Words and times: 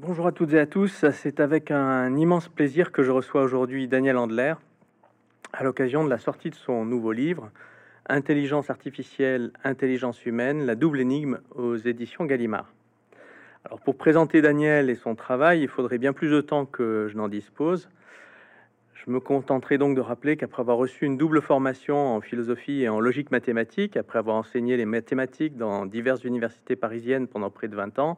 Bonjour 0.00 0.28
à 0.28 0.32
toutes 0.32 0.52
et 0.52 0.60
à 0.60 0.66
tous, 0.66 1.04
c'est 1.10 1.40
avec 1.40 1.72
un 1.72 2.14
immense 2.14 2.48
plaisir 2.48 2.92
que 2.92 3.02
je 3.02 3.10
reçois 3.10 3.42
aujourd'hui 3.42 3.88
Daniel 3.88 4.16
Andler 4.16 4.54
à 5.52 5.64
l'occasion 5.64 6.04
de 6.04 6.08
la 6.08 6.18
sortie 6.18 6.50
de 6.50 6.54
son 6.54 6.84
nouveau 6.84 7.10
livre 7.10 7.50
Intelligence 8.08 8.70
artificielle, 8.70 9.50
intelligence 9.64 10.24
humaine, 10.24 10.64
la 10.66 10.76
double 10.76 11.00
énigme 11.00 11.40
aux 11.56 11.74
éditions 11.74 12.26
Gallimard. 12.26 12.72
Alors 13.64 13.80
pour 13.80 13.96
présenter 13.96 14.40
Daniel 14.40 14.88
et 14.88 14.94
son 14.94 15.16
travail, 15.16 15.62
il 15.62 15.68
faudrait 15.68 15.98
bien 15.98 16.12
plus 16.12 16.30
de 16.30 16.40
temps 16.42 16.64
que 16.64 17.08
je 17.10 17.16
n'en 17.16 17.26
dispose. 17.26 17.88
Je 18.94 19.10
me 19.10 19.18
contenterai 19.18 19.78
donc 19.78 19.96
de 19.96 20.00
rappeler 20.00 20.36
qu'après 20.36 20.60
avoir 20.60 20.76
reçu 20.76 21.06
une 21.06 21.16
double 21.16 21.42
formation 21.42 22.14
en 22.14 22.20
philosophie 22.20 22.82
et 22.84 22.88
en 22.88 23.00
logique 23.00 23.32
mathématique, 23.32 23.96
après 23.96 24.20
avoir 24.20 24.36
enseigné 24.36 24.76
les 24.76 24.86
mathématiques 24.86 25.56
dans 25.56 25.86
diverses 25.86 26.22
universités 26.22 26.76
parisiennes 26.76 27.26
pendant 27.26 27.50
près 27.50 27.66
de 27.66 27.74
20 27.74 27.98
ans, 27.98 28.16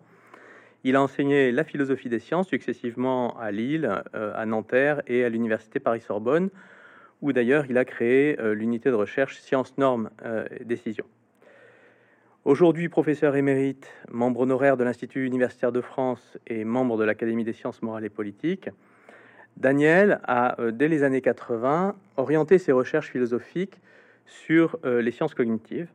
il 0.83 0.97
a 0.97 1.03
enseigné 1.03 1.53
la 1.53 1.65
philosophie 1.65 2.09
des 2.09 2.19
sciences 2.19 2.49
successivement 2.49 3.39
à 3.39 3.51
Lille, 3.51 4.03
euh, 4.15 4.33
à 4.35 4.47
Nanterre 4.47 5.03
et 5.07 5.25
à 5.25 5.29
l'université 5.29 5.79
Paris-Sorbonne, 5.79 6.49
où 7.21 7.33
d'ailleurs 7.33 7.67
il 7.69 7.77
a 7.77 7.85
créé 7.85 8.41
euh, 8.41 8.55
l'unité 8.55 8.89
de 8.89 8.95
recherche 8.95 9.39
sciences, 9.41 9.77
normes 9.77 10.11
euh, 10.25 10.47
et 10.59 10.65
décisions. 10.65 11.05
Aujourd'hui 12.47 12.89
professeur 12.89 13.37
émérite, 13.37 13.93
membre 14.11 14.41
honoraire 14.41 14.79
de 14.79 14.85
l'Institut 14.85 15.27
universitaire 15.27 15.73
de 15.73 15.83
France 15.83 16.39
et 16.47 16.65
membre 16.65 16.97
de 16.97 17.05
l'Académie 17.05 17.45
des 17.45 17.53
sciences 17.53 17.83
morales 17.83 18.07
et 18.07 18.11
politiques, 18.11 18.71
Daniel 19.59 20.21
a, 20.25 20.57
dès 20.73 20.89
les 20.89 21.03
années 21.03 21.21
80, 21.21 21.95
orienté 22.17 22.57
ses 22.57 22.73
recherches 22.73 23.11
philosophiques 23.11 23.79
sur 24.25 24.79
les 24.85 25.11
sciences 25.11 25.35
cognitives, 25.35 25.89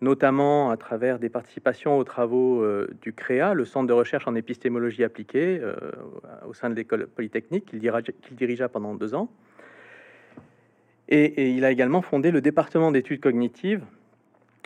notamment 0.00 0.70
à 0.70 0.76
travers 0.76 1.18
des 1.18 1.28
participations 1.28 1.96
aux 1.98 2.04
travaux 2.04 2.62
euh, 2.62 2.88
du 3.02 3.12
CREA, 3.12 3.54
le 3.54 3.64
Centre 3.64 3.86
de 3.86 3.92
recherche 3.92 4.26
en 4.26 4.34
épistémologie 4.34 5.04
appliquée 5.04 5.58
euh, 5.60 5.74
au 6.46 6.52
sein 6.52 6.70
de 6.70 6.74
l'école 6.74 7.06
polytechnique, 7.06 7.66
qu'il 7.66 7.80
dirigea, 8.36 8.68
pendant 8.68 8.94
deux 8.94 9.14
ans. 9.14 9.28
Et, 11.08 11.50
il 11.50 11.64
a 11.64 11.70
également 11.70 12.02
fondé 12.02 12.30
le 12.30 12.40
département 12.40 12.90
d'études 12.90 13.20
cognitives 13.20 13.84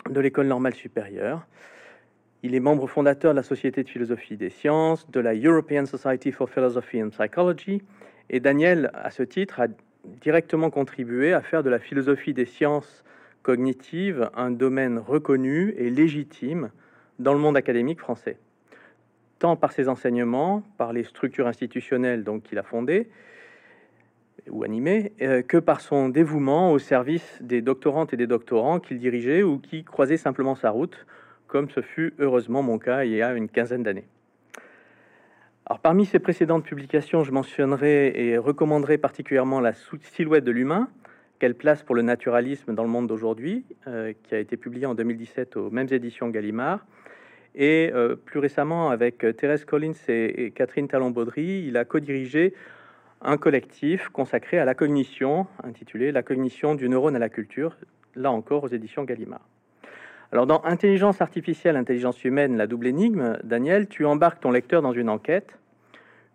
de 0.09 0.19
l'école 0.19 0.47
normale 0.47 0.73
supérieure. 0.73 1.45
Il 2.41 2.55
est 2.55 2.61
membre 2.61 2.87
fondateur 2.87 3.33
de 3.33 3.35
la 3.35 3.43
Société 3.43 3.83
de 3.83 3.89
philosophie 3.89 4.37
des 4.37 4.49
sciences, 4.49 5.09
de 5.11 5.19
la 5.19 5.33
European 5.33 5.85
Society 5.85 6.31
for 6.31 6.49
Philosophy 6.49 7.03
and 7.03 7.09
Psychology, 7.09 7.81
et 8.29 8.39
Daniel, 8.39 8.91
à 8.93 9.11
ce 9.11 9.23
titre, 9.23 9.59
a 9.59 9.67
directement 10.21 10.69
contribué 10.69 11.33
à 11.33 11.41
faire 11.41 11.63
de 11.63 11.69
la 11.69 11.79
philosophie 11.79 12.33
des 12.33 12.45
sciences 12.45 13.03
cognitive 13.43 14.29
un 14.35 14.51
domaine 14.51 14.99
reconnu 14.99 15.73
et 15.77 15.89
légitime 15.89 16.71
dans 17.19 17.33
le 17.33 17.39
monde 17.39 17.57
académique 17.57 17.99
français, 17.99 18.37
tant 19.39 19.55
par 19.55 19.71
ses 19.71 19.89
enseignements, 19.89 20.63
par 20.77 20.93
les 20.93 21.03
structures 21.03 21.47
institutionnelles 21.47 22.23
donc 22.23 22.43
qu'il 22.43 22.57
a 22.57 22.63
fondées 22.63 23.09
ou 24.49 24.63
animées, 24.63 25.13
euh, 25.21 25.41
que 25.41 25.57
par 25.57 25.81
son 25.81 26.09
dévouement 26.09 26.71
au 26.71 26.79
service 26.79 27.37
des 27.41 27.61
doctorantes 27.61 28.13
et 28.13 28.17
des 28.17 28.27
doctorants 28.27 28.79
qu'il 28.79 28.97
dirigeait 28.97 29.43
ou 29.43 29.59
qui 29.59 29.83
croisaient 29.83 30.17
simplement 30.17 30.55
sa 30.55 30.71
route, 30.71 31.05
comme 31.47 31.69
ce 31.69 31.81
fut 31.81 32.13
heureusement 32.19 32.63
mon 32.63 32.79
cas 32.79 33.03
il 33.03 33.11
y 33.11 33.21
a 33.21 33.33
une 33.33 33.49
quinzaine 33.49 33.83
d'années. 33.83 34.07
Alors, 35.65 35.79
parmi 35.81 36.07
ses 36.07 36.17
précédentes 36.17 36.63
publications, 36.63 37.23
je 37.23 37.31
mentionnerai 37.31 38.13
et 38.15 38.37
recommanderai 38.39 38.97
particulièrement 38.97 39.59
la 39.59 39.73
silhouette 40.01 40.43
de 40.43 40.51
l'humain, 40.51 40.89
quelle 41.39 41.55
place 41.55 41.83
pour 41.83 41.95
le 41.95 42.01
naturalisme 42.01 42.75
dans 42.75 42.83
le 42.83 42.89
monde 42.89 43.07
d'aujourd'hui, 43.07 43.65
euh, 43.87 44.13
qui 44.23 44.35
a 44.35 44.39
été 44.39 44.57
publié 44.57 44.85
en 44.85 44.93
2017 44.93 45.55
aux 45.55 45.71
mêmes 45.71 45.87
éditions 45.89 46.27
Gallimard. 46.27 46.85
Et 47.55 47.91
euh, 47.93 48.15
plus 48.15 48.39
récemment, 48.39 48.89
avec 48.89 49.23
euh, 49.23 49.33
Thérèse 49.33 49.65
Collins 49.65 49.93
et, 50.09 50.51
Catherine 50.51 50.87
Talon-Baudry, 50.87 51.65
il 51.65 51.77
a 51.77 51.85
co-dirigé 51.85 52.53
un 53.21 53.37
collectif 53.37 54.09
consacré 54.09 54.59
à 54.59 54.65
la 54.65 54.75
cognition, 54.75 55.47
intitulé 55.63 56.11
La 56.11 56.23
cognition 56.23 56.75
du 56.75 56.87
neurone 56.87 57.15
à 57.15 57.19
la 57.19 57.29
culture, 57.29 57.75
là 58.15 58.31
encore 58.31 58.65
aux 58.65 58.69
éditions 58.69 59.03
Gallimard. 59.03 59.47
Alors 60.31 60.45
dans 60.45 60.63
Intelligence 60.63 61.21
artificielle, 61.21 61.75
intelligence 61.75 62.23
humaine, 62.23 62.55
la 62.55 62.67
double 62.67 62.87
énigme, 62.87 63.37
Daniel, 63.43 63.87
tu 63.87 64.05
embarques 64.05 64.41
ton 64.41 64.51
lecteur 64.51 64.81
dans 64.81 64.93
une 64.93 65.09
enquête, 65.09 65.57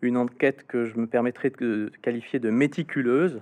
une 0.03 0.17
enquête 0.17 0.67
que 0.67 0.85
je 0.85 0.99
me 0.99 1.07
permettrai 1.07 1.51
de 1.51 1.93
qualifier 2.03 2.39
de 2.39 2.51
méticuleuse, 2.51 3.41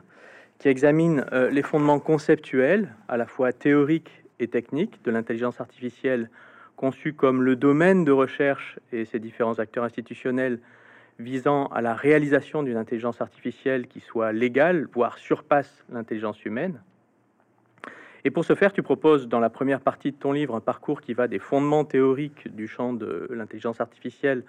qui 0.63 0.69
examine 0.69 1.27
euh, 1.33 1.51
les 1.51 1.63
fondements 1.63 1.99
conceptuels, 1.99 2.95
à 3.09 3.17
la 3.17 3.27
fois 3.27 3.53
théoriques 3.53 4.23
et 4.39 4.47
techniques, 4.47 5.03
de 5.03 5.11
l'intelligence 5.11 5.61
artificielle 5.61 6.31
conçue 6.77 7.15
comme 7.15 7.43
le 7.43 7.57
domaine 7.57 8.05
de 8.05 8.13
recherche 8.13 8.79
et 8.93 9.05
ses 9.05 9.19
différents 9.19 9.59
acteurs 9.59 9.83
institutionnels 9.83 10.61
visant 11.19 11.67
à 11.67 11.81
la 11.81 11.95
réalisation 11.95 12.63
d'une 12.63 12.77
intelligence 12.77 13.21
artificielle 13.21 13.89
qui 13.89 13.99
soit 13.99 14.31
légale, 14.31 14.87
voire 14.95 15.19
surpasse 15.19 15.85
l'intelligence 15.91 16.45
humaine. 16.45 16.81
Et 18.25 18.31
pour 18.31 18.45
ce 18.45 18.55
faire, 18.55 18.73
tu 18.73 18.85
proposes 18.85 19.27
dans 19.27 19.41
la 19.41 19.51
première 19.51 19.81
partie 19.81 20.13
de 20.13 20.17
ton 20.17 20.31
livre 20.31 20.55
un 20.55 20.61
parcours 20.61 21.01
qui 21.01 21.13
va 21.13 21.27
des 21.27 21.41
fondements 21.41 21.85
théoriques 21.85 22.55
du 22.55 22.69
champ 22.69 22.93
de 22.93 23.27
l'intelligence 23.31 23.81
artificielle 23.81 24.45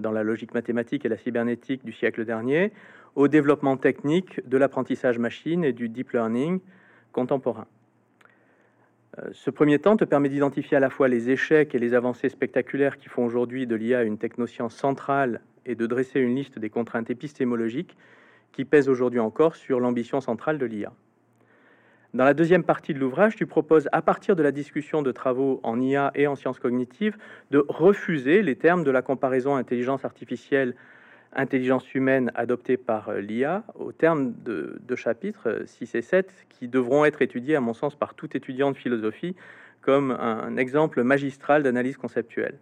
dans 0.00 0.12
la 0.12 0.22
logique 0.22 0.54
mathématique 0.54 1.04
et 1.04 1.08
la 1.08 1.16
cybernétique 1.16 1.84
du 1.84 1.92
siècle 1.92 2.24
dernier, 2.24 2.72
au 3.14 3.28
développement 3.28 3.76
technique 3.76 4.46
de 4.48 4.56
l'apprentissage 4.58 5.18
machine 5.18 5.64
et 5.64 5.72
du 5.72 5.88
deep 5.88 6.12
learning 6.12 6.60
contemporain. 7.12 7.66
Euh, 9.18 9.28
ce 9.32 9.50
premier 9.50 9.78
temps 9.78 9.96
te 9.96 10.04
permet 10.04 10.28
d'identifier 10.28 10.76
à 10.76 10.80
la 10.80 10.90
fois 10.90 11.08
les 11.08 11.30
échecs 11.30 11.74
et 11.74 11.78
les 11.78 11.94
avancées 11.94 12.28
spectaculaires 12.28 12.98
qui 12.98 13.08
font 13.08 13.24
aujourd'hui 13.24 13.66
de 13.66 13.74
l'IA 13.74 14.02
une 14.02 14.18
technoscience 14.18 14.74
centrale 14.74 15.40
et 15.64 15.74
de 15.74 15.86
dresser 15.86 16.20
une 16.20 16.34
liste 16.34 16.58
des 16.58 16.70
contraintes 16.70 17.10
épistémologiques 17.10 17.96
qui 18.52 18.64
pèsent 18.64 18.88
aujourd'hui 18.88 19.20
encore 19.20 19.56
sur 19.56 19.80
l'ambition 19.80 20.20
centrale 20.20 20.58
de 20.58 20.66
l'IA. 20.66 20.92
Dans 22.16 22.24
la 22.24 22.32
deuxième 22.32 22.64
partie 22.64 22.94
de 22.94 22.98
l'ouvrage, 22.98 23.36
tu 23.36 23.44
proposes, 23.44 23.90
à 23.92 24.00
partir 24.00 24.36
de 24.36 24.42
la 24.42 24.50
discussion 24.50 25.02
de 25.02 25.12
travaux 25.12 25.60
en 25.62 25.78
IA 25.78 26.12
et 26.14 26.26
en 26.26 26.34
sciences 26.34 26.58
cognitives, 26.58 27.18
de 27.50 27.62
refuser 27.68 28.40
les 28.40 28.56
termes 28.56 28.84
de 28.84 28.90
la 28.90 29.02
comparaison 29.02 29.54
intelligence 29.54 30.02
artificielle 30.02 30.74
intelligence 31.34 31.94
humaine 31.94 32.32
adoptée 32.34 32.78
par 32.78 33.10
euh, 33.10 33.20
l'IA 33.20 33.64
au 33.74 33.92
terme 33.92 34.32
de, 34.46 34.96
chapitres 34.96 35.64
6 35.66 35.94
euh, 35.94 35.98
et 35.98 36.00
7 36.00 36.32
qui 36.48 36.68
devront 36.68 37.04
être 37.04 37.20
étudiés, 37.20 37.54
à 37.54 37.60
mon 37.60 37.74
sens, 37.74 37.94
par 37.94 38.14
tout 38.14 38.34
étudiant 38.34 38.72
de 38.72 38.78
philosophie 38.78 39.36
comme 39.82 40.10
un 40.10 40.56
exemple 40.56 41.02
magistral 41.02 41.62
d'analyse 41.62 41.98
conceptuelle. 41.98 42.58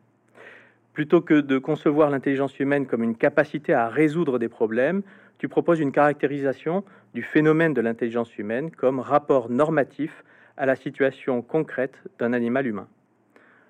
Plutôt 0.94 1.20
que 1.20 1.40
de 1.40 1.58
concevoir 1.58 2.10
l'intelligence 2.10 2.58
humaine 2.58 2.86
comme 2.86 3.04
une 3.04 3.16
capacité 3.16 3.72
à 3.72 3.88
résoudre 3.88 4.40
des 4.40 4.48
problèmes, 4.48 5.02
tu 5.38 5.48
proposes 5.48 5.80
une 5.80 5.92
caractérisation 5.92 6.84
du 7.12 7.22
phénomène 7.22 7.74
de 7.74 7.80
l'intelligence 7.80 8.36
humaine 8.38 8.70
comme 8.70 9.00
rapport 9.00 9.50
normatif 9.50 10.24
à 10.56 10.66
la 10.66 10.76
situation 10.76 11.42
concrète 11.42 12.02
d'un 12.18 12.32
animal 12.32 12.66
humain. 12.66 12.88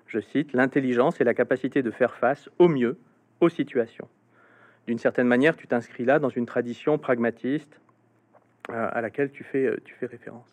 Je 0.07 0.19
cite, 0.19 0.53
L'intelligence 0.53 1.19
est 1.19 1.23
la 1.23 1.33
capacité 1.33 1.81
de 1.81 1.91
faire 1.91 2.15
face 2.15 2.49
au 2.59 2.67
mieux 2.67 2.97
aux 3.41 3.49
situations 3.49 4.07
d'une 4.87 4.99
certaine 4.99 5.27
manière, 5.27 5.55
tu 5.55 5.67
t'inscris 5.67 6.05
là 6.05 6.19
dans 6.19 6.29
une 6.29 6.45
tradition 6.45 6.97
pragmatiste 6.97 7.79
euh, 8.69 8.87
à 8.91 9.01
laquelle 9.01 9.31
tu 9.31 9.43
fais, 9.43 9.65
euh, 9.65 9.77
tu 9.83 9.95
fais 9.95 10.05
référence. 10.05 10.49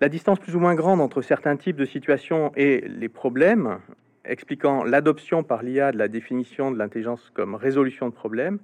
La 0.00 0.08
distance 0.08 0.38
plus 0.38 0.56
ou 0.56 0.60
moins 0.60 0.74
grande 0.74 1.00
entre 1.00 1.22
certains 1.22 1.56
types 1.56 1.76
de 1.76 1.84
situations 1.84 2.52
et 2.56 2.80
les 2.88 3.08
problèmes, 3.08 3.78
expliquant 4.24 4.84
l'adoption 4.84 5.42
par 5.42 5.62
l'IA 5.62 5.92
de 5.92 5.98
la 5.98 6.08
définition 6.08 6.70
de 6.70 6.78
l'intelligence 6.78 7.30
comme 7.34 7.54
résolution 7.54 8.08
de 8.08 8.14
problèmes, 8.14 8.58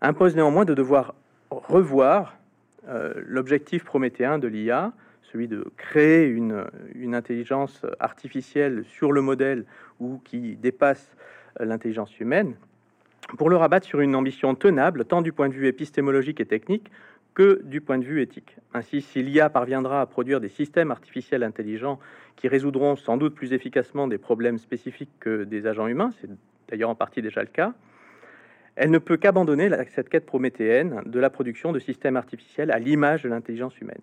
impose 0.00 0.34
néanmoins 0.36 0.64
de 0.64 0.74
devoir 0.74 1.14
revoir 1.50 2.36
euh, 2.88 3.12
l'objectif 3.26 3.84
prométhéen 3.84 4.38
de 4.38 4.48
l'IA, 4.48 4.92
celui 5.22 5.48
de 5.48 5.64
créer 5.76 6.26
une, 6.26 6.64
une, 6.94 7.14
intelligence 7.14 7.84
artificielle 8.00 8.84
sur 8.84 9.12
le 9.12 9.20
modèle 9.20 9.64
ou 10.00 10.20
qui 10.24 10.56
dépasse 10.56 11.14
l'intelligence 11.58 12.18
humaine, 12.18 12.54
pour 13.36 13.50
le 13.50 13.56
rabattre 13.56 13.86
sur 13.86 14.00
une 14.00 14.16
ambition 14.16 14.54
tenable, 14.54 15.04
tant 15.04 15.22
du 15.22 15.32
point 15.32 15.48
de 15.48 15.54
vue 15.54 15.68
épistémologique 15.68 16.40
et 16.40 16.46
technique 16.46 16.90
que 17.34 17.62
du 17.64 17.80
point 17.80 17.98
de 17.98 18.04
vue 18.04 18.22
éthique. 18.22 18.56
Ainsi, 18.74 19.02
si 19.02 19.22
l'IA 19.22 19.50
parviendra 19.50 20.00
à 20.00 20.06
produire 20.06 20.40
des 20.40 20.48
systèmes 20.48 20.90
artificiels 20.90 21.42
intelligents 21.42 22.00
qui 22.36 22.48
résoudront 22.48 22.96
sans 22.96 23.16
doute 23.16 23.34
plus 23.34 23.52
efficacement 23.52 24.08
des 24.08 24.18
problèmes 24.18 24.58
spécifiques 24.58 25.10
que 25.20 25.44
des 25.44 25.66
agents 25.66 25.86
humains, 25.86 26.10
c'est 26.20 26.28
d'ailleurs 26.68 26.90
en 26.90 26.94
partie 26.94 27.22
déjà 27.22 27.42
le 27.42 27.48
cas, 27.48 27.74
elle 28.80 28.90
ne 28.90 28.98
peut 28.98 29.18
qu'abandonner 29.18 29.68
cette 29.94 30.08
quête 30.08 30.24
prométhéenne 30.24 31.02
de 31.04 31.20
la 31.20 31.28
production 31.28 31.70
de 31.70 31.78
systèmes 31.78 32.16
artificiels 32.16 32.70
à 32.70 32.78
l'image 32.78 33.24
de 33.24 33.28
l'intelligence 33.28 33.78
humaine. 33.78 34.00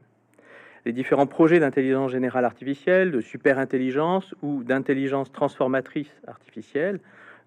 Les 0.85 0.91
différents 0.91 1.25
projets 1.25 1.59
d'intelligence 1.59 2.11
générale 2.11 2.45
artificielle, 2.45 3.09
de 3.09 3.19
superintelligence 3.19 4.35
ou 4.43 4.63
d'intelligence 4.63 5.31
transformatrice 5.31 6.13
artificielle 6.27 6.99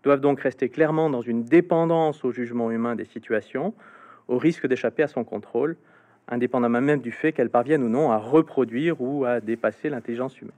doivent 0.02 0.20
donc 0.20 0.40
rester 0.40 0.70
clairement 0.70 1.08
dans 1.08 1.22
une 1.22 1.44
dépendance 1.44 2.24
au 2.24 2.32
jugement 2.32 2.72
humain 2.72 2.96
des 2.96 3.04
situations, 3.04 3.74
au 4.26 4.36
risque 4.36 4.66
d'échapper 4.66 5.04
à 5.04 5.08
son 5.08 5.22
contrôle, 5.22 5.76
indépendamment 6.26 6.80
même 6.80 7.00
du 7.00 7.12
fait 7.12 7.30
qu'elles 7.30 7.48
parviennent 7.48 7.84
ou 7.84 7.88
non 7.88 8.10
à 8.10 8.16
reproduire 8.16 9.00
ou 9.00 9.24
à 9.24 9.38
dépasser 9.38 9.88
l'intelligence 9.88 10.40
humaine. 10.40 10.50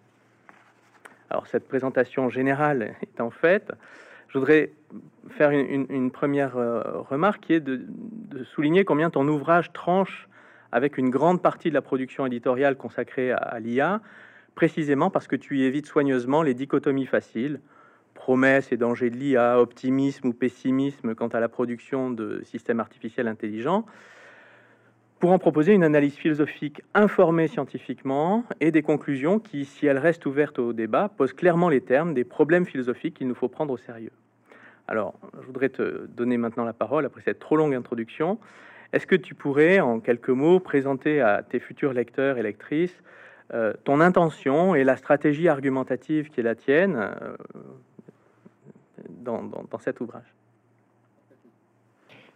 Alors 1.29 1.47
cette 1.49 1.69
présentation 1.69 2.31
générale 2.31 2.95
étant 3.03 3.29
faite, 3.29 3.73
Je 4.33 4.39
voudrais 4.39 4.73
faire 5.29 5.51
une, 5.51 6.11
première 6.11 6.55
remarque 6.55 7.45
qui 7.45 7.53
est 7.53 7.61
de, 7.61 7.85
souligner 8.45 8.83
combien 8.83 9.11
ton 9.11 9.29
ouvrage 9.29 9.75
tranche 9.75 10.27
avec 10.73 10.97
une 10.97 11.11
grande 11.11 11.43
partie 11.43 11.69
de 11.69 11.75
la 11.75 11.83
production 11.83 12.25
éditoriale 12.25 12.79
consacrée 12.79 13.31
à 13.31 13.61
l'IA, 13.61 14.01
précisément 14.55 15.11
parce 15.11 15.27
que 15.27 15.37
tu 15.37 15.59
y 15.59 15.65
évites 15.65 15.85
soigneusement 15.85 16.43
les 16.43 16.55
dichotomies 16.55 17.05
faciles, 17.05 17.61
promesses 18.15 18.73
et 18.73 18.79
dangers 18.79 19.11
de 19.11 19.17
l'IA, 19.17 19.61
optimisme 19.61 20.29
ou 20.29 20.33
pessimisme 20.33 21.15
quant 21.15 21.29
à 21.29 21.39
la 21.41 21.51
production 21.51 22.11
de 22.11 22.41
systèmes 22.43 22.81
artificiels 22.81 23.29
intelligents, 23.29 23.85
pour 25.23 25.31
en 25.31 25.39
proposer 25.39 25.73
une 25.73 25.85
analyse 25.85 26.17
philosophique 26.17 26.83
informée 26.95 27.47
scientifiquement 27.47 28.45
et 28.61 28.73
des 28.73 28.83
conclusions 28.83 29.39
qui, 29.39 29.65
si 29.65 29.87
elles 29.87 29.99
restent 29.99 30.27
ouvertes 30.27 30.59
au 30.59 30.73
débat, 30.73 31.13
posent 31.17 31.33
clairement 31.33 31.69
les 31.69 31.81
termes 31.81 32.13
des 32.13 32.25
problèmes 32.25 32.67
philosophiques 32.67 33.19
qu'il 33.19 33.29
nous 33.29 33.37
faut 33.37 33.47
prendre 33.47 33.73
au 33.73 33.77
sérieux. 33.77 34.11
Alors, 34.89 35.15
je 35.41 35.47
voudrais 35.47 35.69
te 35.69 36.07
donner 36.09 36.39
maintenant 36.39 36.65
la 36.65 36.73
parole 36.73 37.07
après 37.07 37.21
cette 37.21 37.39
trop 37.39 37.55
longue 37.57 37.73
introduction. 37.73 38.41
Est-ce 38.93 39.07
que 39.07 39.15
tu 39.15 39.37
pourrais, 39.37 39.79
en 39.79 40.01
quelques 40.01 40.29
mots, 40.29 40.59
présenter 40.59 41.21
à 41.21 41.45
tes 41.45 41.61
futurs 41.61 41.93
lecteurs 41.93 42.37
et 42.37 42.43
lectrices 42.43 43.01
euh, 43.55 43.75
ton 43.85 44.01
intention 44.01 44.75
et 44.75 44.83
la 44.83 44.97
stratégie 44.97 45.47
argumentative 45.47 46.31
qui 46.31 46.41
est 46.41 46.43
la 46.43 46.57
tienne 46.57 46.97
euh, 46.97 47.37
dans, 49.09 49.79
cet 49.79 50.01
ouvrage? 50.01 50.35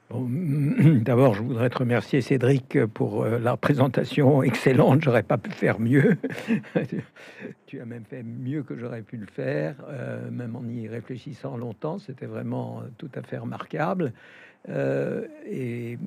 D'abord, 0.10 1.34
je 1.34 1.42
voudrais 1.42 1.68
te 1.68 1.78
remercier, 1.78 2.20
Cédric, 2.20 2.84
pour 2.86 3.24
euh, 3.24 3.38
la 3.38 3.56
présentation 3.56 4.42
excellente. 4.42 5.02
J'aurais 5.02 5.24
pas 5.24 5.36
pu 5.36 5.50
faire 5.50 5.80
mieux. 5.80 6.16
tu 7.66 7.80
as 7.80 7.84
même 7.84 8.04
fait 8.04 8.22
mieux 8.22 8.62
que 8.62 8.76
j'aurais 8.76 9.02
pu 9.02 9.16
le 9.16 9.26
faire, 9.26 9.74
même 10.30 10.54
en 10.54 10.64
y 10.68 10.86
réfléchissant 10.86 11.56
longtemps. 11.56 11.98
C'était 11.98 12.26
vraiment 12.26 12.82
tout 12.98 13.10
à 13.16 13.22
fait 13.22 13.38
remarquable. 13.38 14.12
Euh, 14.68 15.26
et 15.46 15.98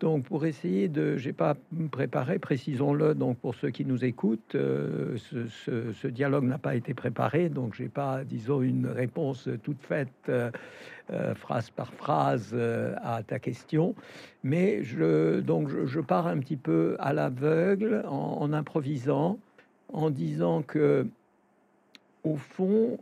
donc, 0.00 0.24
pour 0.24 0.44
essayer 0.44 0.88
de, 0.88 1.16
j'ai 1.16 1.32
pas 1.32 1.56
préparé, 1.90 2.38
précisons-le. 2.38 3.14
Donc, 3.14 3.38
pour 3.38 3.54
ceux 3.54 3.70
qui 3.70 3.84
nous 3.84 4.04
écoutent, 4.04 4.54
euh, 4.54 5.16
ce, 5.18 6.06
dialogue 6.08 6.44
n'a 6.44 6.58
pas 6.58 6.74
été 6.74 6.94
préparé, 6.94 7.48
donc 7.48 7.74
j'ai 7.74 7.88
pas, 7.88 8.24
disons, 8.24 8.62
une 8.62 8.86
réponse 8.86 9.48
toute 9.62 9.80
faite, 9.82 10.08
euh, 10.28 10.50
phrase 11.34 11.70
par 11.70 11.92
phrase, 11.92 12.54
à 13.02 13.22
ta 13.22 13.38
question. 13.38 13.94
Mais 14.42 14.82
je, 14.82 15.40
donc, 15.40 15.68
je, 15.68 16.00
pars 16.00 16.26
un 16.26 16.38
petit 16.38 16.56
peu 16.56 16.96
à 16.98 17.12
l'aveugle, 17.12 18.04
en, 18.08 18.52
improvisant, 18.52 19.38
en 19.92 20.10
disant 20.10 20.62
que, 20.62 21.06
au 22.24 22.36
fond, 22.36 22.98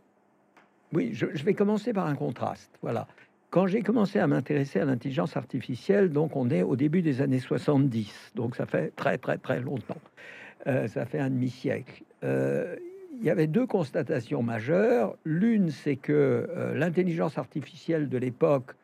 oui, 0.92 1.10
je, 1.12 1.26
je 1.34 1.44
vais 1.44 1.54
commencer 1.54 1.92
par 1.92 2.06
un 2.06 2.14
contraste. 2.14 2.70
Voilà. 2.82 3.06
Quand 3.50 3.66
j'ai 3.66 3.80
commencé 3.80 4.18
à 4.18 4.26
m'intéresser 4.26 4.78
à 4.80 4.84
l'intelligence 4.84 5.36
artificielle, 5.36 6.10
donc 6.10 6.36
on 6.36 6.50
est 6.50 6.62
au 6.62 6.76
début 6.76 7.00
des 7.00 7.22
années 7.22 7.38
70, 7.38 8.32
donc 8.34 8.54
ça 8.54 8.66
fait 8.66 8.94
très 8.94 9.16
très 9.16 9.38
très 9.38 9.60
longtemps, 9.60 10.00
euh, 10.66 10.86
ça 10.86 11.06
fait 11.06 11.18
un 11.18 11.30
demi-siècle. 11.30 12.02
Euh, 12.24 12.76
il 13.18 13.24
y 13.24 13.30
avait 13.30 13.46
deux 13.46 13.66
constatations 13.66 14.42
majeures. 14.42 15.16
L'une, 15.24 15.70
c'est 15.70 15.96
que 15.96 16.12
euh, 16.12 16.74
l'intelligence 16.74 17.38
artificielle 17.38 18.08
de 18.08 18.18
l'époque 18.18 18.74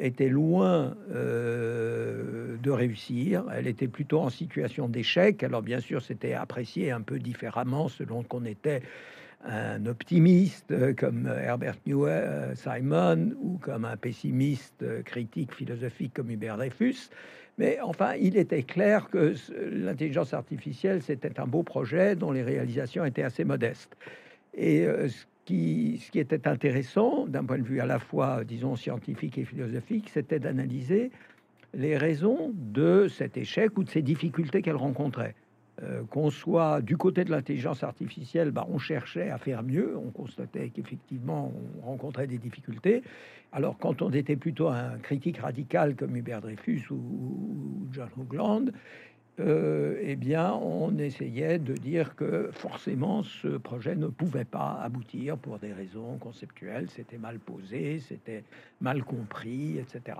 était 0.00 0.28
loin 0.28 0.96
de 1.08 2.68
réussir. 2.68 3.44
Elle 3.54 3.68
était 3.68 3.86
plutôt 3.86 4.18
en 4.18 4.28
situation 4.28 4.88
d'échec. 4.88 5.40
Alors 5.44 5.62
bien 5.62 5.78
sûr, 5.78 6.02
c'était 6.02 6.32
apprécié 6.32 6.90
un 6.90 7.00
peu 7.00 7.20
différemment 7.20 7.88
selon 7.88 8.24
qu'on 8.24 8.44
était 8.44 8.82
un 9.44 9.86
optimiste 9.86 10.70
euh, 10.72 10.92
comme 10.94 11.26
Herbert 11.26 11.76
Newell, 11.86 12.24
euh, 12.24 12.54
Simon, 12.54 13.32
ou 13.40 13.58
comme 13.58 13.84
un 13.84 13.96
pessimiste 13.96 14.82
euh, 14.82 15.02
critique 15.02 15.54
philosophique 15.54 16.14
comme 16.14 16.30
Hubert 16.30 16.56
Dreyfus. 16.56 17.10
Mais 17.58 17.78
enfin, 17.80 18.14
il 18.14 18.36
était 18.36 18.62
clair 18.62 19.08
que 19.08 19.34
l'intelligence 19.70 20.34
artificielle, 20.34 21.02
c'était 21.02 21.40
un 21.40 21.46
beau 21.46 21.62
projet 21.62 22.14
dont 22.16 22.30
les 22.30 22.42
réalisations 22.42 23.04
étaient 23.04 23.22
assez 23.22 23.44
modestes. 23.44 23.96
Et 24.52 24.84
ce, 24.84 25.24
qui, 25.46 26.02
ce 26.04 26.10
qui 26.10 26.18
était 26.18 26.46
intéressant, 26.48 27.26
d'un 27.26 27.44
point 27.44 27.56
de 27.56 27.62
vue 27.62 27.80
à 27.80 27.86
la 27.86 27.98
fois, 27.98 28.44
disons, 28.44 28.76
scientifique 28.76 29.38
et 29.38 29.46
philosophique, 29.46 30.10
c'était 30.12 30.38
d'analyser 30.38 31.10
les 31.72 31.96
raisons 31.96 32.52
de 32.52 33.08
cet 33.08 33.38
échec 33.38 33.78
ou 33.78 33.84
de 33.84 33.90
ces 33.90 34.02
difficultés 34.02 34.60
qu'elle 34.60 34.76
rencontrait. 34.76 35.34
Euh, 35.82 36.04
qu'on 36.08 36.30
soit 36.30 36.80
du 36.80 36.96
côté 36.96 37.22
de 37.24 37.30
l'intelligence 37.30 37.84
artificielle, 37.84 38.50
bah, 38.50 38.66
on 38.70 38.78
cherchait 38.78 39.28
à 39.28 39.36
faire 39.36 39.62
mieux, 39.62 39.94
on 39.98 40.10
constatait 40.10 40.70
qu'effectivement 40.70 41.52
on 41.82 41.86
rencontrait 41.86 42.26
des 42.26 42.38
difficultés. 42.38 43.02
Alors 43.52 43.76
quand 43.76 44.00
on 44.00 44.10
était 44.10 44.36
plutôt 44.36 44.68
un 44.68 44.96
critique 45.02 45.36
radical 45.36 45.94
comme 45.94 46.16
Hubert 46.16 46.40
Dreyfus 46.40 46.86
ou, 46.90 47.88
John 47.92 48.08
Hoagland, 48.18 48.72
euh, 49.38 49.98
eh 50.00 50.16
bien 50.16 50.54
on 50.54 50.96
essayait 50.96 51.58
de 51.58 51.74
dire 51.74 52.16
que 52.16 52.48
forcément 52.54 53.22
ce 53.22 53.48
projet 53.58 53.96
ne 53.96 54.06
pouvait 54.06 54.46
pas 54.46 54.80
aboutir 54.82 55.36
pour 55.36 55.58
des 55.58 55.74
raisons 55.74 56.16
conceptuelles, 56.16 56.88
c'était 56.88 57.18
mal 57.18 57.38
posé, 57.38 57.98
c'était 57.98 58.44
mal 58.80 59.04
compris, 59.04 59.78
etc. 59.78 60.16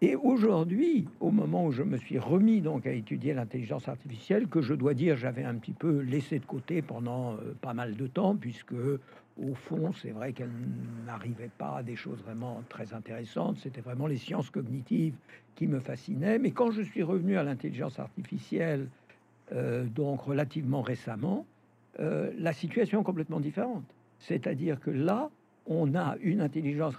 Et 0.00 0.14
aujourd'hui, 0.14 1.08
au 1.18 1.32
moment 1.32 1.66
où 1.66 1.72
je 1.72 1.82
me 1.82 1.96
suis 1.96 2.20
remis 2.20 2.60
donc 2.60 2.86
à 2.86 2.92
étudier 2.92 3.34
l'intelligence 3.34 3.88
artificielle, 3.88 4.46
que 4.46 4.62
je 4.62 4.74
dois 4.74 4.94
dire 4.94 5.16
j'avais 5.16 5.42
un 5.42 5.56
petit 5.56 5.72
peu 5.72 5.98
laissé 5.98 6.38
de 6.38 6.44
côté 6.44 6.82
pendant 6.82 7.32
euh, 7.32 7.56
pas 7.60 7.74
mal 7.74 7.96
de 7.96 8.06
temps, 8.06 8.36
puisque 8.36 8.74
au 8.74 9.54
fond, 9.54 9.92
c'est 9.92 10.10
vrai 10.10 10.32
qu'elle 10.32 10.52
n'arrivait 11.04 11.50
pas 11.58 11.78
à 11.78 11.82
des 11.82 11.96
choses 11.96 12.22
vraiment 12.22 12.62
très 12.68 12.94
intéressantes. 12.94 13.56
C'était 13.58 13.80
vraiment 13.80 14.06
les 14.06 14.18
sciences 14.18 14.50
cognitives 14.50 15.14
qui 15.56 15.66
me 15.66 15.80
fascinaient. 15.80 16.38
Mais 16.38 16.52
quand 16.52 16.70
je 16.70 16.82
suis 16.82 17.02
revenu 17.02 17.36
à 17.36 17.42
l'intelligence 17.42 17.98
artificielle, 17.98 18.88
euh, 19.52 19.84
donc 19.84 20.20
relativement 20.20 20.82
récemment, 20.82 21.44
euh, 21.98 22.30
la 22.38 22.52
situation 22.52 23.00
est 23.00 23.04
complètement 23.04 23.40
différente. 23.40 23.84
C'est-à-dire 24.20 24.78
que 24.78 24.90
là, 24.90 25.30
on 25.66 25.96
a 25.96 26.16
une 26.22 26.40
intelligence 26.40 26.94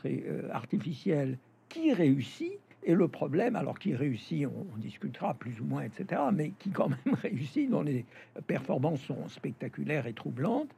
artificielle 0.52 1.38
qui 1.70 1.94
réussit 1.94 2.60
et 2.84 2.94
le 2.94 3.08
problème, 3.08 3.56
alors 3.56 3.78
qui 3.78 3.94
réussit, 3.94 4.48
on, 4.48 4.78
discutera 4.78 5.34
plus 5.34 5.60
ou 5.60 5.66
moins, 5.66 5.84
etc., 5.84 6.22
mais 6.34 6.52
qui 6.60 6.70
quand 6.70 6.90
même 6.90 7.16
réussit, 7.22 7.70
dont 7.70 7.82
les 7.82 8.06
performances 8.48 9.02
sont 9.02 9.28
spectaculaires 9.28 10.08
et 10.08 10.14
troublantes. 10.14 10.70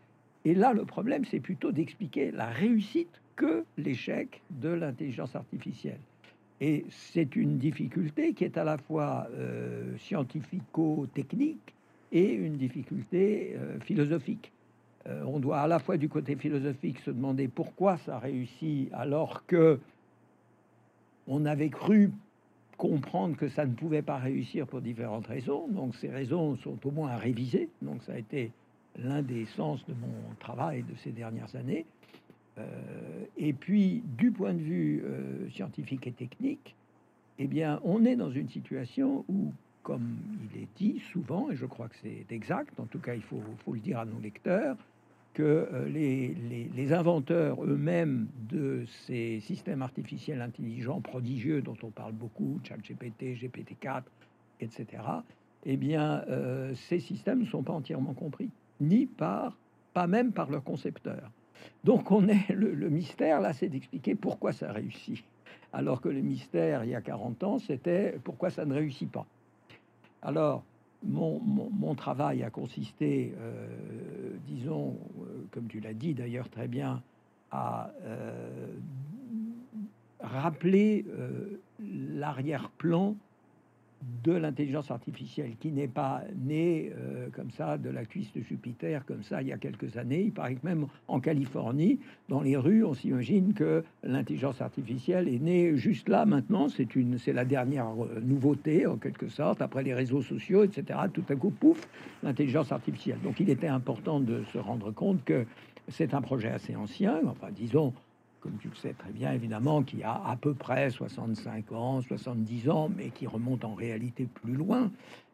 Et 0.44 0.56
là, 0.56 0.74
le 0.74 0.86
problème, 0.86 1.26
c'est 1.26 1.40
plutôt 1.40 1.72
d'expliquer 1.72 2.32
la 2.32 2.48
réussite 2.48 3.22
que 3.36 3.64
l'échec 3.78 4.42
de 4.50 4.70
l'intelligence 4.70 5.36
artificielle. 5.36 6.00
Et 6.60 6.86
c'est 6.90 7.36
une 7.36 7.58
difficulté 7.58 8.34
qui 8.34 8.44
est 8.44 8.58
à 8.58 8.64
la 8.64 8.78
fois 8.78 9.28
euh, 9.34 9.98
scientifico-technique 9.98 11.74
et 12.12 12.34
une 12.34 12.58
difficulté 12.58 13.56
euh, 13.56 13.80
philosophique. 13.80 14.52
Euh, 15.08 15.24
on 15.26 15.40
doit 15.40 15.62
à 15.62 15.68
la 15.68 15.80
fois 15.80 15.98
du 15.98 16.10
côté 16.10 16.36
philosophique 16.36 17.00
se 17.00 17.10
demander 17.10 17.48
pourquoi 17.48 17.98
ça 17.98 18.20
réussit 18.20 18.90
alors 18.94 19.46
que 19.48 19.80
on 21.32 21.46
avait 21.46 21.70
cru 21.70 22.12
comprendre 22.78 23.38
que 23.38 23.48
ça 23.48 23.66
ne 23.66 23.74
pouvait 23.74 24.02
pas 24.02 24.18
réussir 24.18 24.68
pour 24.68 24.82
différentes 24.82 25.28
raisons. 25.28 25.68
Donc 25.70 25.96
ces 25.96 26.10
raisons 26.10 26.58
sont 26.58 26.78
au 26.86 26.92
moins 26.92 27.10
à 27.12 27.18
réviser. 27.18 27.70
Donc 27.82 28.04
ça 28.04 28.14
a 28.14 28.18
été 28.18 28.52
l'un 29.00 29.22
des 29.22 29.46
sens 29.46 29.80
de 29.86 29.94
mon 29.94 30.36
travail 30.40 30.84
de 30.84 30.94
ces 30.96 31.12
dernières 31.12 31.56
années. 31.56 31.86
Euh, 32.58 32.66
et 33.38 33.54
puis 33.54 34.04
du 34.18 34.32
point 34.32 34.54
de 34.54 34.60
vue 34.60 35.04
euh, 35.06 35.50
scientifique 35.52 36.06
et 36.06 36.12
technique, 36.12 36.76
eh 37.40 37.48
bien 37.48 37.80
on 37.86 38.04
est 38.04 38.18
dans 38.18 38.32
une 38.32 38.50
situation 38.50 39.24
où, 39.30 39.54
comme 39.84 40.18
il 40.54 40.64
est 40.64 40.68
dit 40.76 41.02
souvent, 41.14 41.50
et 41.50 41.56
je 41.56 41.66
crois 41.66 41.88
que 41.88 41.96
c'est 42.04 42.26
exact, 42.30 42.78
en 42.78 42.86
tout 42.88 43.00
cas 43.00 43.14
il 43.14 43.22
faut, 43.22 43.42
faut 43.64 43.74
le 43.74 43.80
dire 43.80 44.00
à 44.00 44.06
nos 44.06 44.20
lecteurs, 44.20 44.76
que 45.34 45.68
euh, 45.72 45.88
les, 45.88 46.94
inventeurs 46.94 47.64
eux-mêmes 47.64 48.28
de 48.50 48.84
ces 49.06 49.40
systèmes 49.40 49.82
artificiels 49.82 50.42
intelligents 50.42 51.00
prodigieux 51.00 51.62
dont 51.62 51.78
on 51.84 51.90
parle 51.90 52.12
beaucoup, 52.14 52.60
ChatGPT, 52.64 53.36
GPT-4, 53.36 54.04
etc., 54.60 55.04
eh 55.66 55.78
bien, 55.78 56.24
euh, 56.28 56.74
ces 56.74 57.00
systèmes 57.00 57.42
ne 57.42 57.46
sont 57.46 57.64
pas 57.64 57.74
entièrement 57.74 58.14
compris, 58.14 58.50
ni 58.82 59.06
par, 59.06 59.58
pas 59.94 60.08
même 60.08 60.34
par 60.34 60.50
leurs 60.50 60.64
concepteurs. 60.64 61.32
Donc, 61.84 62.12
on 62.12 62.28
est 62.28 62.50
le, 62.50 62.90
mystère 62.90 63.40
là, 63.40 63.54
c'est 63.54 63.70
d'expliquer 63.70 64.16
pourquoi 64.16 64.52
ça 64.52 64.72
réussit, 64.72 65.24
alors 65.72 66.02
que 66.02 66.10
le 66.10 66.22
mystère 66.22 66.84
il 66.84 66.90
y 66.90 66.96
a 66.96 67.02
40 67.02 67.44
ans, 67.44 67.60
c'était 67.60 68.18
pourquoi 68.24 68.50
ça 68.50 68.66
ne 68.66 68.74
réussit 68.74 69.12
pas. 69.12 69.26
Alors, 70.24 70.64
mon, 71.04 71.96
travail 71.96 72.44
a 72.44 72.50
consisté, 72.50 73.34
euh, 73.38 73.68
disons, 74.48 74.98
euh, 75.20 75.46
comme 75.52 75.68
tu 75.68 75.80
l'as 75.80 75.94
dit 75.94 76.14
d'ailleurs 76.14 76.50
très 76.50 76.68
bien, 76.68 77.02
à 77.52 77.92
euh, 78.04 78.68
rappeler 80.22 81.06
l'arrière-plan 81.80 83.16
de 84.24 84.34
l'intelligence 84.34 84.92
artificielle 84.92 85.54
qui 85.60 85.72
n'est 85.72 85.88
pas 85.88 86.24
née 86.36 86.92
euh, 86.96 87.30
comme 87.32 87.52
ça 87.52 87.78
de 87.78 87.90
la 87.90 88.06
cuisse 88.06 88.32
de 88.34 88.42
Jupiter 88.42 89.06
comme 89.06 89.24
ça 89.24 89.42
il 89.42 89.48
y 89.48 89.52
a 89.52 89.58
quelques 89.58 89.98
années. 89.98 90.22
Il 90.22 90.32
paraît 90.32 90.56
que 90.56 90.66
même 90.66 90.88
en 91.08 91.20
Californie, 91.20 92.00
dans 92.30 92.42
les 92.42 92.58
rues, 92.58 92.84
on 92.84 92.94
s'imagine 92.94 93.54
que 93.54 93.84
l'intelligence 94.04 94.62
artificielle 94.62 95.28
est 95.28 95.40
née 95.40 95.76
juste 95.78 96.10
là 96.10 96.26
maintenant. 96.26 96.70
C'est 96.70 96.96
une, 96.96 97.18
c'est 97.18 97.34
la 97.34 97.46
dernière 97.46 97.88
euh, 97.88 98.20
nouveauté 98.22 98.86
en 98.86 98.98
quelque 98.98 99.28
sorte 99.28 99.62
après 99.62 99.84
les 99.84 99.94
réseaux 99.94 100.22
sociaux, 100.22 100.64
etc. 100.64 101.00
Tout 101.14 101.26
à 101.30 101.36
coup, 101.36 101.52
pouf, 101.52 101.82
l'intelligence 102.24 102.72
artificielle. 102.72 103.20
Donc 103.24 103.40
il 103.40 103.50
était 103.50 103.68
important 103.68 104.20
de 104.20 104.44
se 104.54 104.58
rendre 104.58 104.92
compte 104.92 105.24
que 105.24 105.46
c'est 105.88 106.14
un 106.14 106.22
projet 106.22 106.50
assez 106.50 106.76
ancien, 106.76 107.20
enfin 107.26 107.48
disons 107.52 107.94
comme 108.42 108.58
tu 108.58 108.70
le 108.70 108.76
sais 108.76 108.94
très 108.94 109.12
bien, 109.12 109.32
évidemment, 109.32 109.84
qui 109.84 110.04
a 110.04 110.22
à 110.26 110.36
peu 110.36 110.54
près 110.54 110.90
65 110.90 111.72
ans, 111.72 112.02
70 112.02 112.70
ans, 112.70 112.90
mais 112.96 113.10
qui 113.10 113.28
remonte 113.28 113.64
en 113.64 113.76
réalité 113.76 114.26
plus 114.26 114.54
loin, 114.54 114.92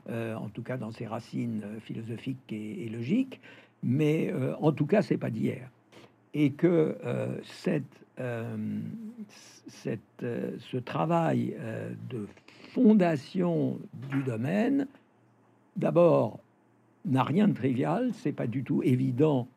euh, 0.09 0.35
en 0.35 0.49
tout 0.49 0.61
cas 0.61 0.77
dans 0.77 0.91
ses 0.91 1.07
racines 1.07 1.61
euh, 1.63 1.79
philosophiques 1.79 2.51
et, 2.51 2.89
logiques. 2.89 3.39
Mais 3.81 4.29
euh, 4.31 4.55
en 4.59 4.71
tout 4.71 4.85
cas, 4.85 5.01
c'est 5.01 5.17
pas 5.17 5.29
d'hier. 5.29 5.69
Et 6.33 6.51
que 6.51 6.97
cette, 7.43 8.05
cette, 9.67 10.01
ce 10.19 10.77
travail 10.77 11.57
de 12.11 12.27
fondation 12.73 13.79
du 14.11 14.21
domaine, 14.21 14.87
d'abord, 15.77 16.39
n'a 17.05 17.23
rien 17.23 17.47
de 17.47 17.53
trivial, 17.53 18.11
c'est 18.13 18.33
pas 18.33 18.45
du 18.45 18.63
tout 18.63 18.83
évident 18.83 19.47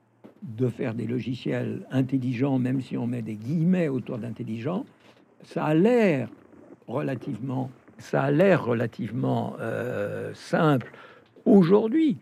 de 0.43 0.69
faire 0.69 0.95
des 0.95 1.07
logiciels 1.07 1.87
intelligents, 1.91 2.59
même 2.59 2.81
si 2.81 2.97
on 2.97 3.07
met 3.07 3.23
des 3.23 3.35
guillemets 3.35 3.89
autour 3.89 4.19
d'intelligent, 4.19 4.85
ça 5.45 5.65
a 5.65 5.75
l'air 5.75 6.29
relativement, 6.87 7.71
ça 7.99 8.23
a 8.23 8.31
l'air 8.31 8.65
relativement 8.65 9.57
euh, 9.61 10.33
simple. 10.35 10.91
Aujourd'hui 11.45 12.19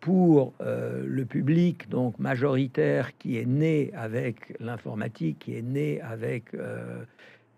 pour 0.00 0.54
euh, 0.60 1.04
le 1.06 1.24
public 1.24 1.88
donc 1.88 2.18
majoritaire 2.18 3.16
qui 3.18 3.36
est 3.38 3.46
né 3.46 3.90
avec 3.94 4.56
l'informatique, 4.58 5.40
qui 5.40 5.56
est 5.56 5.62
né 5.62 6.00
avec 6.00 6.54
euh, 6.54 7.04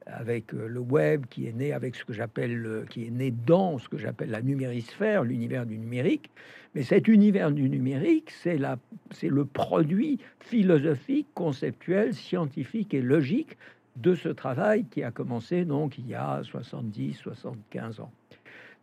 avec 0.07 0.53
le 0.53 0.81
web, 0.81 1.27
qui 1.31 1.47
est 1.47 1.53
né 1.53 1.73
avec 1.73 1.97
ce 1.97 2.05
que 2.05 2.13
j'appelle, 2.13 2.85
qui 2.91 3.07
est 3.07 3.11
né 3.11 3.31
dans 3.31 3.79
ce 3.79 3.89
que 3.89 3.99
j'appelle 3.99 4.31
la 4.31 4.43
numérisphère, 4.43 5.25
l'univers 5.25 5.67
du 5.67 5.79
numérique. 5.79 6.31
Mais 6.75 6.83
cet 6.83 7.09
univers 7.09 7.53
du 7.53 7.69
numérique, 7.69 8.31
c'est 8.31 8.57
la, 8.57 8.79
c'est 9.11 9.29
le 9.29 9.45
produit 9.45 10.19
philosophique, 10.41 11.29
conceptuel, 11.35 12.15
scientifique 12.15 12.95
et 12.95 13.03
logique 13.03 13.57
de 13.97 14.15
ce 14.15 14.29
travail 14.29 14.85
qui 14.87 15.03
a 15.03 15.11
commencé 15.11 15.65
donc 15.65 15.99
il 15.99 16.09
y 16.09 16.15
a 16.15 16.43
70, 16.43 17.15
75 17.15 18.01
ans. 18.01 18.11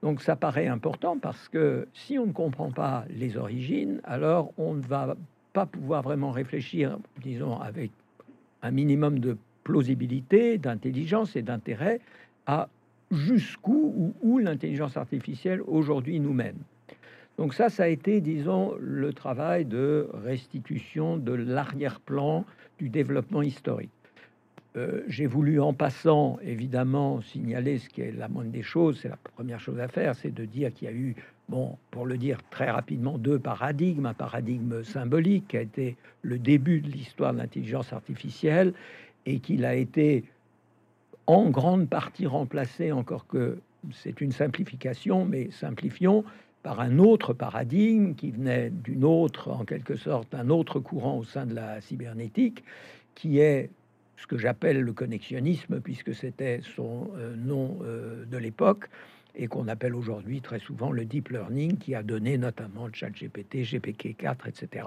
Donc 0.02 0.22
ça 0.22 0.36
paraît 0.36 0.68
important 0.68 1.18
parce 1.18 1.50
que 1.50 1.88
si 1.94 2.18
on 2.18 2.28
ne 2.28 2.32
comprend 2.32 2.72
pas 2.72 3.06
les 3.10 3.38
origines, 3.38 4.00
alors 4.04 4.54
on 4.58 4.76
ne 4.76 4.82
va 4.82 5.16
pas 5.54 5.66
pouvoir 5.66 6.04
vraiment 6.04 6.32
réfléchir, 6.32 6.98
disons, 7.22 7.60
avec 7.60 7.92
un 8.62 8.72
minimum 8.72 9.20
de 9.20 9.38
plausibilité, 9.70 10.58
d'intelligence 10.58 11.36
et 11.36 11.44
d'intérêt 11.44 12.00
à 12.48 12.70
jusqu'où 13.12 13.94
ou 13.96 14.14
où 14.24 14.40
l'intelligence 14.40 14.98
artificielle 14.98 15.62
aujourd'hui 15.62 16.20
nous 16.20 16.34
mène. 16.34 16.58
Donc 17.38 17.54
ça, 17.54 17.70
ça 17.70 17.84
a 17.84 17.88
été, 17.88 18.20
disons, 18.20 18.74
le 18.80 19.14
travail 19.14 19.66
de 19.66 20.10
restitution 20.26 21.18
de 21.18 21.34
l'arrière-plan 21.34 22.46
du 22.80 22.90
développement 22.90 23.44
historique. 23.44 23.92
Euh, 24.76 25.04
j'ai 25.08 25.28
voulu 25.28 25.60
en 25.62 25.74
passant, 25.74 26.40
évidemment, 26.42 27.22
signaler 27.22 27.78
ce 27.78 27.90
qui 27.90 28.02
est 28.02 28.12
la 28.12 28.28
moindre 28.28 28.52
des 28.52 28.64
choses. 28.64 29.00
C'est 29.02 29.10
la 29.10 29.18
première 29.36 29.60
chose 29.60 29.80
à 29.80 29.88
faire, 29.88 30.16
c'est 30.16 30.34
de 30.34 30.46
dire 30.46 30.74
qu'il 30.74 30.88
y 30.88 30.92
a 30.92 30.94
eu, 30.94 31.16
bon, 31.48 31.78
pour 31.92 32.08
le 32.08 32.18
dire 32.18 32.40
très 32.50 32.72
rapidement, 32.72 33.18
deux 33.20 33.40
paradigmes. 33.40 34.08
Un 34.08 34.14
paradigme 34.14 34.84
symbolique 34.84 35.48
qui 35.48 35.58
a 35.58 35.62
été 35.62 35.96
le 36.24 36.40
début 36.40 36.82
de 36.82 36.90
l'histoire 36.90 37.34
de 37.34 37.38
l'intelligence 37.38 37.94
artificielle 37.94 38.74
et 39.30 39.40
qu'il 39.40 39.64
a 39.64 39.76
été 39.76 40.24
en 41.28 41.52
grande 41.52 41.88
partie 41.88 42.26
remplacé, 42.26 42.92
encore 42.92 43.28
que 43.28 43.60
c'est 43.94 44.22
une 44.22 44.32
simplification, 44.32 45.24
mais 45.24 45.52
simplifions, 45.52 46.24
par 46.64 46.80
un 46.80 46.98
autre 46.98 47.34
paradigme 47.34 48.16
qui 48.16 48.32
venait 48.32 48.72
d'une 48.72 49.06
autre, 49.06 49.52
en 49.52 49.66
quelque 49.66 49.96
sorte, 49.96 50.34
un 50.34 50.50
autre 50.50 50.80
courant 50.80 51.20
au 51.20 51.24
sein 51.24 51.46
de 51.46 51.54
la 51.54 51.80
cybernétique, 51.80 52.64
qui 53.14 53.38
est 53.38 53.70
ce 54.18 54.26
que 54.26 54.38
j'appelle 54.38 54.82
le 54.82 54.94
connexionnisme, 54.94 55.80
puisque 55.80 56.16
c'était 56.16 56.62
son 56.76 57.12
euh, 57.16 57.36
nom 57.36 57.78
euh, 57.84 58.26
de 58.26 58.38
l'époque, 58.38 58.90
et 59.36 59.48
qu'on 59.48 59.68
appelle 59.68 59.96
aujourd'hui 59.96 60.42
très 60.42 60.60
souvent 60.60 60.92
le 60.92 61.06
deep 61.06 61.30
learning, 61.30 61.78
qui 61.78 61.96
a 61.96 62.04
donné 62.04 62.38
notamment 62.38 62.88
le 62.88 62.94
chat 62.94 63.10
GPT, 63.10 63.64
GPT-4, 63.64 64.48
etc. 64.48 64.86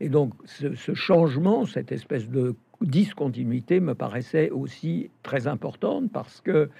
Et 0.00 0.08
donc 0.08 0.34
ce, 0.44 0.94
changement, 0.94 1.64
cette 1.66 1.92
espèce 1.92 2.28
de 2.28 2.54
discontinuité 2.80 3.80
me 3.80 3.94
paraissait 3.94 4.50
aussi 4.50 5.10
très 5.22 5.46
importante, 5.46 6.10
parce 6.12 6.40
que 6.40 6.70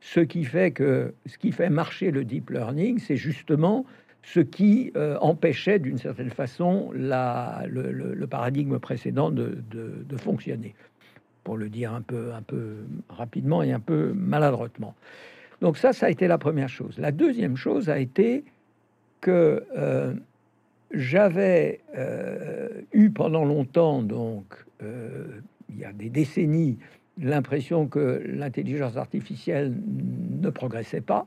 ce 0.00 0.20
qui 0.20 0.44
fait 0.44 0.70
que 0.70 1.14
ce 1.26 1.38
qui 1.38 1.52
fait 1.52 1.70
marcher 1.70 2.10
le 2.10 2.24
deep 2.24 2.50
learning, 2.50 2.98
c'est 2.98 3.16
justement 3.16 3.84
ce 4.22 4.40
qui 4.40 4.92
euh, 4.96 5.16
empêchait 5.20 5.78
d'une 5.78 5.98
certaine 5.98 6.30
façon 6.30 6.90
la, 6.94 7.62
le, 7.68 8.26
paradigme 8.26 8.78
précédent 8.78 9.30
de, 9.30 9.56
fonctionner, 10.18 10.74
pour 11.42 11.56
le 11.56 11.68
dire 11.68 11.94
un 11.94 12.02
peu, 12.02 12.32
un 12.32 12.42
peu 12.42 12.76
rapidement 13.08 13.62
et 13.62 13.72
un 13.72 13.80
peu 13.80 14.12
maladroitement. 14.14 14.94
Donc 15.60 15.76
ça, 15.76 15.92
ça 15.92 16.06
a 16.06 16.10
été 16.10 16.28
la 16.28 16.38
première 16.38 16.68
chose. 16.68 16.98
La 16.98 17.12
deuxième 17.12 17.56
chose 17.56 17.88
a 17.88 17.98
été 17.98 18.44
que 19.20 19.64
euh, 19.76 20.14
j'avais 20.92 21.80
euh, 21.96 22.68
eu 22.92 23.10
pendant 23.10 23.44
longtemps, 23.44 24.02
donc 24.02 24.64
il 25.68 25.78
y 25.78 25.84
a 25.84 25.92
des 25.92 26.08
décennies, 26.08 26.78
l'impression 27.20 27.86
que 27.86 28.22
l'intelligence 28.26 28.96
artificielle 28.96 29.74
ne 30.40 30.48
progressait 30.48 31.02
pas. 31.02 31.26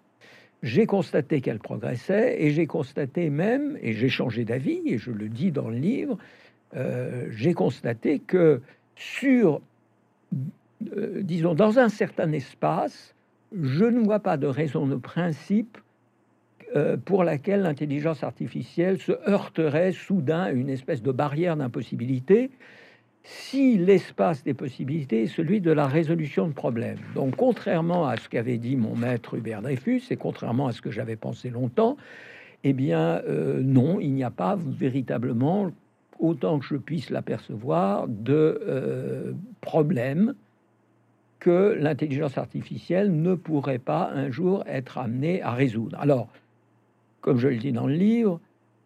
J'ai 0.63 0.85
constaté 0.85 1.41
qu'elle 1.41 1.59
progressait 1.59 2.41
et 2.41 2.51
j'ai 2.51 2.67
constaté 2.67 3.29
même, 3.29 3.77
et 3.81 3.93
j'ai 3.93 4.09
changé 4.09 4.45
d'avis, 4.45 4.81
et 4.85 4.97
je 4.97 5.11
le 5.11 5.27
dis 5.27 5.51
dans 5.51 5.69
le 5.69 5.77
livre, 5.77 6.17
euh, 6.75 7.27
j'ai 7.31 7.53
constaté 7.53 8.19
que 8.19 8.61
sur, 8.95 9.61
euh, 10.95 11.21
disons, 11.21 11.53
dans 11.53 11.79
un 11.79 11.89
certain 11.89 12.31
espace, 12.31 13.13
je 13.61 13.85
ne 13.85 13.99
vois 13.99 14.19
pas 14.19 14.37
de 14.37 14.47
raison 14.47 14.87
de 14.87 14.95
principe 14.95 15.77
euh, 16.75 16.97
pour 16.97 17.23
laquelle 17.23 17.61
l'intelligence 17.61 18.23
artificielle 18.23 18.99
se 18.99 19.11
heurterait 19.29 19.91
soudain 19.91 20.41
à 20.41 20.51
une 20.51 20.69
espèce 20.69 21.01
de 21.01 21.11
barrière 21.11 21.55
d'impossibilité 21.55 22.49
si 23.23 23.77
l'espace 23.77 24.43
des 24.43 24.53
possibilités 24.53 25.23
est 25.23 25.27
celui 25.27 25.61
de 25.61 25.71
la 25.71 25.87
résolution 25.87 26.47
de 26.47 26.53
problèmes. 26.53 26.99
Donc, 27.15 27.35
contrairement 27.37 28.07
à 28.07 28.17
ce 28.17 28.27
qu'avait 28.27 28.57
dit 28.57 28.75
mon 28.75 28.95
maître 28.95 29.35
Hubert 29.35 29.61
Dreyfus, 29.61 30.01
et 30.09 30.17
contrairement 30.17 30.67
à 30.67 30.73
ce 30.73 30.81
que 30.81 30.91
j'avais 30.91 31.15
pensé 31.15 31.49
longtemps, 31.49 31.95
eh 32.63 32.73
bien, 32.73 33.21
euh, 33.27 33.61
non, 33.61 33.99
il 33.99 34.13
n'y 34.13 34.23
a 34.23 34.31
pas 34.31 34.57
véritablement, 34.57 35.71
autant 36.19 36.59
que 36.59 36.65
je 36.65 36.75
puisse 36.75 37.09
l'apercevoir, 37.09 38.07
de 38.07 38.61
euh, 38.67 39.31
problème 39.61 40.33
que 41.39 41.77
l'intelligence 41.79 42.37
artificielle 42.37 43.21
ne 43.21 43.35
pourrait 43.35 43.79
pas 43.79 44.11
un 44.13 44.31
jour 44.31 44.63
être 44.65 44.97
amenée 44.97 45.41
à 45.41 45.51
résoudre. 45.51 45.97
Alors, 45.99 46.29
comme 47.23 47.39
je 47.39 47.47
le 47.47 47.57
dis 47.57 47.71
dans 47.71 47.87
le 47.87 47.95
livre, 47.95 48.39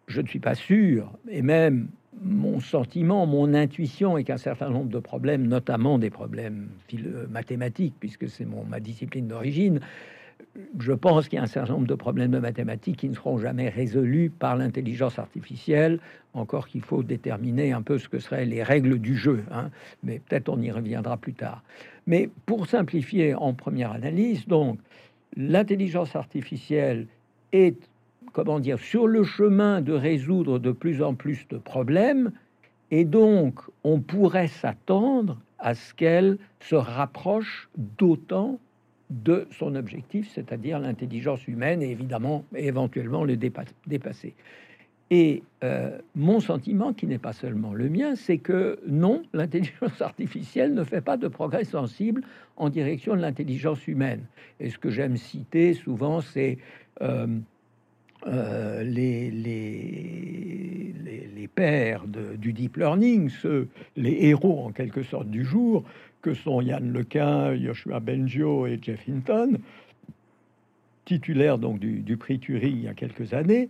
je 0.06 0.22
ne 0.22 0.26
suis 0.26 0.38
pas 0.38 0.54
sûr, 0.54 1.12
et 1.28 1.42
même 1.42 1.88
mon 2.22 2.60
sentiment, 2.60 3.26
mon 3.26 3.52
intuition 3.52 4.16
est 4.16 4.24
qu'un 4.24 4.38
certain 4.38 4.70
nombre 4.70 4.88
de 4.88 4.98
problèmes, 4.98 5.46
notamment 5.46 5.98
des 5.98 6.08
problèmes 6.08 6.68
mathématiques, 7.30 7.94
puisque 8.00 8.28
c'est 8.28 8.46
ma 8.46 8.80
discipline 8.80 9.26
d'origine, 9.26 9.80
je 10.78 10.92
pense 10.92 11.28
qu'il 11.28 11.36
y 11.36 11.40
a 11.40 11.42
un 11.42 11.46
certain 11.46 11.74
nombre 11.74 11.86
de 11.86 11.94
problèmes 11.94 12.30
de 12.30 12.38
mathématiques 12.38 12.98
qui 12.98 13.08
ne 13.08 13.14
seront 13.14 13.38
jamais 13.38 13.68
résolus 13.68 14.30
par 14.30 14.56
l'intelligence 14.56 15.18
artificielle, 15.18 15.98
encore 16.32 16.68
qu'il 16.68 16.82
faut 16.82 17.02
déterminer 17.02 17.72
un 17.72 17.82
peu 17.82 17.98
ce 17.98 18.08
que 18.08 18.20
seraient 18.20 18.46
les 18.46 18.62
règles 18.62 18.98
du 18.98 19.16
jeu, 19.16 19.44
hein. 19.50 19.70
mais 20.04 20.20
peut-être 20.20 20.48
on 20.48 20.60
y 20.60 20.70
reviendra 20.70 21.16
plus 21.16 21.34
tard. 21.34 21.62
Mais 22.06 22.30
pour 22.46 22.66
simplifier 22.66 23.34
en 23.34 23.52
première 23.52 23.92
analyse, 23.92 24.46
donc, 24.46 24.78
l'intelligence 25.36 26.14
artificielle 26.14 27.06
est 27.52 27.76
comment 28.32 28.60
dire, 28.60 28.78
sur 28.78 29.06
le 29.06 29.24
chemin 29.24 29.80
de 29.80 29.92
résoudre 29.92 30.58
de 30.58 30.72
plus 30.72 31.02
en 31.02 31.14
plus 31.14 31.46
de 31.48 31.58
problèmes, 31.58 32.32
et 32.90 33.04
donc 33.04 33.60
on 33.84 34.00
pourrait 34.00 34.48
s'attendre 34.48 35.38
à 35.58 35.74
ce 35.74 35.92
qu'elle 35.94 36.38
se 36.60 36.74
rapproche 36.74 37.68
d'autant 37.76 38.58
de 39.10 39.46
son 39.50 39.74
objectif, 39.74 40.30
c'est-à-dire 40.34 40.78
l'intelligence 40.78 41.46
humaine, 41.48 41.82
et 41.82 41.90
évidemment, 41.90 42.44
éventuellement 42.54 43.24
le 43.24 43.36
dépasser. 43.36 44.34
Et 45.10 45.42
euh, 45.64 45.98
mon 46.14 46.38
sentiment, 46.40 46.92
qui 46.92 47.06
n'est 47.06 47.18
pas 47.18 47.32
seulement 47.32 47.72
le 47.72 47.88
mien, 47.88 48.14
c'est 48.14 48.36
que 48.36 48.78
non, 48.86 49.22
l'intelligence 49.32 50.02
artificielle 50.02 50.74
ne 50.74 50.84
fait 50.84 51.00
pas 51.00 51.16
de 51.16 51.28
progrès 51.28 51.64
sensible 51.64 52.22
en 52.56 52.68
direction 52.68 53.16
de 53.16 53.22
l'intelligence 53.22 53.86
humaine. 53.88 54.20
Et 54.60 54.68
ce 54.68 54.78
que 54.78 54.90
j'aime 54.90 55.16
citer 55.16 55.72
souvent, 55.72 56.20
c'est 56.20 56.58
euh, 57.00 57.26
euh, 58.26 58.82
les, 58.82 59.32
pères 61.54 62.04
du 62.06 62.52
deep 62.52 62.76
learning, 62.76 63.30
les 63.96 64.26
héros 64.26 64.66
en 64.66 64.70
quelque 64.70 65.02
sorte 65.02 65.28
du 65.28 65.44
jour, 65.44 65.82
que 66.22 66.34
sont 66.34 66.60
Yann 66.60 66.92
Lequin, 66.92 67.54
Yoshua 67.54 68.00
Bengio 68.00 68.66
et 68.66 68.78
Jeff 68.80 69.08
Hinton, 69.08 69.58
titulaires 71.04 71.58
donc 71.58 71.80
du, 71.80 72.16
prix 72.16 72.38
Turing 72.38 72.76
il 72.76 72.84
y 72.84 72.88
a 72.88 72.94
quelques 72.94 73.32
années, 73.32 73.68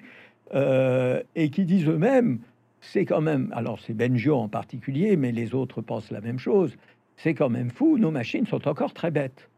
euh, 0.55 1.23
et 1.37 1.50
qui 1.50 1.64
disent 1.64 1.88
eux-mêmes, 1.88 2.40
c'est 2.81 3.05
quand 3.05 3.21
même, 3.21 3.52
alors 3.55 3.78
c'est 3.81 3.95
Benjo 3.95 4.35
en 4.35 4.49
particulier, 4.49 5.17
mais 5.17 5.33
les 5.33 5.55
autres 5.55 5.81
pensent 5.81 6.11
la 6.11 6.21
même 6.21 6.38
chose, 6.38 6.76
c'est 7.17 7.35
quand 7.35 7.49
même 7.49 7.71
fou, 7.71 7.99
nos 7.99 8.11
machines 8.11 8.47
sont 8.47 8.67
encore 8.69 8.93
très 8.93 9.11
bêtes. 9.11 9.49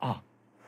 Ah, 0.00 0.22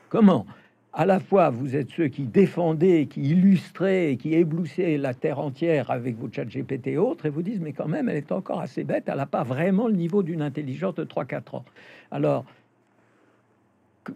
comment? 0.09 0.45
À 0.93 1.05
la 1.05 1.19
fois 1.19 1.49
vous 1.49 1.75
êtes 1.75 1.89
ceux 1.89 2.07
qui 2.07 2.23
défendaient, 2.23 3.07
qui 3.07 3.21
illustraient, 3.21 4.17
qui 4.19 4.33
ébloussaient 4.33 4.97
la 4.97 5.13
terre 5.13 5.39
entière 5.39 5.91
avec 5.91 6.17
vos 6.17 6.29
chat 6.31 6.45
GPT 6.45 6.87
et 6.87 6.97
autres, 6.97 7.25
et 7.25 7.29
vous 7.29 7.41
disent 7.41 7.59
mais 7.59 7.73
quand 7.73 7.87
même 7.87 8.09
elle 8.09 8.17
est 8.17 8.31
encore 8.31 8.61
assez 8.61 8.83
bête, 8.83 9.05
elle 9.07 9.17
n'a 9.17 9.25
pas 9.25 9.43
vraiment 9.43 9.87
le 9.87 9.95
niveau 9.95 10.23
d'une 10.23 10.41
intelligence 10.41 10.95
de 10.95 11.05
3-4 11.05 11.57
ans. 11.57 11.65
Alors, 12.11 12.45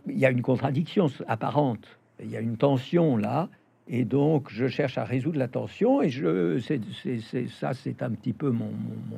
il 0.08 0.18
y 0.18 0.26
a 0.26 0.32
une 0.32 0.42
contradiction 0.42 1.08
apparente, 1.28 1.98
il 2.22 2.30
y 2.30 2.38
a 2.38 2.42
une 2.42 2.58
tension 2.58 3.18
là, 3.18 3.50
et 3.90 4.04
donc, 4.04 4.50
je 4.50 4.68
cherche 4.68 4.98
à 4.98 5.06
résoudre 5.06 5.40
la 5.40 5.48
tension. 5.48 6.02
Et 6.02 6.10
je, 6.10 6.60
c'est, 6.60 7.48
ça, 7.48 7.74
c'est 7.74 8.04
un 8.04 8.12
petit 8.12 8.34
peu 8.34 8.50
mon, 8.50 8.72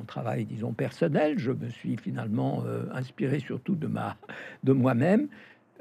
travail, 0.06 0.46
disons, 0.46 0.74
personnel. 0.74 1.40
Je 1.40 1.52
me 1.52 1.70
suis 1.70 1.98
finalement 1.98 2.64
euh, 2.66 2.84
inspiré 2.94 3.40
surtout 3.40 3.76
de, 3.76 3.88
moi-même. 4.72 5.28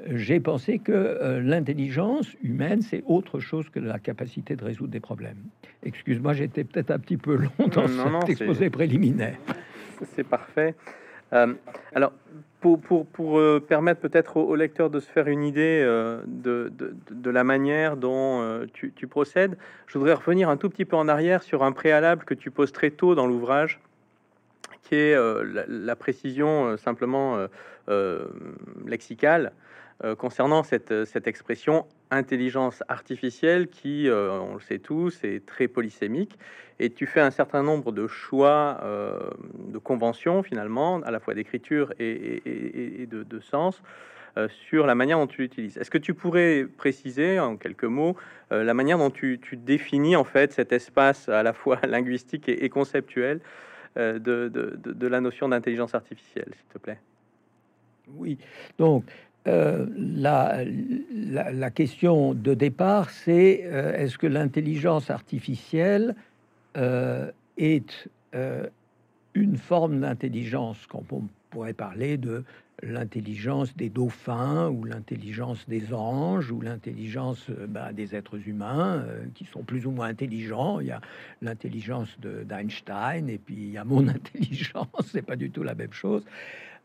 J'ai 0.07 0.39
pensé 0.39 0.79
que 0.79 0.91
euh, 0.91 1.41
l'intelligence 1.41 2.27
humaine, 2.41 2.81
c'est 2.81 3.03
autre 3.05 3.39
chose 3.39 3.69
que 3.69 3.79
la 3.79 3.99
capacité 3.99 4.55
de 4.55 4.63
résoudre 4.63 4.91
des 4.91 4.99
problèmes. 4.99 5.43
Excuse-moi, 5.83 6.33
j'étais 6.33 6.63
peut-être 6.63 6.91
un 6.91 6.99
petit 6.99 7.17
peu 7.17 7.35
long 7.35 7.67
dans 7.67 7.87
cet 8.21 8.29
exposé 8.29 8.69
préliminaire. 8.69 9.37
C'est 10.15 10.23
parfait. 10.23 10.75
Euh, 11.33 11.53
alors, 11.93 12.11
pour, 12.59 12.79
pour, 12.79 13.05
pour 13.05 13.39
euh, 13.39 13.59
permettre 13.59 14.01
peut-être 14.01 14.37
au, 14.37 14.55
lecteur 14.55 14.89
de 14.89 14.99
se 14.99 15.09
faire 15.09 15.27
une 15.27 15.43
idée 15.43 15.81
euh, 15.83 16.21
de, 16.25 16.71
de, 16.75 16.95
de, 17.11 17.29
la 17.29 17.43
manière 17.43 17.97
dont 17.97 18.65
tu, 18.73 18.91
tu, 18.95 19.07
procèdes, 19.07 19.57
je 19.87 19.97
voudrais 19.97 20.13
revenir 20.13 20.49
un 20.49 20.57
tout 20.57 20.69
petit 20.69 20.85
peu 20.85 20.95
en 20.95 21.07
arrière 21.07 21.43
sur 21.43 21.63
un 21.63 21.71
préalable 21.71 22.25
que 22.25 22.33
tu 22.33 22.51
poses 22.51 22.71
très 22.71 22.89
tôt 22.89 23.15
dans 23.15 23.27
l'ouvrage, 23.27 23.79
qui 24.83 24.95
est 24.95 25.15
la, 25.15 25.63
la, 25.67 25.95
précision 25.95 26.75
simplement 26.77 27.37
lexicale 28.85 29.51
concernant 30.17 30.63
cette, 30.63 31.05
cette 31.05 31.27
expression 31.27 31.85
intelligence 32.09 32.83
artificielle 32.87 33.67
qui, 33.67 34.07
on 34.09 34.55
le 34.55 34.61
sait 34.61 34.79
tous, 34.79 35.23
est 35.23 35.45
très 35.45 35.67
polysémique. 35.67 36.37
Et 36.79 36.89
tu 36.89 37.05
fais 37.05 37.19
un 37.19 37.31
certain 37.31 37.61
nombre 37.61 37.91
de 37.91 38.07
choix 38.07 38.79
euh, 38.83 39.19
de 39.67 39.77
conventions 39.77 40.43
finalement, 40.43 41.01
à 41.01 41.11
la 41.11 41.19
fois 41.19 41.33
d'écriture 41.33 41.93
et, 41.99 43.05
de, 43.05 43.39
sens, 43.41 43.83
euh, 44.37 44.47
sur 44.47 44.85
la 44.87 44.95
manière 44.95 45.17
dont 45.17 45.27
tu 45.27 45.41
l'utilises. 45.41 45.77
Est-ce 45.77 45.91
que 45.91 45.97
tu 45.97 46.13
pourrais 46.13 46.65
préciser 46.77 47.39
en 47.39 47.57
quelques 47.57 47.83
mots 47.83 48.15
euh, 48.53 48.63
la 48.63 48.73
manière 48.73 48.97
dont 48.97 49.09
tu, 49.09 49.39
définis 49.53 50.15
en 50.15 50.23
fait 50.23 50.53
cet 50.53 50.71
espace 50.71 51.27
à 51.27 51.43
la 51.43 51.51
fois 51.51 51.79
linguistique 51.87 52.47
et, 52.47 52.69
conceptuel 52.69 53.41
de, 53.97 55.07
la 55.07 55.19
notion 55.19 55.49
d'intelligence 55.49 55.93
artificielle, 55.93 56.53
s'il 56.55 56.67
te 56.67 56.77
plaît? 56.77 56.99
Oui, 58.07 58.37
donc 58.77 59.03
la, 59.49 60.63
la, 60.63 61.71
question 61.71 62.33
de 62.33 62.53
départ, 62.53 63.09
c'est 63.09 63.51
est-ce 63.95 64.17
que 64.17 64.27
l'intelligence 64.27 65.09
artificielle 65.09 66.15
euh, 66.77 67.31
est 67.57 68.07
euh, 68.35 68.67
une 69.33 69.57
forme 69.57 69.99
d'intelligence, 69.99 70.77
quand 70.87 71.03
on 71.11 71.23
pourrait 71.49 71.73
parler 71.73 72.17
de 72.17 72.43
l'intelligence 72.83 73.75
des 73.75 73.89
dauphins 73.89 74.69
ou 74.69 74.85
l'intelligence 74.85 75.67
des 75.67 75.93
anges 75.93 76.51
ou 76.51 76.61
l'intelligence 76.61 77.49
euh, 77.49 77.67
bah, 77.67 77.91
des 77.91 78.15
êtres 78.15 78.47
humains 78.47 79.03
qui 79.33 79.45
sont 79.45 79.63
plus 79.63 79.87
ou 79.87 79.91
moins 79.91 80.07
intelligents. 80.07 80.79
Il 80.79 80.87
y 80.87 80.91
a 80.91 81.01
l'intelligence 81.41 82.15
d'Einstein 82.19 83.29
et 83.29 83.39
puis 83.39 83.55
il 83.55 83.71
y 83.71 83.77
a 83.77 83.83
mon 83.83 84.07
intelligence, 84.07 84.87
c'est 85.11 85.25
pas 85.25 85.35
du 85.35 85.49
tout 85.49 85.63
la 85.63 85.75
même 85.75 85.93
chose. 85.93 86.23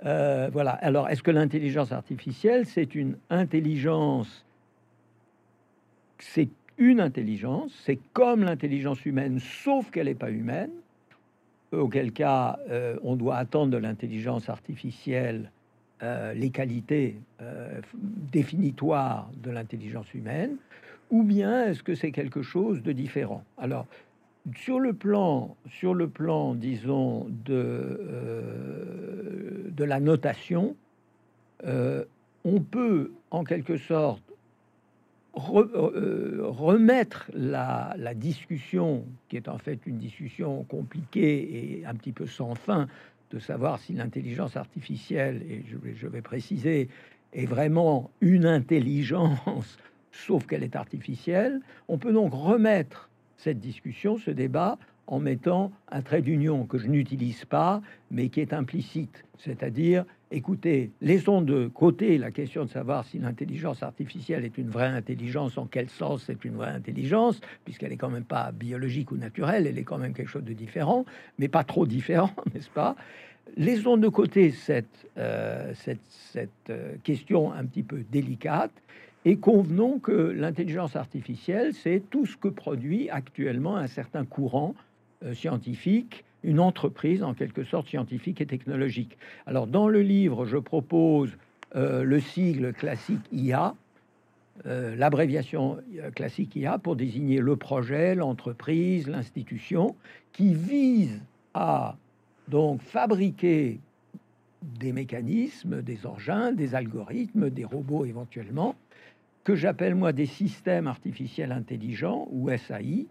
Voilà. 0.04 0.72
Alors, 0.72 1.08
est-ce 1.08 1.22
que 1.22 1.30
l'intelligence 1.30 1.92
artificielle, 1.92 2.66
c'est 2.66 2.94
une 2.94 3.16
intelligence? 3.30 4.44
C'est 6.18 6.48
une 6.78 7.00
intelligence, 7.00 7.72
c'est 7.84 7.98
comme 8.12 8.42
l'intelligence 8.42 9.04
humaine, 9.06 9.38
sauf 9.38 9.90
qu'elle 9.90 10.06
n'est 10.06 10.14
pas 10.14 10.30
humaine, 10.30 10.70
auquel 11.72 12.12
cas 12.12 12.58
euh, 12.70 12.96
on 13.02 13.16
doit 13.16 13.36
attendre 13.36 13.72
de 13.72 13.76
l'intelligence 13.76 14.48
artificielle 14.48 15.50
euh, 16.02 16.34
les 16.34 16.50
qualités 16.50 17.16
euh, 17.40 17.80
définitoires 17.94 19.30
de 19.42 19.50
l'intelligence 19.50 20.12
humaine, 20.14 20.56
ou 21.10 21.22
bien 21.22 21.66
est-ce 21.66 21.82
que 21.82 21.94
c'est 21.94 22.10
quelque 22.10 22.42
chose 22.42 22.82
de 22.82 22.92
différent? 22.92 23.44
Sur 24.56 24.78
le 24.80 24.92
plan, 24.92 25.56
sur 25.70 25.94
le 25.94 26.08
plan, 26.08 26.54
disons, 26.54 27.26
de, 27.44 28.00
de 29.70 29.84
la 29.84 30.00
notation, 30.00 30.76
on 31.64 32.60
peut 32.60 33.10
en 33.30 33.42
quelque 33.44 33.78
sorte 33.78 34.22
euh, 35.36 36.38
remettre 36.42 37.28
la, 37.34 37.96
discussion, 38.14 39.04
qui 39.28 39.36
est 39.36 39.48
en 39.48 39.58
fait 39.58 39.80
une 39.84 39.98
discussion 39.98 40.62
compliquée 40.64 41.80
et 41.80 41.86
un 41.86 41.94
petit 41.94 42.12
peu 42.12 42.26
sans 42.26 42.54
fin, 42.54 42.86
de 43.30 43.40
savoir 43.40 43.80
si 43.80 43.94
l'intelligence 43.94 44.56
artificielle, 44.56 45.42
et 45.48 45.64
je 45.68 45.76
je 45.96 46.06
vais 46.06 46.22
préciser, 46.22 46.88
est 47.32 47.46
vraiment 47.46 48.10
une 48.20 48.46
intelligence, 48.46 49.78
sauf 50.12 50.46
qu'elle 50.46 50.62
est 50.62 50.76
artificielle, 50.76 51.60
on 51.88 51.98
peut 51.98 52.12
donc 52.12 52.32
remettre 52.32 53.08
cette 53.44 53.60
discussion, 53.60 54.16
ce 54.16 54.30
débat, 54.30 54.78
en 55.06 55.20
mettant 55.20 55.70
un 55.92 56.00
trait 56.00 56.22
d'union 56.22 56.64
que 56.64 56.78
je 56.78 56.88
n'utilise 56.88 57.44
pas, 57.44 57.82
mais 58.10 58.30
qui 58.30 58.40
est 58.40 58.54
implicite, 58.54 59.24
c'est-à-dire 59.38 60.06
écoutez, 60.30 60.90
laissons 61.00 61.42
de 61.42 61.68
côté 61.68 62.18
la 62.18 62.30
question 62.30 62.64
de 62.64 62.70
savoir 62.70 63.04
si 63.04 63.18
l'intelligence 63.18 63.82
artificielle 63.82 64.44
est 64.44 64.58
une 64.58 64.70
vraie 64.70 64.88
intelligence, 64.88 65.58
en 65.58 65.66
quel 65.66 65.88
sens 65.90 66.24
c'est 66.26 66.44
une 66.44 66.54
vraie 66.54 66.70
intelligence, 66.70 67.40
puisqu'elle 67.64 67.92
est 67.92 67.98
quand 67.98 68.10
même 68.10 68.24
pas 68.24 68.50
biologique 68.50 69.12
ou 69.12 69.16
naturelle, 69.16 69.66
elle 69.66 69.78
est 69.78 69.84
quand 69.84 69.98
même 69.98 70.14
quelque 70.14 70.30
chose 70.30 70.42
de 70.44 70.54
différent, 70.54 71.04
mais 71.38 71.48
pas 71.48 71.64
trop 71.64 71.86
différent, 71.86 72.32
n'est-ce 72.54 72.70
pas? 72.70 72.96
Laissons 73.56 73.98
de 73.98 74.08
côté 74.08 74.50
cette, 74.50 75.06
euh, 75.18 75.72
cette, 75.74 76.50
euh, 76.70 76.94
question 77.04 77.52
un 77.52 77.64
petit 77.66 77.82
peu 77.82 78.02
délicate 78.10 78.72
et 79.24 79.36
convenons 79.36 79.98
que 79.98 80.12
l'intelligence 80.12 80.96
artificielle, 80.96 81.72
c'est 81.74 82.02
tout 82.10 82.26
ce 82.26 82.36
que 82.36 82.48
produit 82.48 83.08
actuellement 83.10 83.76
un 83.76 83.86
certain 83.86 84.24
courant 84.24 84.74
euh, 85.24 85.34
scientifique 85.34 86.24
une 86.42 86.60
entreprise 86.60 87.22
en 87.22 87.32
quelque 87.32 87.64
sorte 87.64 87.88
scientifique 87.88 88.40
et 88.42 88.46
technologique. 88.46 89.16
Alors 89.46 89.66
dans 89.66 89.88
le 89.88 90.02
livre, 90.02 90.44
je 90.44 90.58
propose 90.58 91.30
euh, 91.74 92.02
le 92.04 92.20
sigle 92.20 92.74
classique 92.74 93.24
IA, 93.32 93.74
euh, 94.66 94.94
l'abréviation 94.94 95.78
classique 96.14 96.54
IA 96.54 96.78
pour 96.78 96.96
désigner 96.96 97.38
le 97.38 97.56
projet, 97.56 98.14
l'entreprise, 98.14 99.08
l'institution 99.08 99.96
qui 100.32 100.54
vise 100.54 101.18
à 101.54 101.96
donc 102.48 102.82
fabriquer 102.82 103.80
des 104.62 104.92
mécanismes, 104.92 105.82
des 105.82 106.06
engins, 106.06 106.52
des 106.52 106.74
algorithmes, 106.74 107.48
des 107.50 107.64
robots 107.64 108.04
éventuellement, 108.04 108.76
que 109.44 109.54
j'appelle 109.54 109.94
moi 109.94 110.12
des 110.12 110.26
systèmes 110.26 110.86
artificiels 110.86 111.52
intelligents 111.52 112.26
ou 112.30 112.50
SAI, 112.50 113.06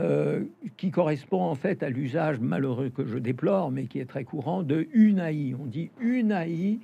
euh, 0.00 0.42
qui 0.76 0.90
correspond 0.90 1.42
en 1.42 1.54
fait 1.54 1.84
à 1.84 1.88
l'usage 1.88 2.40
malheureux 2.40 2.90
que 2.90 3.06
je 3.06 3.16
déplore, 3.16 3.70
mais 3.70 3.86
qui 3.86 4.00
est 4.00 4.06
très 4.06 4.24
courant, 4.24 4.64
de 4.64 4.88
une 4.92 5.20
AI. 5.20 5.54
On 5.58 5.66
dit 5.66 5.90
une 6.00 6.32
AI 6.32 6.80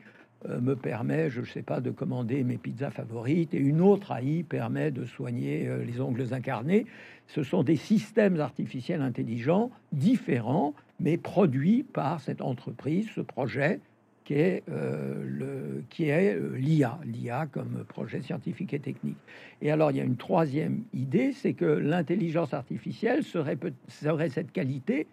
euh, 0.49 0.61
me 0.61 0.77
permet, 0.77 1.29
je 1.29 1.41
ne 1.41 1.47
sais 1.47 1.63
pas, 1.63 1.81
de 1.81 1.91
commander 1.91 2.45
mes 2.45 2.57
pizzas 2.57 2.91
favorites, 2.91 3.53
et 3.53 3.59
une 3.59 3.81
autre 3.81 4.13
AI 4.13 4.45
permet 4.45 4.93
de 4.93 5.05
soigner 5.05 5.67
euh, 5.67 5.85
les 5.85 6.01
ongles 6.01 6.33
incarnés. 6.33 6.87
Ce 7.27 7.43
sont 7.43 7.65
des 7.65 7.75
systèmes 7.75 8.39
artificiels 8.39 9.03
intelligents 9.03 9.73
différents, 9.93 10.73
mais 11.01 11.17
produits 11.17 11.83
par 11.83 12.21
cette 12.21 12.41
entreprise, 12.41 13.09
ce 13.13 13.21
projet, 13.21 13.81
qui 14.31 14.39
est 14.39 14.63
qui 15.89 16.05
est 16.05 16.39
l'IA, 16.57 17.01
l'IA 17.05 17.47
comme 17.47 17.85
projet 17.89 18.23
scientifique 18.23 18.73
et 18.75 18.79
technique. 18.79 19.17
Et 19.61 19.73
alors 19.73 19.91
il 19.91 19.97
y 19.97 20.01
a 20.01 20.05
une 20.05 20.17
troisième 20.17 20.85
idée, 20.95 21.33
c'est 21.33 21.53
que 21.53 21.65
l'intelligence 21.65 22.55
artificielle 22.55 23.25
serait 23.25 23.59
serait 23.89 24.29
cette 24.29 24.53
qualité 24.53 25.09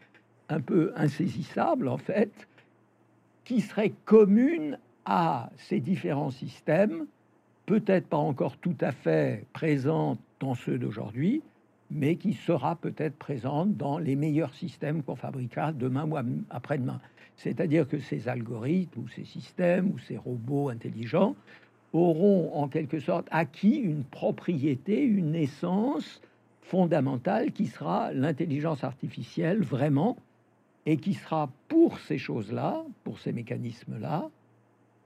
un 0.49 0.61
peu 0.61 0.93
insaisissable 0.95 1.87
en 1.87 1.97
fait, 1.97 2.47
qui 3.43 3.61
serait 3.61 3.91
commune 4.05 4.77
à 5.05 5.49
ces 5.57 5.79
différents 5.79 6.31
systèmes, 6.31 7.07
peut-être 7.65 8.05
pas 8.05 8.17
encore 8.17 8.57
tout 8.57 8.77
à 8.81 8.91
fait 8.91 9.45
présente 9.51 10.19
dans 10.39 10.53
ceux 10.53 10.77
d'aujourd'hui, 10.77 11.41
mais 11.89 12.17
qui 12.17 12.33
sera 12.33 12.75
peut-être 12.75 13.15
présente 13.15 13.75
dans 13.77 13.97
les 13.97 14.15
meilleurs 14.15 14.53
systèmes 14.53 15.01
qu'on 15.01 15.15
fabriquera 15.15 15.71
demain 15.71 16.07
ou 16.07 16.17
après-demain. 16.51 17.01
C'est-à-dire 17.37 17.87
que 17.87 17.99
ces 17.99 18.27
algorithmes 18.27 19.01
ou 19.01 19.07
ces 19.07 19.23
systèmes 19.23 19.91
ou 19.91 19.99
ces 19.99 20.17
robots 20.17 20.69
intelligents 20.69 21.35
auront 21.93 22.53
en 22.53 22.67
quelque 22.67 22.99
sorte 22.99 23.27
acquis 23.31 23.77
une 23.77 24.03
propriété, 24.03 25.03
une 25.03 25.35
essence 25.35 26.21
fondamentale 26.61 27.51
qui 27.51 27.67
sera 27.67 28.11
l'intelligence 28.11 28.83
artificielle 28.83 29.61
vraiment, 29.61 30.17
et 30.85 30.97
qui 30.97 31.13
sera 31.13 31.49
pour 31.67 31.99
ces 31.99 32.17
choses-là, 32.17 32.83
pour 33.03 33.19
ces 33.19 33.33
mécanismes-là, 33.33 34.29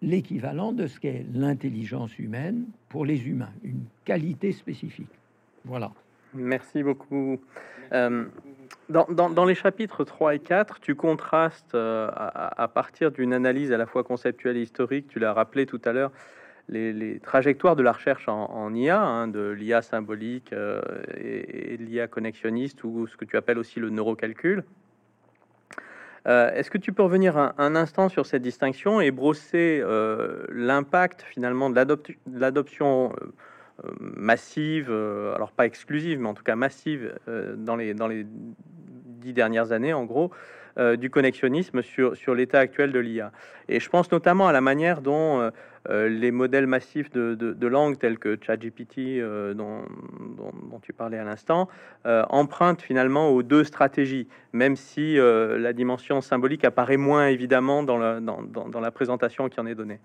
l'équivalent 0.04 0.74
de 0.74 0.86
ce 0.86 1.00
qu'est 1.00 1.26
l'intelligence 1.34 2.18
humaine 2.20 2.66
pour 2.88 3.04
les 3.04 3.28
humains, 3.28 3.54
une 3.64 3.86
qualité 4.06 4.52
spécifique. 4.52 5.10
Voilà. 5.66 5.92
Merci 6.36 6.84
beaucoup. 6.84 7.40
Euh, 7.94 8.26
dans, 8.90 9.46
les 9.46 9.56
chapitres 9.56 10.04
3 10.04 10.36
et 10.36 10.40
4, 10.40 10.80
tu 10.80 10.96
contrastes 10.96 11.76
euh, 11.76 12.10
à, 12.14 12.68
partir 12.68 13.12
d'une 13.12 13.34
analyse 13.34 13.72
à 13.72 13.78
la 13.78 13.86
fois 13.86 14.04
conceptuelle 14.04 14.58
et 14.58 14.62
historique, 14.62 15.08
tu 15.08 15.20
l'as 15.20 15.34
rappelé 15.34 15.66
tout 15.66 15.82
à 15.86 15.94
l'heure, 15.94 16.12
les, 16.70 17.20
trajectoires 17.20 17.76
de 17.76 17.84
la 17.84 17.92
recherche 17.92 18.28
en, 18.28 18.74
IA, 18.74 19.02
hein, 19.02 19.28
de 19.28 19.50
l'IA 19.50 19.82
symbolique 19.82 20.54
euh, 20.54 20.82
et, 21.18 21.74
et 21.74 21.78
l'IA 21.78 22.08
connexionniste, 22.08 22.84
ou 22.84 23.08
ce 23.08 23.18
que 23.18 23.26
tu 23.26 23.38
appelles 23.38 23.58
aussi 23.58 23.80
le 23.80 23.90
neurocalcul. 23.90 24.64
Euh, 26.28 26.52
est-ce 26.54 26.70
que 26.70 26.78
tu 26.78 26.94
peux 26.94 27.02
revenir 27.02 27.36
un, 27.38 27.76
instant 27.76 28.08
sur 28.08 28.28
cette 28.28 28.44
distinction 28.44 29.02
et 29.02 29.10
brosser 29.10 29.84
l'impact 30.50 31.24
finalement 31.24 31.70
de 31.70 31.76
l'adoption 32.28 33.14
massive, 34.00 34.92
alors 34.92 35.52
pas 35.52 35.66
exclusive, 35.66 36.20
mais 36.20 36.30
en 36.30 36.34
tout 36.34 36.44
cas 36.44 36.56
massive 36.56 37.14
dans 37.58 37.76
les 37.76 37.94
dans 37.94 38.08
les 38.08 38.26
dix 39.22 39.34
dernières 39.34 39.72
années, 39.72 39.94
en 39.94 40.06
gros, 40.06 40.32
euh, 40.78 40.96
du 40.96 41.10
connexionnisme 41.10 41.82
sur, 41.82 42.16
sur 42.16 42.34
l'état 42.34 42.60
actuel 42.60 42.94
de 42.94 43.00
l'IA. 43.00 43.34
Et 43.68 43.82
je 43.82 43.90
pense 43.90 44.10
notamment 44.10 44.48
à 44.48 44.54
la 44.54 44.62
manière 44.62 45.02
dont 45.02 45.42
euh, 45.42 45.50
euh, 45.90 46.08
les 46.08 46.32
modèles 46.32 46.66
massifs 46.66 47.10
de, 47.12 47.36
de, 47.36 47.68
langue 47.68 47.98
tels 48.00 48.18
que 48.18 48.38
ChatGPT, 48.42 49.20
dont, 49.54 49.82
dont, 50.38 50.80
tu 50.82 50.94
parlais 50.94 51.18
à 51.18 51.26
l'instant, 51.26 51.68
empruntent 52.06 52.82
finalement 52.82 53.30
aux 53.30 53.44
deux 53.44 53.64
stratégies, 53.64 54.28
même 54.54 54.76
si 54.76 55.18
la 55.18 55.74
dimension 55.74 56.22
symbolique 56.22 56.64
apparaît 56.64 56.98
moins 56.98 57.28
évidemment 57.28 57.84
dans 57.84 57.98
la, 57.98 58.20
dans, 58.20 58.42
dans, 58.42 58.80
la 58.80 58.92
présentation 58.92 59.50
qui 59.50 59.60
en 59.60 59.66
est 59.66 59.76
donnée. 59.76 60.00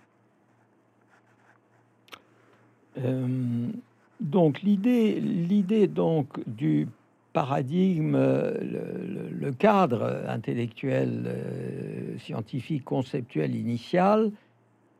Donc 4.20 4.62
l'idée, 4.62 5.20
l'idée 5.20 5.86
donc 5.86 6.28
du 6.46 6.88
paradigme, 7.36 8.16
le, 8.16 9.52
cadre 9.52 10.24
intellectuel, 10.26 11.24
euh, 11.26 12.18
scientifique, 12.18 12.82
conceptuel 12.82 13.54
initial, 13.54 14.30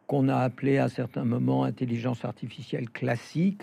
qu'on 0.06 0.28
a 0.28 0.37
appelé 0.37 0.76
à 0.76 0.90
certains 0.90 1.24
moments 1.24 1.64
intelligence 1.64 2.26
artificielle 2.26 2.90
classique, 2.90 3.62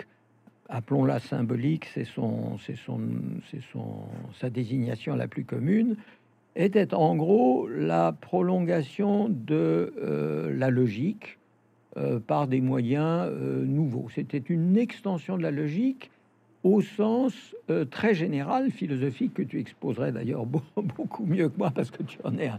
appelons-la 0.70 1.20
symbolique, 1.20 1.86
c'est 1.94 2.06
son, 2.06 2.58
c'est 2.58 2.76
son, 2.76 3.00
c'est 3.52 3.62
son, 3.72 4.08
sa 4.40 4.50
désignation 4.50 5.16
la 5.16 5.28
plus 5.28 5.46
commune, 5.46 5.96
était 6.56 6.96
en 6.96 7.16
gros 7.16 7.68
la 7.68 8.12
prolongation 8.12 9.30
de 9.30 9.94
euh, 10.02 10.52
la 10.58 10.72
logique 10.72 11.38
euh, 11.98 12.20
par 12.20 12.48
des 12.48 12.62
moyens 12.62 13.32
nouveaux. 13.32 14.08
C'était 14.14 14.38
une 14.38 14.78
extension 14.78 15.38
de 15.38 15.44
la 15.44 15.52
logique 15.52 16.12
au 16.64 16.82
sens 16.82 17.34
euh, 17.70 17.86
très 17.86 18.14
général, 18.14 18.72
philosophique, 18.72 19.34
que 19.34 19.42
tu 19.42 19.60
exposerais 19.60 20.12
d'ailleurs 20.12 20.46
beaucoup 20.76 21.26
mieux 21.26 21.50
que 21.50 21.58
moi 21.58 21.72
parce 21.72 21.92
que 21.92 22.04
tu 22.04 22.18
en 22.24 22.38
es 22.38 22.50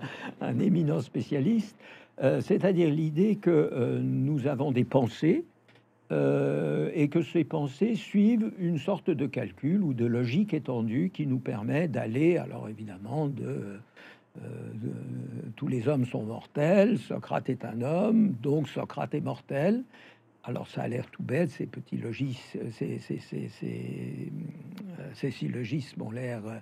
un, 0.40 0.59
éminent 0.59 1.01
spécialiste, 1.01 1.77
euh, 2.23 2.40
c'est-à-dire 2.40 2.90
l'idée 2.90 3.37
que 3.37 3.51
euh, 3.51 4.01
nous 4.03 4.47
avons 4.47 4.73
des 4.73 4.85
pensées 4.85 5.44
et 6.94 7.09
que 7.09 7.23
ces 7.23 7.42
pensées 7.42 7.97
suivent 7.97 8.53
une 8.61 8.79
sorte 8.79 9.11
de 9.11 9.27
calcul 9.27 9.83
ou 9.83 9.94
de 9.94 10.07
logique 10.07 10.55
étendue 10.55 11.11
qui 11.12 11.27
nous 11.27 11.40
permet 11.40 11.88
d'aller, 11.88 12.37
alors 12.37 12.68
évidemment, 12.68 13.27
de, 13.27 13.33
de, 13.33 13.79
tous 15.57 15.68
les 15.68 15.88
hommes 15.88 16.07
sont 16.07 16.25
mortels, 16.25 16.99
Socrate 16.99 17.49
est 17.49 17.64
un 17.64 17.83
homme, 17.83 18.33
donc 18.42 18.68
Socrate 18.68 19.14
est 19.14 19.20
mortel, 19.20 19.85
alors 20.44 20.68
ça 20.68 20.83
a 20.83 20.88
l'air 20.88 21.11
tout 21.11 21.23
bête, 21.23 21.51
ces 21.51 21.66
petits 21.66 21.97
logismes, 21.97 22.70
ces, 22.70 22.99
ces, 22.99 23.18
syllogismes 25.31 26.03
ont 26.03 26.11
l'air 26.11 26.42
euh, 26.47 26.59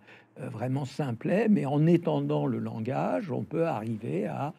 vraiment 0.48 0.84
simplets, 0.84 1.48
mais 1.48 1.66
en 1.66 1.84
étendant 1.86 2.46
le 2.46 2.58
langage, 2.58 3.32
on 3.32 3.42
peut 3.42 3.66
arriver 3.66 4.26
à, 4.26 4.54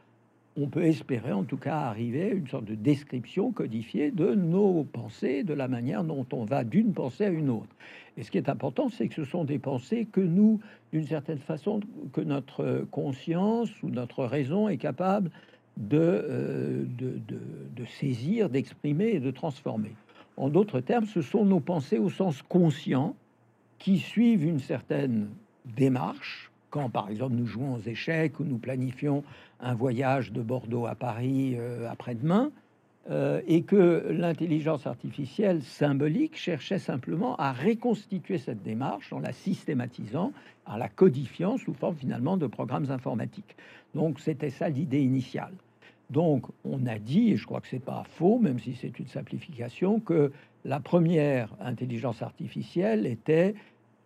on 0.57 0.67
peut 0.67 0.83
espérer 0.83 1.31
en 1.31 1.43
tout 1.43 1.57
cas 1.57 1.77
arriver 1.77 2.31
à 2.31 2.33
une 2.33 2.47
sorte 2.47 2.65
de 2.65 2.75
description 2.75 3.51
codifiée 3.51 4.11
de 4.11 4.35
nos 4.35 4.83
pensées, 4.83 5.43
de 5.43 5.53
la 5.53 5.69
manière 5.69 6.03
dont 6.03 6.25
on 6.33 6.43
va 6.43 6.65
d'une 6.65 6.93
pensée 6.93 7.25
à 7.25 7.29
une 7.29 7.49
autre. 7.49 7.73
Et 8.17 8.23
ce 8.23 8.31
qui 8.31 8.37
est 8.37 8.49
important, 8.49 8.89
c'est 8.89 9.07
que 9.07 9.15
ce 9.15 9.25
sont 9.25 9.43
des 9.43 9.59
pensées 9.59 10.07
que 10.11 10.21
nous, 10.21 10.59
d'une 10.91 11.05
certaine 11.05 11.39
façon, 11.39 11.79
que 12.11 12.21
notre 12.21 12.85
conscience 12.91 13.69
ou 13.81 13.89
notre 13.89 14.25
raison 14.25 14.69
est 14.69 14.77
capable 14.77 15.31
euh, 15.91 16.83
de, 16.97 17.19
de, 17.75 17.85
saisir, 17.85 18.49
d'exprimer 18.49 19.09
et 19.09 19.19
de 19.19 19.31
transformer. 19.31 19.91
En 20.37 20.49
d'autres 20.49 20.79
termes, 20.79 21.05
ce 21.05 21.21
sont 21.21 21.45
nos 21.45 21.59
pensées 21.59 21.97
au 21.97 22.09
sens 22.09 22.41
conscient 22.43 23.15
qui 23.79 23.97
suivent 23.97 24.45
une 24.45 24.59
certaine 24.59 25.29
démarche. 25.65 26.51
Quand, 26.69 26.89
par 26.89 27.09
exemple, 27.09 27.35
nous 27.35 27.45
jouons 27.45 27.75
aux 27.75 27.81
échecs 27.81 28.39
ou 28.39 28.43
nous 28.43 28.57
planifions 28.57 29.23
un 29.59 29.73
voyage 29.73 30.31
de 30.31 30.41
Bordeaux 30.41 30.85
à 30.85 30.95
Paris 30.95 31.55
euh, 31.57 31.89
après-demain, 31.89 32.51
euh, 33.11 33.41
et 33.47 33.63
que 33.63 34.07
l'intelligence 34.11 34.87
artificielle 34.87 35.61
symbolique 35.61 36.37
cherchait 36.37 36.79
simplement 36.79 37.35
à 37.35 37.51
reconstituer 37.51 38.37
cette 38.37 38.63
démarche 38.63 39.11
en 39.11 39.19
la 39.19 39.33
systématisant, 39.33 40.31
en 40.65 40.77
la 40.77 40.87
codifiant 40.87 41.57
sous 41.57 41.73
forme 41.73 41.97
finalement 41.97 42.37
de 42.37 42.47
programmes 42.47 42.89
informatiques. 42.91 43.57
Donc 43.93 44.21
c'était 44.21 44.49
ça 44.49 44.69
l'idée 44.69 45.01
initiale. 45.01 45.51
Donc 46.11 46.45
on 46.63 46.85
a 46.85 46.97
dit, 46.97 47.31
et 47.31 47.35
je 47.35 47.45
crois 47.45 47.59
que 47.59 47.67
c'est 47.67 47.83
pas 47.83 48.03
faux, 48.07 48.39
même 48.39 48.59
si 48.59 48.73
c'est 48.73 48.97
une 48.97 49.07
simplification, 49.07 49.99
que 49.99 50.31
la 50.63 50.79
première 50.79 51.49
intelligence 51.59 52.21
artificielle 52.21 53.05
était 53.05 53.55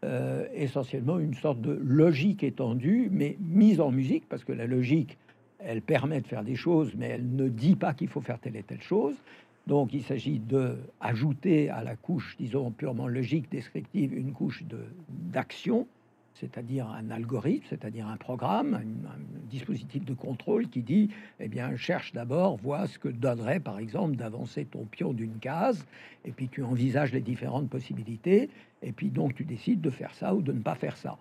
euh, 0.03 0.47
essentiellement 0.55 1.19
une 1.19 1.35
sorte 1.35 1.61
de 1.61 1.79
logique 1.83 2.43
étendue, 2.43 3.09
mais 3.11 3.37
mise 3.41 3.79
en 3.79 3.91
musique, 3.91 4.27
parce 4.27 4.43
que 4.43 4.53
la 4.53 4.65
logique 4.65 5.17
elle 5.59 5.81
permet 5.81 6.21
de 6.21 6.27
faire 6.27 6.43
des 6.43 6.55
choses, 6.55 6.93
mais 6.95 7.07
elle 7.07 7.35
ne 7.35 7.49
dit 7.49 7.75
pas 7.75 7.93
qu'il 7.93 8.07
faut 8.07 8.21
faire 8.21 8.39
telle 8.39 8.55
et 8.55 8.63
telle 8.63 8.81
chose. 8.81 9.15
Donc 9.65 9.93
il 9.93 10.03
s'agit 10.03 10.39
de 10.39 10.77
ajouter 11.01 11.69
à 11.69 11.83
la 11.83 11.95
couche, 11.95 12.37
disons 12.37 12.71
purement 12.71 13.07
logique, 13.07 13.51
descriptive, 13.51 14.13
une 14.13 14.31
couche 14.31 14.63
d'action, 15.09 15.87
c'est-à-dire 16.39 16.87
un 16.87 17.09
algorithme, 17.09 17.65
c'est-à-dire 17.69 18.07
un 18.07 18.17
programme, 18.17 18.75
un, 18.75 19.49
dispositif 19.49 20.05
de 20.05 20.13
contrôle 20.13 20.67
qui 20.67 20.81
dit, 20.81 21.09
eh 21.39 21.47
bien, 21.47 21.75
cherche 21.77 22.11
d'abord, 22.11 22.57
vois 22.57 22.85
ce 22.87 22.99
que 22.99 23.07
donnerait, 23.07 23.59
par 23.61 23.79
exemple, 23.79 24.17
d'avancer 24.17 24.65
ton 24.65 24.83
pion 24.83 25.13
d'une 25.13 25.39
case, 25.39 25.85
et 26.25 26.31
puis 26.31 26.49
tu 26.49 26.63
envisages 26.63 27.13
les 27.13 27.21
différentes 27.21 27.69
possibilités, 27.69 28.49
et 28.81 28.91
puis 28.91 29.09
donc 29.09 29.35
tu 29.35 29.45
décides 29.45 29.81
de 29.81 29.89
faire 29.89 30.13
ça 30.13 30.35
ou 30.35 30.41
de 30.41 30.51
ne 30.51 30.59
pas 30.59 30.75
faire 30.75 30.97
ça. 30.97 31.17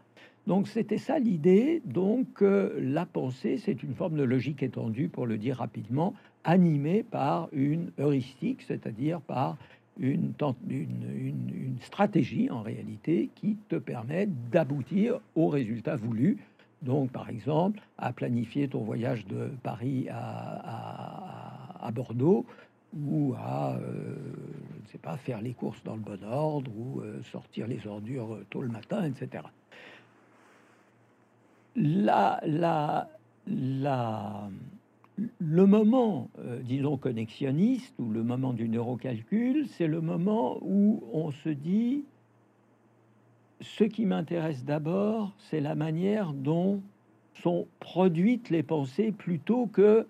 Donc 0.47 0.69
c'était 0.69 0.99
ça 0.99 1.19
l'idée. 1.19 1.83
Donc 1.85 2.43
euh, 2.43 2.79
la 2.81 3.05
pensée, 3.05 3.59
c'est 3.59 3.83
une 3.83 3.95
forme 3.95 4.17
de 4.17 4.23
logique 4.23 4.63
étendue, 4.63 5.09
pour 5.09 5.27
le 5.27 5.39
dire 5.39 5.57
rapidement, 5.57 6.15
animée 6.45 7.03
par 7.03 7.49
une 7.53 7.91
heuristique, 7.99 8.63
c'est-à-dire 8.63 9.21
par 9.21 9.57
une, 9.99 10.33
une, 10.69 11.11
une, 11.51 11.79
stratégie 11.81 12.51
en 12.51 12.63
réalité 12.63 13.31
qui 13.35 13.57
te 13.69 13.77
permet 13.77 14.29
d'aboutir 14.53 15.21
au 15.35 15.49
résultat 15.49 15.97
voulu. 15.97 16.39
Donc 16.83 17.11
par 17.11 17.29
exemple, 17.29 17.81
à 17.99 18.13
planifier 18.13 18.69
ton 18.69 18.81
voyage 18.81 19.27
de 19.27 19.51
Paris 19.63 20.07
à, 20.11 21.91
Bordeaux 21.93 22.45
ou 22.95 23.35
à, 23.39 23.77
euh, 23.77 24.17
je 24.81 24.83
ne 24.83 24.89
sais 24.93 24.99
pas, 24.99 25.17
faire 25.17 25.41
les 25.41 25.55
courses 25.55 25.83
dans 25.85 25.95
le 25.95 26.01
bon 26.01 26.23
ordre 26.25 26.71
ou 26.77 27.01
euh, 27.01 27.23
sortir 27.23 27.67
les 27.67 27.87
ordures 27.87 28.39
tôt 28.51 28.61
le 28.61 28.69
matin, 28.69 29.05
etc 29.05 29.45
la, 31.77 33.09
le 33.47 34.57
moment, 35.67 36.29
euh, 36.39 36.61
disons, 36.63 36.97
connexionniste 36.97 37.95
ou 37.99 38.11
le 38.11 38.23
moment 38.23 38.53
du 38.53 38.69
neurocalcul, 38.69 39.67
c'est 39.69 39.87
le 39.87 40.01
moment 40.01 40.59
où 40.63 41.03
on 41.13 41.31
se 41.31 41.49
dit 41.49 42.05
ce 43.61 43.85
qui 43.85 44.05
m'intéresse 44.05 44.65
d'abord, 44.65 45.35
c'est 45.39 45.61
la 45.61 45.75
manière 45.75 46.33
dont 46.33 46.83
sont 47.43 47.67
produites 47.81 48.51
les 48.51 48.63
pensées 48.63 49.13
plutôt 49.13 49.67
que 49.67 50.07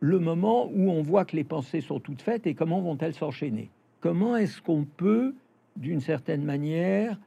le 0.00 0.18
moment 0.18 0.66
où 0.66 0.90
on 0.90 1.02
voit 1.02 1.24
que 1.24 1.36
les 1.36 1.44
pensées 1.44 1.80
sont 1.80 2.00
toutes 2.00 2.22
faites 2.22 2.46
et 2.46 2.54
comment 2.54 2.80
vont-elles 2.80 3.14
s'enchaîner. 3.14 3.70
Comment 4.00 4.36
est-ce 4.36 4.60
qu'on 4.60 4.84
peut, 4.84 5.34
d'une 5.76 6.00
certaine 6.00 6.44
manière, 6.44 7.18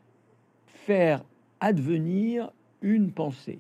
faire 0.68 1.24
advenir 1.60 2.52
une 2.82 3.12
pensée? 3.12 3.60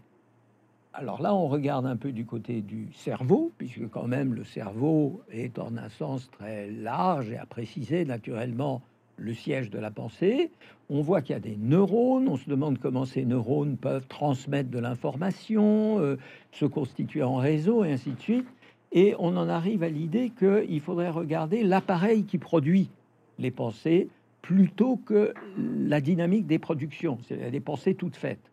Alors 0.98 1.22
là, 1.22 1.36
on 1.36 1.48
regarde 1.48 1.86
un 1.86 1.96
peu 1.96 2.12
du 2.12 2.26
côté 2.26 2.62
du 2.62 2.88
cerveau, 2.92 3.52
puisque 3.60 3.88
quand 3.90 4.08
même 4.08 4.34
le 4.34 4.44
cerveau 4.44 5.22
est 5.32 5.60
en 5.60 5.78
un 5.78 5.90
sens 5.90 6.28
très 6.32 6.72
large 6.72 7.30
et 7.30 7.38
à 7.38 7.46
préciser 7.46 8.04
naturellement 8.04 8.82
le 9.16 9.36
siège 9.36 9.70
de 9.70 9.78
la 9.78 9.92
pensée. 9.92 10.50
On 10.90 11.02
voit 11.02 11.22
qu'il 11.22 11.34
y 11.34 11.38
a 11.38 11.40
des 11.40 11.56
neurones, 11.56 12.28
on 12.28 12.36
se 12.36 12.50
demande 12.50 12.80
comment 12.80 13.06
ces 13.06 13.26
neurones 13.26 13.78
peuvent 13.78 14.08
transmettre 14.08 14.72
de 14.72 14.80
l'information, 14.80 16.00
euh, 16.00 16.18
se 16.52 16.66
constituer 16.66 17.22
en 17.22 17.36
réseau 17.36 17.86
et 17.86 17.92
ainsi 17.92 18.14
de 18.14 18.20
suite. 18.20 18.48
Et 18.92 19.14
on 19.20 19.38
en 19.38 19.50
arrive 19.50 19.84
à 19.84 19.90
l'idée 19.90 20.32
qu'il 20.32 20.82
faudrait 20.82 21.12
regarder 21.12 21.62
l'appareil 21.62 22.24
qui 22.24 22.40
produit 22.40 22.90
les 23.38 23.52
pensées 23.52 24.10
plutôt 24.42 24.98
que 24.98 25.36
la 25.58 26.02
dynamique 26.02 26.48
des 26.48 26.58
productions, 26.58 27.20
c'est-à-dire 27.28 27.52
des 27.52 27.60
pensées 27.60 27.94
toutes 27.94 28.16
faites. 28.16 28.50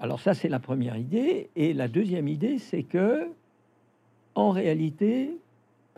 Alors 0.00 0.18
ça, 0.18 0.32
c'est 0.32 0.48
la 0.48 0.58
première 0.58 0.96
idée. 0.96 1.50
Et 1.56 1.74
la 1.74 1.86
deuxième 1.86 2.26
idée, 2.26 2.58
c'est 2.58 2.82
que, 2.82 3.28
en 4.34 4.50
réalité, 4.50 5.30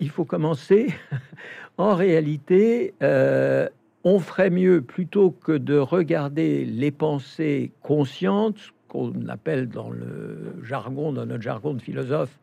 il 0.01 0.11
faut 0.11 0.25
commencer. 0.25 0.89
en 1.79 1.95
réalité, 1.95 2.95
euh, 3.03 3.69
on 4.03 4.19
ferait 4.19 4.51
mieux 4.51 4.83
plutôt 4.83 5.31
que 5.31 5.53
de 5.53 5.79
regarder 5.79 6.65
les 6.65 6.91
pensées 6.91 7.71
conscientes, 7.83 8.73
qu'on 8.89 9.29
appelle 9.29 9.69
dans 9.69 9.91
le 9.91 10.57
jargon, 10.65 11.13
dans 11.13 11.25
notre 11.25 11.43
jargon 11.43 11.73
de 11.73 11.81
philosophe, 11.81 12.37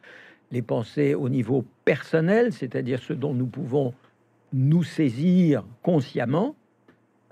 les 0.52 0.62
pensées 0.62 1.13
au 1.13 1.28
niveau 1.28 1.65
personnel, 1.84 2.54
c'est-à-dire 2.54 3.00
ce 3.00 3.13
dont 3.13 3.34
nous 3.34 3.45
pouvons 3.45 3.93
nous 4.54 4.84
saisir 4.84 5.63
consciemment, 5.84 6.56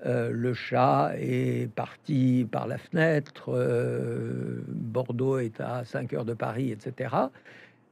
euh, 0.06 0.30
le 0.32 0.54
chat 0.54 1.14
est 1.18 1.72
parti 1.74 2.48
par 2.52 2.68
la 2.68 2.78
fenêtre, 2.78 3.50
euh, 3.50 4.62
Bordeaux 4.68 5.40
est 5.40 5.60
à 5.60 5.84
5 5.86 6.14
heures 6.14 6.26
de 6.26 6.36
Paris, 6.36 6.72
etc. 6.72 7.16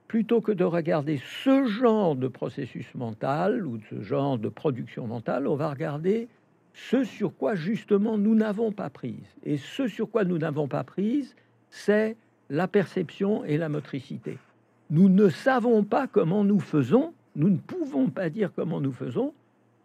Plutôt 0.07 0.39
que 0.39 0.51
de 0.51 0.63
regarder 0.63 1.19
ce 1.43 1.65
genre 1.65 2.15
de 2.15 2.27
processus 2.27 2.93
mental 2.93 3.65
ou 3.65 3.77
de 3.77 3.83
ce 3.89 4.01
genre 4.03 4.37
de 4.37 4.49
production 4.49 5.07
mentale, 5.07 5.47
on 5.47 5.55
va 5.55 5.71
regarder 5.71 6.27
ce 6.73 7.03
sur 7.03 7.35
quoi 7.35 7.55
justement 7.55 8.17
nous 8.17 8.35
n'avons 8.35 8.71
pas 8.71 8.89
prise. 8.89 9.35
Et 9.43 9.57
ce 9.57 9.87
sur 9.87 10.09
quoi 10.09 10.25
nous 10.25 10.37
n'avons 10.37 10.67
pas 10.67 10.83
prise, 10.83 11.35
c'est 11.71 12.15
la 12.49 12.67
perception 12.67 13.43
et 13.45 13.57
la 13.57 13.69
motricité. 13.69 14.37
Nous 14.91 15.09
ne 15.09 15.29
savons 15.29 15.83
pas 15.83 16.05
comment 16.05 16.43
nous 16.43 16.59
faisons, 16.59 17.13
nous 17.35 17.49
ne 17.49 17.57
pouvons 17.57 18.09
pas 18.09 18.29
dire 18.29 18.51
comment 18.55 18.79
nous 18.79 18.91
faisons 18.91 19.33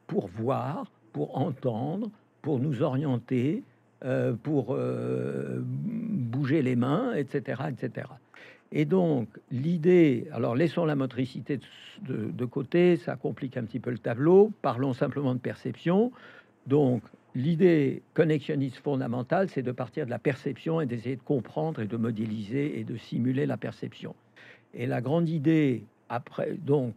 pour 0.07 0.29
voir, 0.29 0.91
pour 1.13 1.37
entendre, 1.39 2.11
pour 2.43 2.59
nous 2.59 2.83
orienter, 2.83 3.63
euh, 4.05 4.33
pour 4.33 4.69
euh, 4.71 5.61
bouger 5.63 6.63
les 6.63 6.77
mains, 6.77 7.13
etc., 7.15 7.63
etc. 7.69 8.07
Et 8.73 8.85
donc, 8.85 9.29
l'idée, 9.51 10.29
alors 10.33 10.55
laissons 10.55 10.85
la 10.85 10.95
motricité 10.95 11.59
de, 12.03 12.31
de, 12.31 12.45
côté, 12.45 12.97
ça 12.97 13.17
complique 13.17 13.57
un 13.57 13.65
petit 13.65 13.81
peu 13.81 13.91
le 13.91 13.99
tableau, 13.99 14.53
parlons 14.63 14.95
simplement 14.95 15.35
de 15.35 15.41
perception. 15.41 16.13
Donc, 16.67 17.03
l'idée 17.35 18.03
connexionniste 18.15 18.79
fondamentale, 18.79 19.49
c'est 19.51 19.63
de 19.63 19.73
partir 19.73 20.07
de 20.07 20.11
la 20.11 20.19
perception 20.19 20.81
et 20.81 20.87
d'essayer 20.87 21.17
de 21.17 21.23
comprendre 21.23 21.81
et 21.81 21.87
de 21.87 21.97
modéliser 21.97 22.79
et 22.79 22.85
de 22.85 22.97
simuler 22.97 23.45
la 23.45 23.57
perception. 23.57 24.15
Et 24.73 24.87
la 24.87 25.01
grande 25.01 25.29
idée, 25.29 25.85
après, 26.09 26.55
donc, 26.55 26.95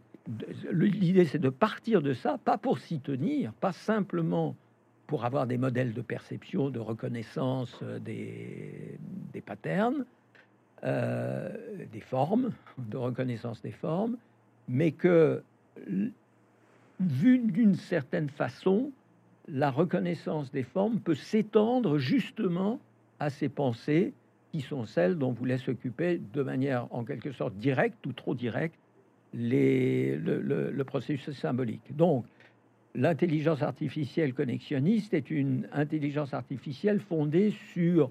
l'idée, 0.70 1.26
c'est 1.26 1.38
de 1.38 1.50
partir 1.50 2.02
de 2.02 2.12
ça, 2.12 2.38
pas 2.38 2.58
pour 2.58 2.78
s'y 2.78 3.00
tenir, 3.00 3.52
pas 3.54 3.72
simplement 3.72 4.56
pour 5.06 5.24
avoir 5.24 5.46
des 5.46 5.58
modèles 5.58 5.92
de 5.92 6.00
perception, 6.00 6.70
de 6.70 6.78
reconnaissance 6.78 7.78
euh, 7.82 7.98
des, 7.98 8.98
des 9.32 9.40
patterns, 9.42 10.06
euh, 10.84 11.50
des 11.92 12.00
formes, 12.00 12.52
de 12.78 12.96
reconnaissance 12.96 13.62
des 13.62 13.70
formes, 13.70 14.16
mais 14.68 14.92
que, 14.92 15.42
vu 17.00 17.38
d'une 17.38 17.74
certaine 17.74 18.28
façon, 18.28 18.90
la 19.48 19.70
reconnaissance 19.70 20.50
des 20.50 20.62
formes 20.62 21.00
peut 21.00 21.14
s'étendre 21.14 21.98
justement 21.98 22.80
à 23.20 23.30
ces 23.30 23.48
pensées 23.48 24.14
qui 24.52 24.60
sont 24.60 24.84
celles 24.86 25.16
dont 25.16 25.32
vous 25.32 25.44
laisse 25.44 25.68
occuper 25.68 26.20
de 26.32 26.42
manière 26.42 26.86
en 26.90 27.04
quelque 27.04 27.32
sorte 27.32 27.54
directe 27.56 28.06
ou 28.06 28.12
trop 28.12 28.34
directe 28.34 28.78
les, 29.34 30.16
le, 30.16 30.40
le 30.70 30.84
processus 30.84 31.36
symbolique. 31.36 31.94
Donc, 31.96 32.24
l'intelligence 32.94 33.62
artificielle 33.62 34.34
connexionniste 34.34 35.14
est 35.14 35.30
une 35.30 35.68
intelligence 35.72 36.32
artificielle 36.32 37.00
fondée 37.00 37.52
sur, 37.72 38.10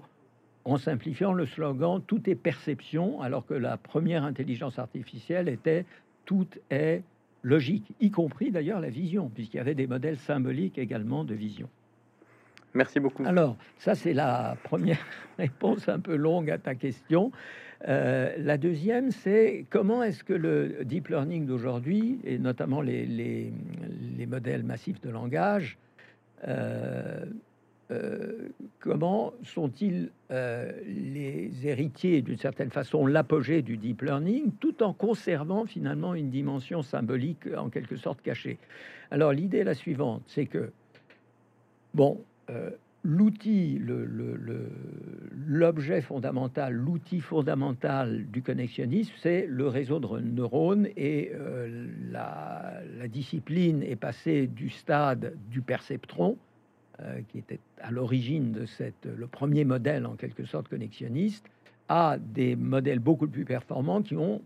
en 0.64 0.76
simplifiant 0.76 1.32
le 1.32 1.46
slogan, 1.46 2.02
tout 2.06 2.28
est 2.28 2.34
perception, 2.34 3.20
alors 3.22 3.46
que 3.46 3.54
la 3.54 3.76
première 3.76 4.24
intelligence 4.24 4.78
artificielle 4.78 5.48
était 5.48 5.86
tout 6.26 6.48
est 6.70 7.02
logique, 7.42 7.92
y 8.00 8.10
compris 8.10 8.50
d'ailleurs 8.50 8.80
la 8.80 8.88
vision, 8.88 9.30
puisqu'il 9.34 9.58
y 9.58 9.60
avait 9.60 9.74
des 9.74 9.86
modèles 9.86 10.18
symboliques 10.18 10.78
également 10.78 11.24
de 11.24 11.34
vision. 11.34 11.68
Merci 12.72 12.98
beaucoup. 12.98 13.24
Alors, 13.24 13.56
ça 13.78 13.94
c'est 13.94 14.14
la 14.14 14.56
première 14.64 14.98
réponse 15.38 15.88
un 15.88 16.00
peu 16.00 16.16
longue 16.16 16.50
à 16.50 16.58
ta 16.58 16.74
question. 16.74 17.30
Euh, 17.86 18.34
la 18.38 18.56
deuxième, 18.56 19.10
c'est 19.10 19.66
comment 19.70 20.02
est-ce 20.02 20.24
que 20.24 20.32
le 20.32 20.84
deep 20.84 21.08
learning 21.08 21.46
d'aujourd'hui, 21.46 22.18
et 22.24 22.38
notamment 22.38 22.80
les, 22.80 23.04
les, 23.06 23.52
modèles 24.26 24.62
massifs 24.62 25.00
de 25.02 25.10
langage, 25.10 25.76
euh, 26.48 27.26
euh, 27.90 28.48
comment 28.80 29.34
sont-ils 29.42 30.10
les 30.30 31.50
héritiers, 31.64 32.22
d'une 32.22 32.38
certaine 32.38 32.70
façon, 32.70 33.06
l'apogée 33.06 33.60
du 33.60 33.76
deep 33.76 34.00
learning, 34.00 34.50
tout 34.60 34.82
en 34.82 34.94
conservant 34.94 35.66
finalement 35.66 36.14
une 36.14 36.30
dimension 36.30 36.82
symbolique 36.82 37.46
en 37.56 37.68
quelque 37.68 37.96
sorte 37.96 38.22
cachée. 38.22 38.58
Alors 39.10 39.32
l'idée 39.32 39.58
est 39.58 39.64
la 39.64 39.74
suivante, 39.74 40.22
c'est 40.26 40.46
que, 40.46 40.72
bon, 41.92 42.18
l'outil, 43.04 43.80
l'objet 45.46 46.00
fondamental, 46.00 46.72
l'outil 46.72 47.20
fondamental 47.20 48.24
du 48.26 48.42
connexionnisme, 48.42 49.12
c'est 49.22 49.46
le 49.46 49.68
réseau 49.68 50.00
de 50.00 50.20
neurones 50.20 50.88
et 50.96 51.30
euh, 51.34 51.86
la, 52.10 52.80
discipline 53.08 53.82
est 53.82 53.96
passée 53.96 54.46
du 54.46 54.70
stade 54.70 55.36
du 55.50 55.60
perceptron, 55.60 56.38
euh, 57.00 57.20
qui 57.28 57.38
était 57.38 57.60
à 57.80 57.90
l'origine 57.90 58.52
de 58.52 58.64
cette, 58.64 59.04
le 59.04 59.26
premier 59.26 59.64
modèle 59.64 60.06
en 60.06 60.14
quelque 60.14 60.46
sorte 60.46 60.68
connexionniste, 60.68 61.44
à 61.88 62.16
des 62.18 62.56
modèles 62.56 62.98
beaucoup 62.98 63.28
plus 63.28 63.44
performants 63.44 64.00
qui 64.00 64.16
ont 64.16 64.40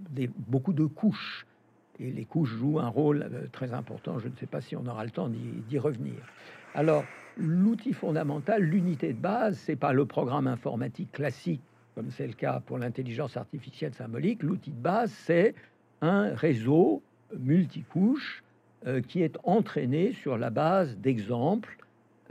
beaucoup 0.48 0.72
de 0.72 0.84
couches. 0.84 1.46
Et 2.00 2.10
les 2.10 2.24
couches 2.24 2.50
jouent 2.50 2.80
un 2.80 2.88
rôle 2.88 3.28
euh, 3.32 3.46
très 3.52 3.72
important. 3.72 4.18
Je 4.18 4.26
ne 4.26 4.34
sais 4.34 4.46
pas 4.46 4.60
si 4.60 4.74
on 4.74 4.84
aura 4.86 5.04
le 5.04 5.10
temps 5.10 5.28
d'y 5.28 5.78
revenir. 5.78 6.16
Alors, 6.74 7.04
l'outil 7.38 7.92
fondamental, 7.92 8.62
l'unité 8.62 9.12
de 9.12 9.20
base, 9.20 9.56
c'est 9.58 9.76
pas 9.76 9.92
le 9.92 10.04
programme 10.04 10.46
informatique 10.46 11.12
classique 11.12 11.62
comme 11.94 12.12
c'est 12.12 12.28
le 12.28 12.32
cas 12.32 12.62
pour 12.64 12.78
l'intelligence 12.78 13.36
artificielle 13.36 13.92
symbolique. 13.92 14.44
L'outil 14.44 14.70
de 14.70 14.80
base, 14.80 15.10
c'est 15.10 15.56
un 16.00 16.32
réseau 16.32 17.02
multicouche 17.36 18.44
euh, 18.86 19.00
qui 19.00 19.20
est 19.20 19.36
entraîné 19.42 20.12
sur 20.12 20.38
la 20.38 20.50
base 20.50 20.96
d'exemples 20.98 21.76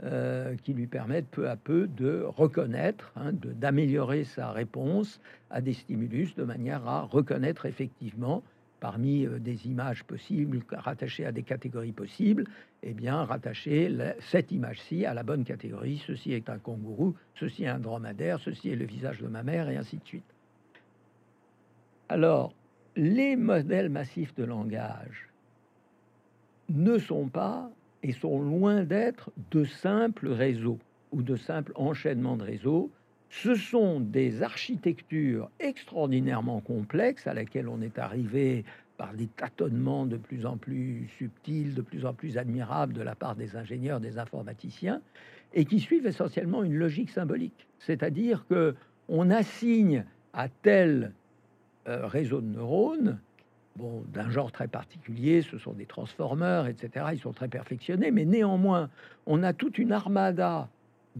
euh, 0.04 0.54
qui 0.64 0.72
lui 0.72 0.86
permettent 0.86 1.28
peu 1.28 1.50
à 1.50 1.56
peu 1.56 1.86
de 1.86 2.22
reconnaître, 2.26 3.12
hein, 3.16 3.32
d'améliorer 3.34 4.24
sa 4.24 4.52
réponse 4.52 5.20
à 5.50 5.60
des 5.60 5.74
stimulus 5.74 6.34
de 6.34 6.44
manière 6.44 6.88
à 6.88 7.02
reconnaître 7.02 7.66
effectivement 7.66 8.42
parmi 8.80 9.26
euh, 9.26 9.38
des 9.38 9.66
images 9.66 10.04
possibles 10.04 10.62
rattachées 10.70 11.26
à 11.26 11.32
des 11.32 11.42
catégories 11.42 11.92
possibles, 11.92 12.44
eh 12.82 12.94
bien, 12.94 13.24
rattacher 13.24 13.92
cette 14.20 14.52
image-ci 14.52 15.04
à 15.04 15.14
la 15.14 15.22
bonne 15.22 15.44
catégorie. 15.44 16.02
Ceci 16.06 16.32
est 16.32 16.48
un 16.48 16.58
kangourou, 16.58 17.14
ceci 17.34 17.64
est 17.64 17.68
un 17.68 17.78
dromadaire, 17.78 18.40
ceci 18.40 18.70
est 18.70 18.76
le 18.76 18.86
visage 18.86 19.18
de 19.18 19.26
ma 19.26 19.42
mère, 19.42 19.68
et 19.68 19.76
ainsi 19.76 19.96
de 19.96 20.04
suite. 20.04 20.34
Alors, 22.08 22.54
les 22.96 23.36
modèles 23.36 23.90
massifs 23.90 24.34
de 24.34 24.44
langage 24.44 25.28
ne 26.68 26.98
sont 26.98 27.28
pas 27.28 27.70
et 28.02 28.12
sont 28.12 28.40
loin 28.40 28.84
d'être 28.84 29.30
de 29.50 29.64
simples 29.64 30.28
réseaux 30.28 30.78
ou 31.12 31.22
de 31.22 31.36
simples 31.36 31.72
enchaînements 31.74 32.36
de 32.36 32.44
réseaux. 32.44 32.90
Ce 33.30 33.54
sont 33.54 34.00
des 34.00 34.42
architectures 34.42 35.50
extraordinairement 35.60 36.60
complexes 36.60 37.26
à 37.26 37.34
laquelle 37.34 37.68
on 37.68 37.80
est 37.80 37.98
arrivé 37.98 38.64
par 38.96 39.12
des 39.14 39.28
tâtonnements 39.28 40.06
de 40.06 40.16
plus 40.16 40.44
en 40.44 40.56
plus 40.56 41.08
subtils, 41.18 41.74
de 41.74 41.82
plus 41.82 42.04
en 42.04 42.14
plus 42.14 42.36
admirables 42.36 42.92
de 42.92 43.02
la 43.02 43.14
part 43.14 43.36
des 43.36 43.56
ingénieurs, 43.56 44.00
des 44.00 44.18
informaticiens, 44.18 45.00
et 45.54 45.64
qui 45.64 45.78
suivent 45.78 46.06
essentiellement 46.06 46.64
une 46.64 46.74
logique 46.74 47.10
symbolique. 47.10 47.68
C'est-à-dire 47.78 48.44
que 48.48 48.74
on 49.08 49.30
assigne 49.30 50.04
à 50.32 50.48
tel 50.48 51.12
euh, 51.86 52.06
réseau 52.06 52.40
de 52.40 52.46
neurones, 52.46 53.18
bon, 53.76 54.04
d'un 54.12 54.28
genre 54.30 54.52
très 54.52 54.68
particulier, 54.68 55.42
ce 55.42 55.58
sont 55.58 55.72
des 55.72 55.86
transformeurs, 55.86 56.66
etc. 56.66 57.06
Ils 57.12 57.20
sont 57.20 57.32
très 57.32 57.48
perfectionnés, 57.48 58.10
mais 58.10 58.24
néanmoins, 58.24 58.90
on 59.26 59.42
a 59.42 59.52
toute 59.52 59.78
une 59.78 59.92
armada 59.92 60.68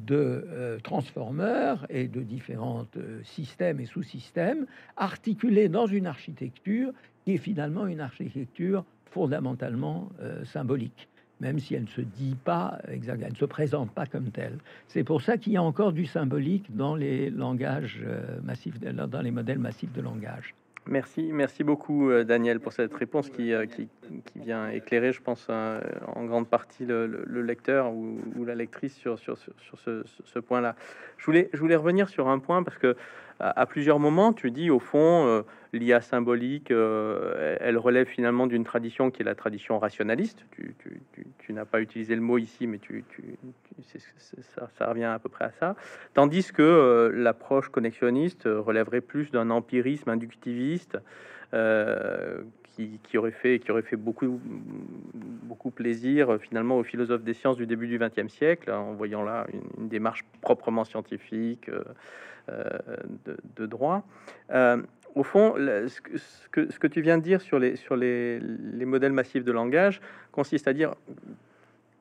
de 0.07 0.45
euh, 0.49 0.79
transformeurs 0.81 1.87
et 1.91 2.09
de 2.09 2.23
différents 2.23 2.87
euh, 2.97 3.23
systèmes 3.25 3.81
et 3.81 3.87
sous-systèmes 3.87 4.67
articulés 4.97 5.69
dans 5.69 5.87
une 5.87 6.07
architecture 6.07 6.93
qui 7.25 7.35
est 7.35 7.39
finalement 7.39 7.87
une 7.87 8.01
architecture 8.01 8.85
fondamentalement 9.11 10.11
symbolique 10.45 11.09
même 11.41 11.59
si 11.59 11.75
elle 11.75 11.83
ne 11.83 11.89
se 11.89 12.01
dit 12.01 12.37
pas 12.45 12.79
elle 12.89 13.01
ne 13.01 13.35
se 13.35 13.45
présente 13.45 13.91
pas 13.93 14.07
comme 14.07 14.31
telle. 14.31 14.59
C'est 14.87 15.05
pour 15.05 15.23
ça 15.23 15.37
qu'il 15.39 15.53
y 15.53 15.57
a 15.57 15.63
encore 15.63 15.93
du 15.93 16.07
symbolique 16.07 16.75
dans 16.75 16.95
les 16.95 17.31
langages 17.31 18.01
euh, 18.05 18.41
massifs, 18.43 18.79
dans 18.81 19.23
les 19.23 19.31
modèles 19.31 19.59
massifs 19.59 19.93
de 19.93 20.01
langage. 20.01 20.55
Merci, 20.89 21.31
merci 21.33 21.65
beaucoup 21.65 22.09
euh, 22.09 22.25
Daniel 22.25 22.61
pour 22.61 22.73
cette 22.73 22.95
réponse 22.95 23.29
qui, 23.29 23.53
euh, 23.53 23.67
vient 24.37 24.71
éclairer, 24.71 25.13
je 25.13 25.21
pense, 25.21 25.49
en 25.51 26.25
grande 26.25 26.49
partie 26.49 26.87
le, 26.87 27.07
lecteur 27.43 27.93
ou, 27.93 28.45
la 28.47 28.55
lectrice 28.55 28.95
sur, 28.95 29.19
ce, 29.19 30.39
point-là. 30.39 30.77
Je 31.19 31.59
voulais 31.59 31.77
revenir 31.77 32.09
sur 32.09 32.29
un 32.29 32.39
point 32.39 32.63
parce 32.63 32.79
que 32.79 32.97
à, 33.41 33.67
plusieurs 33.67 34.01
moments, 34.01 34.33
tu 34.33 34.51
dis 34.51 34.69
au 34.69 34.81
fond, 34.81 35.27
euh, 35.27 35.43
l'IA 35.73 36.01
symbolique, 36.01 36.73
euh, 36.73 37.57
elle 37.61 37.79
relève 37.79 38.09
finalement 38.09 38.49
d'une 38.49 38.65
tradition 38.65 39.13
qui 39.13 39.23
est 39.23 39.25
la 39.25 39.37
tradition 39.37 39.79
rationaliste. 39.79 40.45
Tu, 41.39 41.53
n'as 41.53 41.65
pas 41.65 41.81
utilisé 41.81 42.15
le 42.15 42.21
mot 42.21 42.37
ici, 42.39 42.67
mais 42.67 42.79
tu, 42.79 43.05
ça, 44.41 44.69
ça, 44.77 44.87
revient 44.89 45.05
à 45.05 45.19
peu 45.19 45.29
près 45.29 45.47
à 45.47 45.51
ça. 45.53 45.77
Tandis 46.15 46.53
que 46.53 46.63
euh, 46.63 47.11
l'approche 47.15 47.69
connexionniste 47.69 48.43
relèverait 48.45 49.01
plus 49.01 49.31
d'un 49.31 49.51
empirisme 49.51 50.11
inductiviste. 50.11 50.99
Qui, 53.03 53.19
aurait 53.19 53.33
fait 53.33 53.59
qui 53.59 53.73
aurait 53.73 53.83
fait 53.83 53.97
beaucoup 53.97 54.41
beaucoup 55.43 55.73
plaisir 55.73 56.39
finalement 56.41 56.79
aux 56.79 56.85
philosophes 56.85 57.25
des 57.25 57.35
sciences 57.35 57.57
du 57.57 57.67
début 57.67 57.89
du 57.89 57.99
XXe 57.99 58.33
siècle 58.33 58.71
en 58.71 58.93
voyant 58.93 59.25
là 59.25 59.47
une, 59.79 59.89
démarche 59.89 60.25
proprement 60.43 60.85
scientifique 60.85 61.69
euh, 61.69 61.83
de, 63.57 63.67
droit. 63.67 64.05
Euh, 64.51 64.83
au 65.15 65.23
fond, 65.23 65.55
ce 65.57 66.01
que, 66.51 66.71
ce 66.71 66.79
que, 66.79 66.87
tu 66.87 67.01
viens 67.01 67.19
de 67.19 67.23
dire 67.23 67.41
sur 67.41 67.59
les, 67.59 67.77
sur 67.77 67.97
les, 67.97 68.39
les 68.41 68.85
modèles 68.85 69.13
massifs 69.13 69.45
de 69.45 69.53
langage 69.53 70.01
consiste 70.33 70.69
à 70.69 70.73
dire 70.73 70.95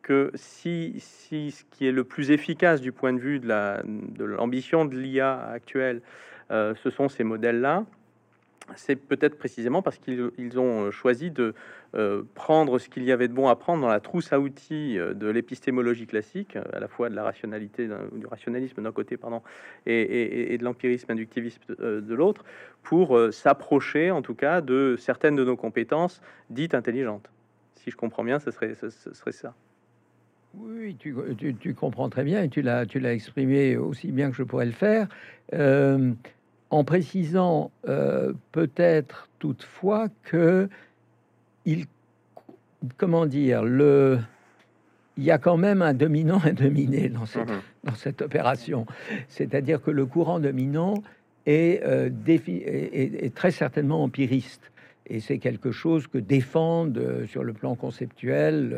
que 0.08 0.32
si, 0.36 0.96
si, 1.00 1.52
ce 1.52 1.64
qui 1.72 1.86
est 1.86 1.92
le 1.92 2.06
plus 2.06 2.32
efficace 2.32 2.80
du 2.80 2.94
point 2.94 3.12
de 3.12 3.20
vue 3.20 3.40
de 3.40 4.24
l'ambition 4.24 4.86
de 4.86 4.96
l'IA 4.96 5.50
actuelle, 5.50 6.02
euh, 6.50 6.74
ce 6.82 6.90
sont 6.90 7.10
ces 7.10 7.26
modèles-là, 7.26 7.84
c'est 8.76 8.96
peut-être 8.96 9.38
précisément 9.38 9.82
parce 9.82 9.98
qu'ils 9.98 10.60
ont 10.60 10.92
choisi 10.92 11.32
de 11.32 11.54
euh, 11.96 12.24
prendre 12.36 12.80
ce 12.80 12.90
qu'il 12.90 13.04
y 13.04 13.12
avait 13.12 13.28
de 13.28 13.34
bon 13.34 13.48
à 13.48 13.56
prendre 13.56 13.82
dans 13.82 13.88
la 13.88 14.00
trousse 14.00 14.34
à 14.34 14.40
outils 14.40 15.00
euh, 15.00 15.14
de 15.14 15.28
l'épistémologie 15.28 16.06
classique, 16.06 16.58
à 16.74 16.80
la 16.80 16.88
fois 16.88 17.10
de 17.10 17.16
la 17.16 17.24
rationalité, 17.24 17.88
du 17.88 18.28
rationalisme 18.28 18.82
d'un 18.82 18.92
côté, 18.92 19.18
pardon, 19.18 19.42
et, 19.86 20.58
de 20.58 20.64
l'empirisme 20.64 21.12
inductiviste 21.12 21.62
euh, 21.80 22.02
de 22.02 22.14
l'autre, 22.14 22.44
pour 22.84 23.20
s'approcher, 23.32 24.12
en 24.12 24.22
tout 24.22 24.36
cas, 24.36 24.62
de 24.62 24.96
certaines 24.98 25.36
de 25.36 25.44
nos 25.44 25.58
compétences 25.58 26.22
dites 26.50 26.74
intelligentes. 26.74 27.30
Si 27.76 27.92
je 27.92 27.98
comprends 27.98 28.24
bien, 28.24 28.40
ce 28.40 28.52
serait, 28.52 28.76
ça. 29.32 29.54
Oui, 30.58 30.96
tu, 30.96 31.74
comprends 31.74 32.10
très 32.10 32.24
bien 32.24 32.44
et 32.44 32.50
tu 32.50 32.62
l'as 32.62 33.14
exprimé 33.14 33.78
aussi 33.78 34.12
bien 34.12 34.30
que 34.30 34.38
je 34.38 34.44
pourrais 34.44 34.66
le 34.66 34.72
faire 34.72 35.08
en 36.70 36.84
précisant 36.84 37.72
euh, 37.88 38.34
peut-être 38.52 39.30
toutefois 39.40 40.08
que 40.24 40.70
il, 41.66 41.86
comment 42.98 43.26
dire, 43.26 43.64
le, 43.64 44.20
il 45.18 45.24
y 45.24 45.32
a 45.32 45.38
quand 45.38 45.58
même 45.58 45.82
un 45.82 45.94
dominant 45.94 46.42
et 46.46 46.50
un 46.50 46.54
dominé 46.54 47.10
dans 47.10 47.26
cette, 47.26 47.50
mhm. 47.50 47.62
dans 47.84 47.96
cette 47.96 48.22
opération. 48.22 48.86
C'est-à-dire 49.28 49.82
que 49.82 49.92
le 49.92 50.06
courant 50.06 50.40
dominant 50.40 50.96
est, 51.46 51.82
euh, 51.84 52.10
est, 52.28 53.34
très 53.34 53.52
certainement 53.52 54.04
empiriste. 54.04 54.72
Et 55.10 55.22
c'est 55.22 55.38
quelque 55.38 55.72
chose 55.72 56.08
que 56.08 56.18
défendent 56.18 56.98
euh, 56.98 57.26
sur 57.28 57.46
le 57.46 57.54
plan 57.54 57.76
conceptuel, 57.76 58.76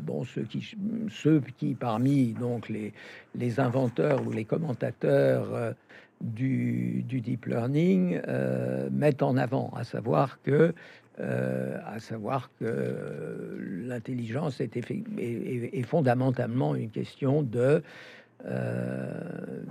bon, 0.00 0.24
ceux 0.24 0.42
qui, 0.42 0.76
ceux 1.10 1.42
qui 1.58 1.74
parmi 1.74 2.34
donc 2.34 2.68
les, 2.68 2.92
les 3.34 3.58
inventeurs 3.58 4.24
ou 4.24 4.30
les 4.30 4.44
commentateurs 4.44 5.74
du, 6.22 7.04
deep 7.08 7.46
learning 7.46 8.20
euh, 8.26 8.88
mettent 8.90 9.22
en 9.22 9.36
avant, 9.36 9.70
à 9.76 9.84
savoir 9.84 10.40
que, 10.42 10.72
euh, 11.20 11.78
à 11.84 11.98
savoir 11.98 12.50
que 12.58 13.58
l'intelligence 13.86 14.60
est, 14.60 14.76
est, 14.76 15.82
fondamentalement 15.82 16.74
une 16.74 16.90
question 16.90 17.42
de 17.42 17.82
euh, 18.46 19.62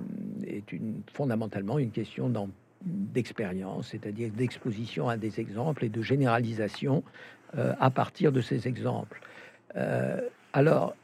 est 0.45 0.71
une, 0.71 1.01
fondamentalement 1.11 1.79
une 1.79 1.91
question 1.91 2.31
d'expérience, 2.83 3.89
c'est-à-dire 3.89 4.31
d'exposition 4.31 5.09
à 5.09 5.17
des 5.17 5.39
exemples 5.39 5.85
et 5.85 5.89
de 5.89 6.01
généralisation 6.01 7.03
à 7.53 7.89
partir 7.89 8.31
de 8.31 8.39
ces 8.39 8.65
exemples. 8.65 9.19
alors, 10.53 10.95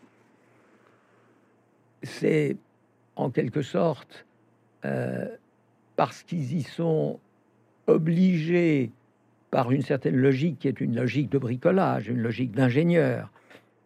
c'est 2.03 2.55
en 3.17 3.29
quelque 3.29 3.61
sorte 3.61 4.26
euh, 4.85 5.27
parce 5.95 6.23
qu'ils 6.23 6.55
y 6.55 6.63
sont 6.63 7.19
obligés 7.87 8.91
par 9.51 9.71
une 9.71 9.81
certaine 9.81 10.15
logique 10.15 10.59
qui 10.59 10.67
est 10.67 10.81
une 10.81 10.95
logique 10.95 11.31
de 11.31 11.37
bricolage, 11.37 12.09
une 12.09 12.21
logique 12.21 12.51
d'ingénieur, 12.51 13.29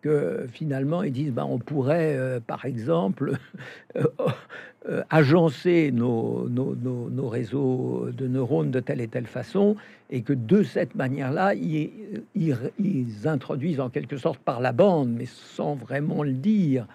que 0.01 0.47
finalement 0.51 1.03
ils 1.03 1.11
disent 1.11 1.31
ben, 1.31 1.45
on 1.47 1.59
pourrait 1.59 2.15
euh, 2.17 2.39
par 2.39 2.65
exemple 2.65 3.37
euh, 3.95 5.03
agencer 5.09 5.91
nos, 5.91 6.49
nos, 6.49 6.75
nos, 6.75 7.29
réseaux 7.29 8.09
de 8.11 8.27
neurones 8.27 8.71
de 8.71 8.79
telle 8.79 8.99
et 8.99 9.07
telle 9.07 9.27
façon 9.27 9.75
et 10.09 10.23
que 10.23 10.33
de 10.33 10.63
cette 10.63 10.95
manière-là 10.95 11.53
ils, 11.53 12.23
ils, 12.35 13.27
introduisent 13.27 13.79
en 13.79 13.89
quelque 13.89 14.17
sorte 14.17 14.39
par 14.39 14.59
la 14.59 14.71
bande 14.71 15.11
mais 15.11 15.27
sans 15.27 15.75
vraiment 15.75 16.23
le 16.23 16.33
dire 16.33 16.87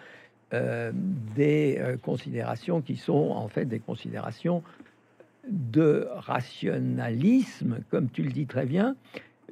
euh, 0.54 0.92
des 1.34 1.76
euh, 1.78 1.96
considérations 1.96 2.80
qui 2.80 2.96
sont 2.96 3.30
en 3.30 3.48
fait 3.48 3.64
des 3.64 3.80
considérations 3.80 4.62
de 5.48 6.08
rationalisme, 6.14 7.78
comme 7.90 8.08
tu 8.10 8.22
le 8.22 8.30
dis 8.30 8.46
très 8.46 8.66
bien, 8.66 8.96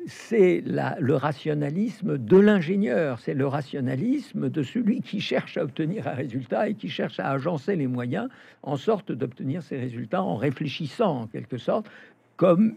c'est 0.07 0.62
le 0.64 1.14
rationalisme 1.14 2.18
de 2.18 2.37
l'ingénieur, 2.37 3.18
c'est 3.20 3.35
le 3.35 3.46
rationalisme 3.46 4.50
de 4.50 4.62
celui 4.62 5.00
qui 5.00 5.20
cherche 5.20 5.57
à 5.57 5.64
obtenir 5.64 6.07
un 6.07 6.14
résultat 6.14 6.68
et 6.68 6.74
qui 6.74 6.88
cherche 6.88 7.18
à 7.18 7.30
agencer 7.30 7.74
les 7.74 7.87
moyens 7.87 8.28
en 8.62 8.76
sorte 8.76 9.12
d'obtenir 9.12 9.62
ces 9.62 9.78
résultats 9.78 10.22
en 10.22 10.37
réfléchissant 10.37 11.22
en 11.22 11.26
quelque 11.26 11.59
sorte 11.59 11.87
comme 12.37 12.74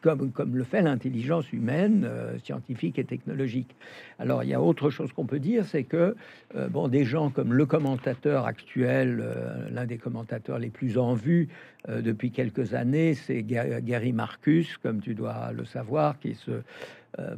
comme, 0.00 0.30
comme 0.32 0.56
le 0.56 0.64
fait 0.64 0.82
l'intelligence 0.82 1.52
humaine, 1.52 2.04
euh, 2.04 2.38
scientifique 2.38 2.98
et 2.98 3.04
technologique. 3.04 3.74
Alors, 4.18 4.42
il 4.44 4.50
y 4.50 4.54
a 4.54 4.60
autre 4.60 4.90
chose 4.90 5.12
qu'on 5.12 5.26
peut 5.26 5.38
dire, 5.38 5.64
c'est 5.64 5.84
que 5.84 6.16
euh, 6.56 6.68
bon, 6.68 6.88
des 6.88 7.04
gens 7.04 7.30
comme 7.30 7.52
le 7.52 7.66
commentateur 7.66 8.46
actuel, 8.46 9.20
euh, 9.22 9.68
l'un 9.70 9.86
des 9.86 9.98
commentateurs 9.98 10.58
les 10.58 10.70
plus 10.70 10.98
en 10.98 11.14
vue 11.14 11.48
depuis 11.88 12.30
quelques 12.30 12.74
années, 12.74 13.14
c'est 13.14 13.42
Gary 13.42 14.12
Marcus, 14.12 14.76
comme 14.76 15.00
tu 15.00 15.14
dois 15.14 15.50
le 15.52 15.64
savoir, 15.64 16.18
qui 16.18 16.32
est 16.32 16.34
ce 16.34 16.60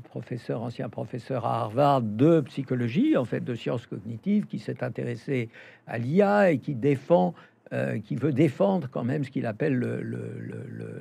professeur, 0.03 0.63
ancien 0.63 0.89
professeur 0.89 1.47
à 1.47 1.61
Harvard 1.61 2.03
de 2.03 2.41
psychologie, 2.41 3.17
en 3.17 3.25
fait, 3.25 3.45
de 3.45 3.55
sciences 3.55 3.87
cognitives, 3.87 4.47
qui 4.47 4.59
s'est 4.59 4.83
intéressé 4.83 5.49
à 5.87 5.99
l'IA 5.99 6.51
et 6.51 6.59
qui 6.59 6.75
défend 6.75 7.35
euh, 7.73 7.99
qui 7.99 8.17
veut 8.17 8.33
défendre 8.33 8.89
quand 8.91 9.05
même 9.05 9.25
ce 9.25 9.31
qu'il 9.31 9.47
appelle 9.47 9.79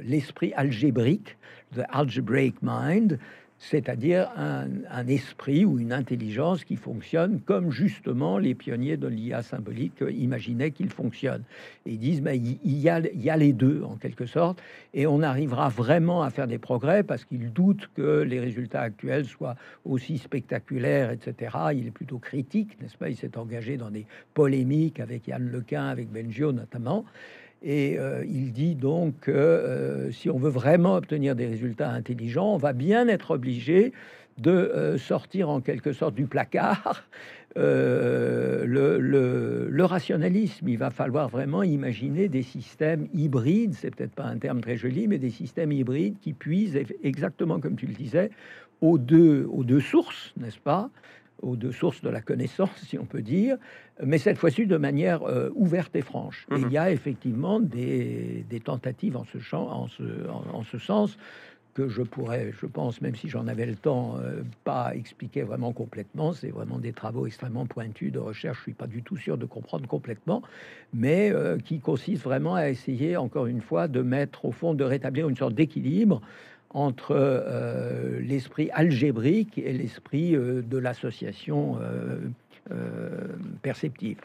l'esprit 0.04 0.50
le, 0.50 0.60
algébrique, 0.60 1.38
the 1.76 1.82
algebraic 1.90 2.56
mind, 2.62 3.20
c'est-à-dire 3.64 4.28
un, 4.36 5.08
esprit 5.08 5.66
ou 5.66 5.78
une 5.78 5.94
intelligence 5.94 6.64
qui 6.64 6.76
fonctionne 6.76 7.40
comme 7.42 7.70
justement 7.70 8.40
les 8.40 8.56
pionniers 8.56 8.98
de 8.98 9.06
l'IA 9.06 9.44
symbolique 9.44 10.04
imaginaient 10.10 10.72
qu'il 10.72 10.90
fonctionne. 10.90 11.44
Et 11.86 11.92
ils 11.92 12.00
disent, 12.00 12.22
mais 12.22 12.38
il, 12.38 12.80
y 12.80 12.90
a, 12.90 13.38
les 13.38 13.54
deux 13.54 13.84
en 13.84 13.98
quelque 13.98 14.26
sorte, 14.26 14.62
et 14.96 15.06
on 15.06 15.22
arrivera 15.22 15.70
vraiment 15.70 16.24
à 16.24 16.32
faire 16.32 16.48
des 16.48 16.58
progrès 16.58 17.04
parce 17.04 17.24
qu'ils 17.24 17.54
doutent 17.54 17.88
que 17.96 18.22
les 18.22 18.40
résultats 18.40 18.82
actuels 18.82 19.26
soient 19.26 19.56
aussi 19.86 20.18
spectaculaires, 20.18 21.12
etc. 21.12 21.56
Il 21.76 21.86
est 21.86 21.92
plutôt 21.92 22.18
critique, 22.18 22.82
n'est-ce 22.82 22.98
pas? 22.98 23.10
Il 23.10 23.16
s'est 23.16 23.38
engagé 23.38 23.78
dans 23.78 23.92
des 23.92 24.08
polémiques 24.34 25.00
avec 25.00 25.28
Yann 25.28 25.48
Lequin, 25.48 25.86
avec 25.86 26.12
Benjio 26.12 26.52
notamment. 26.52 27.06
Et 27.64 28.00
euh, 28.00 28.26
il 28.26 28.54
dit 28.54 28.76
donc 28.76 29.20
que 29.22 29.32
euh, 29.32 30.12
si 30.12 30.30
on 30.30 30.38
veut 30.38 30.50
vraiment 30.50 30.96
obtenir 30.96 31.36
des 31.36 31.46
résultats 31.46 31.92
intelligents, 31.92 32.54
on 32.54 32.58
va 32.58 32.74
bien 32.74 33.08
être 33.08 33.32
obligé 33.32 33.94
de 34.40 34.52
euh, 34.52 34.98
sortir 34.98 35.50
en 35.50 35.62
quelque 35.62 35.94
sorte 35.94 36.16
du 36.16 36.26
placard 36.26 37.08
le, 37.56 38.66
rationalisme. 39.84 40.68
Il 40.70 40.78
va 40.78 40.90
falloir 40.90 41.30
vraiment 41.30 41.62
imaginer 41.62 42.30
des 42.30 42.44
systèmes 42.44 43.08
hybrides, 43.14 43.74
c'est 43.74 43.94
peut-être 43.94 44.16
pas 44.16 44.26
un 44.26 44.38
terme 44.38 44.62
très 44.62 44.78
joli, 44.78 45.08
mais 45.08 45.20
des 45.20 45.30
systèmes 45.30 45.72
hybrides 45.72 46.18
qui 46.20 46.34
puisent 46.34 46.80
exactement 47.04 47.60
comme 47.60 47.76
tu 47.76 47.86
le 47.86 47.94
disais 47.94 48.32
aux 48.80 48.98
deux, 48.98 49.46
aux 49.52 49.64
deux 49.64 49.82
sources, 49.82 50.34
n'est-ce 50.38 50.60
pas? 50.60 50.90
Aux 51.42 51.56
deux 51.56 51.72
sources 51.72 52.02
de 52.02 52.10
la 52.10 52.22
connaissance, 52.22 52.70
si 52.88 52.98
on 52.98 53.06
peut 53.06 53.22
dire, 53.22 53.58
mais 54.04 54.18
cette 54.18 54.38
fois-ci 54.38 54.66
de 54.66 54.78
manière 54.78 55.24
euh, 55.24 55.50
ouverte 55.56 55.96
et 55.96 56.02
franche. 56.02 56.48
il 56.56 56.72
y 56.72 56.78
a 56.78 56.92
effectivement 56.92 57.60
des, 57.60 58.46
tentatives 58.64 59.18
en 59.18 59.26
ce, 59.26 59.40
champ, 59.40 59.68
en, 59.70 59.88
ce, 59.88 60.04
en, 60.30 60.64
ce, 60.64 60.78
sens 60.78 61.18
que 61.74 61.88
je 61.88 62.02
pourrais, 62.02 62.52
je 62.60 62.66
pense, 62.66 63.02
même 63.02 63.16
si 63.16 63.30
j'en 63.30 63.48
avais 63.48 63.66
le 63.66 63.76
temps, 63.76 64.18
euh, 64.20 64.42
pas 64.64 64.94
expliquer 64.94 65.44
vraiment 65.44 65.72
complètement. 65.72 66.34
C'est 66.34 66.50
vraiment 66.50 66.80
des 66.80 66.92
travaux 66.92 67.28
extrêmement 67.28 67.66
pointus 67.66 68.12
de 68.12 68.20
recherche. 68.20 68.58
Je 68.58 68.64
suis 68.64 68.74
pas 68.74 68.88
du 68.88 69.04
tout 69.04 69.16
sûr 69.16 69.38
de 69.38 69.46
comprendre 69.46 69.88
complètement, 69.88 70.42
mais 70.94 71.32
euh, 71.32 71.58
qui 71.58 71.80
consistent 71.80 72.24
vraiment 72.24 72.56
à 72.56 72.70
essayer, 72.70 73.16
encore 73.16 73.46
une 73.46 73.62
fois, 73.62 73.88
de 73.88 74.02
mettre 74.02 74.46
au 74.46 74.52
fond, 74.52 74.74
de 74.74 74.84
rétablir 74.84 75.30
une 75.30 75.38
sorte 75.38 75.54
d'équilibre 75.54 76.22
entre 76.74 77.16
euh, 77.16 78.20
l'esprit 78.22 78.70
algébrique 78.74 79.58
et 79.58 79.74
l'esprit 79.74 80.36
euh, 80.36 80.62
de 80.62 80.78
l'association 80.78 81.78
euh, 81.82 82.78
perceptive. 83.62 84.20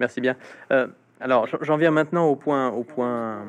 Merci 0.00 0.20
bien. 0.20 0.36
alors, 1.20 1.46
j'en 1.62 1.76
viens 1.76 1.92
maintenant 1.92 2.26
au 2.26 2.34
point, 2.34 2.70
au 2.70 2.82
point, 2.82 3.44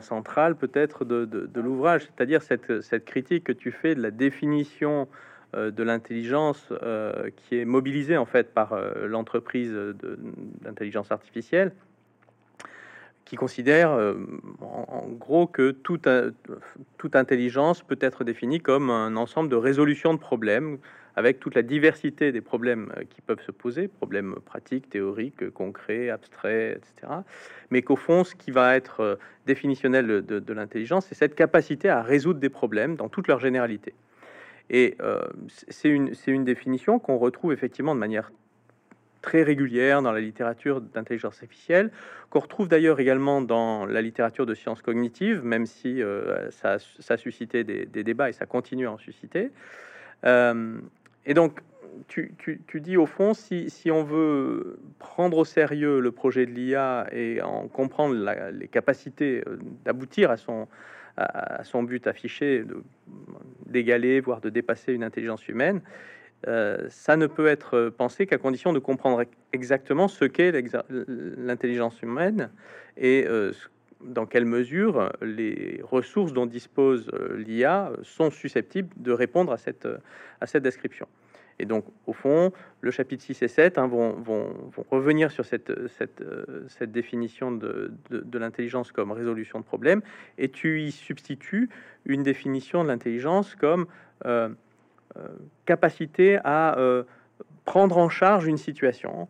central 0.00 0.54
peut-être 0.54 1.06
de, 1.06 1.24
de, 1.24 1.60
l'ouvrage, 1.60 2.02
c'est-à-dire 2.02 2.42
cette, 2.42 2.82
cette, 2.82 3.06
critique 3.06 3.44
que 3.44 3.52
tu 3.52 3.72
fais 3.72 3.94
de 3.94 4.02
la 4.02 4.10
définition 4.10 5.08
de 5.54 5.82
l'intelligence 5.82 6.70
qui 7.36 7.58
est 7.58 7.64
mobilisée 7.64 8.18
en 8.18 8.26
fait 8.26 8.52
par 8.52 8.78
l'entreprise 9.06 9.74
d'intelligence 10.60 11.10
artificielle 11.10 11.72
qui 13.28 13.36
considère 13.36 13.90
euh, 13.90 14.14
en, 14.62 15.06
gros 15.06 15.46
que 15.46 15.70
toute, 15.70 16.08
toute 16.96 17.14
intelligence 17.14 17.82
peut 17.82 17.98
être 18.00 18.24
définie 18.24 18.58
comme 18.58 18.88
un 18.88 19.16
ensemble 19.16 19.50
de 19.50 19.56
résolution 19.56 20.14
de 20.14 20.18
problèmes 20.18 20.78
avec 21.14 21.38
toute 21.38 21.54
la 21.54 21.62
diversité 21.62 22.32
des 22.32 22.40
problèmes 22.40 22.90
euh, 22.96 23.02
qui 23.10 23.20
peuvent 23.20 23.42
se 23.42 23.50
poser, 23.50 23.86
problèmes 23.86 24.36
pratiques, 24.46 24.88
théoriques, 24.88 25.50
concrets, 25.50 26.08
abstraits, 26.08 26.78
etc. 26.78 27.12
Mais 27.70 27.82
qu'au 27.82 27.96
fond, 27.96 28.24
ce 28.24 28.34
qui 28.34 28.50
va 28.50 28.74
être 28.74 29.00
euh, 29.00 29.16
définitionnel 29.44 30.06
de, 30.24 30.52
l'intelligence, 30.54 31.04
c'est 31.06 31.14
cette 31.14 31.34
capacité 31.34 31.90
à 31.90 32.00
résoudre 32.00 32.40
des 32.40 32.48
problèmes 32.48 32.96
dans 32.96 33.10
toute 33.10 33.28
leur 33.28 33.40
généralité. 33.40 33.92
Et 34.70 34.98
c'est 35.68 35.88
une, 35.88 36.12
une 36.26 36.44
définition 36.44 36.98
qu'on 36.98 37.16
retrouve 37.16 37.54
effectivement 37.54 37.94
de 37.94 38.00
manière 38.00 38.30
très 39.22 39.42
régulière 39.42 40.02
dans 40.02 40.12
la 40.12 40.20
littérature 40.20 40.80
d'intelligence 40.80 41.42
artificielle, 41.42 41.90
qu'on 42.30 42.40
retrouve 42.40 42.68
d'ailleurs 42.68 43.00
également 43.00 43.40
dans 43.40 43.86
la 43.86 44.02
littérature 44.02 44.46
de 44.46 44.54
sciences 44.54 44.82
cognitives, 44.82 45.42
même 45.44 45.66
si 45.66 46.02
euh, 46.02 46.50
ça, 46.50 46.78
a 47.08 47.16
suscité 47.16 47.64
des, 47.64 47.86
débats 47.86 48.28
et 48.28 48.32
ça 48.32 48.46
continue 48.46 48.86
à 48.86 48.92
en 48.92 48.98
susciter. 48.98 49.50
Euh, 50.24 50.78
et 51.26 51.34
donc, 51.34 51.60
tu, 52.06 52.34
dis 52.74 52.96
au 52.96 53.06
fond, 53.06 53.34
si, 53.34 53.90
on 53.90 54.04
veut 54.04 54.78
prendre 54.98 55.38
au 55.38 55.44
sérieux 55.44 56.00
le 56.00 56.12
projet 56.12 56.46
de 56.46 56.52
l'IA 56.52 57.06
et 57.12 57.42
en 57.42 57.66
comprendre 57.68 58.14
les 58.52 58.68
capacités 58.68 59.42
euh, 59.46 59.58
d'aboutir 59.84 60.30
à, 60.30 60.36
son 61.64 61.82
but 61.82 62.06
affiché, 62.06 62.64
d'égaler, 63.66 64.20
voire 64.20 64.40
de 64.40 64.50
dépasser 64.50 64.92
une 64.92 65.02
intelligence 65.02 65.48
humaine, 65.48 65.80
euh, 66.46 66.86
ça 66.88 67.16
ne 67.16 67.26
peut 67.26 67.48
être 67.48 67.88
pensé 67.88 68.26
qu'à 68.26 68.38
condition 68.38 68.72
de 68.72 68.78
comprendre 68.78 69.24
exactement 69.52 70.06
ce 70.06 70.24
qu'est 70.24 70.52
l'intelligence 70.88 72.00
humaine 72.00 72.50
et 72.96 73.24
euh, 73.26 73.52
dans 74.00 74.26
quelle 74.26 74.44
mesure 74.44 75.12
les 75.20 75.80
ressources 75.82 76.32
dont 76.32 76.46
dispose 76.46 77.10
euh, 77.12 77.36
l'IA 77.38 77.92
sont 78.02 78.30
susceptibles 78.30 78.90
de 78.96 79.10
répondre 79.10 79.52
à 79.52 79.56
cette, 79.56 80.62
description. 80.62 81.08
Et 81.58 81.64
donc, 81.64 81.84
au 82.06 82.12
fond, 82.12 82.52
le 82.82 82.92
chapitre 82.92 83.24
6 83.24 83.42
et 83.42 83.48
7 83.48 83.78
hein, 83.78 83.88
vont, 83.88 84.14
revenir 84.92 85.32
sur 85.32 85.44
cette, 85.44 85.72
définition 86.82 87.50
de, 87.50 87.92
l'intelligence 88.32 88.92
comme 88.92 89.10
résolution 89.10 89.58
de 89.58 89.64
problèmes, 89.64 90.02
et 90.38 90.50
tu 90.50 90.82
y 90.82 90.92
substitues 90.92 91.68
une 92.04 92.22
définition 92.22 92.84
de 92.84 92.88
l'intelligence 92.88 93.56
comme 93.56 93.86
euh, 94.24 94.50
capacité 95.64 96.38
à 96.44 96.78
euh, 96.78 97.04
prendre 97.64 97.98
en 97.98 98.08
charge 98.08 98.46
une 98.46 98.56
situation, 98.56 99.28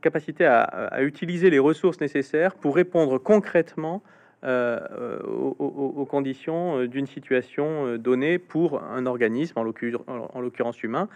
capacité 0.00 0.46
à, 0.46 1.02
utiliser 1.02 1.50
les 1.50 1.58
ressources 1.58 2.00
nécessaires 2.00 2.54
pour 2.54 2.76
répondre 2.76 3.18
concrètement 3.18 4.02
euh, 4.44 5.18
aux, 5.58 6.06
conditions 6.06 6.86
d'une 6.86 7.06
situation 7.06 7.96
donnée 7.96 8.38
pour 8.38 8.82
un 8.82 9.06
organisme, 9.06 9.58
en 9.58 10.40
l'occurrence 10.40 10.82
humain, 10.82 11.08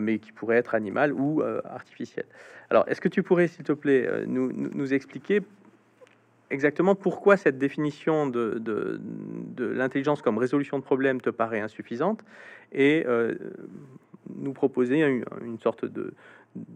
mais 0.00 0.18
qui 0.18 0.32
pourrait 0.32 0.56
être 0.56 0.74
animal 0.74 1.12
ou 1.12 1.42
artificiel. 1.64 2.24
Alors, 2.70 2.84
est-ce 2.88 3.02
que 3.02 3.08
tu 3.08 3.22
pourrais, 3.22 3.48
s'il 3.48 3.64
te 3.64 3.72
plaît, 3.72 4.08
nous, 4.26 4.94
expliquer 4.94 5.42
exactement 6.54 6.94
pourquoi 6.94 7.36
cette 7.36 7.58
définition 7.58 8.26
de, 8.26 9.00
l'intelligence 9.58 10.22
comme 10.22 10.38
résolution 10.38 10.78
de 10.78 10.84
problèmes 10.84 11.20
te 11.20 11.30
paraît 11.30 11.60
insuffisante 11.60 12.24
et 12.72 13.04
euh, 13.06 13.34
nous 14.34 14.52
proposer 14.52 15.00
une, 15.00 15.58
sorte 15.58 15.84
de, 15.84 16.14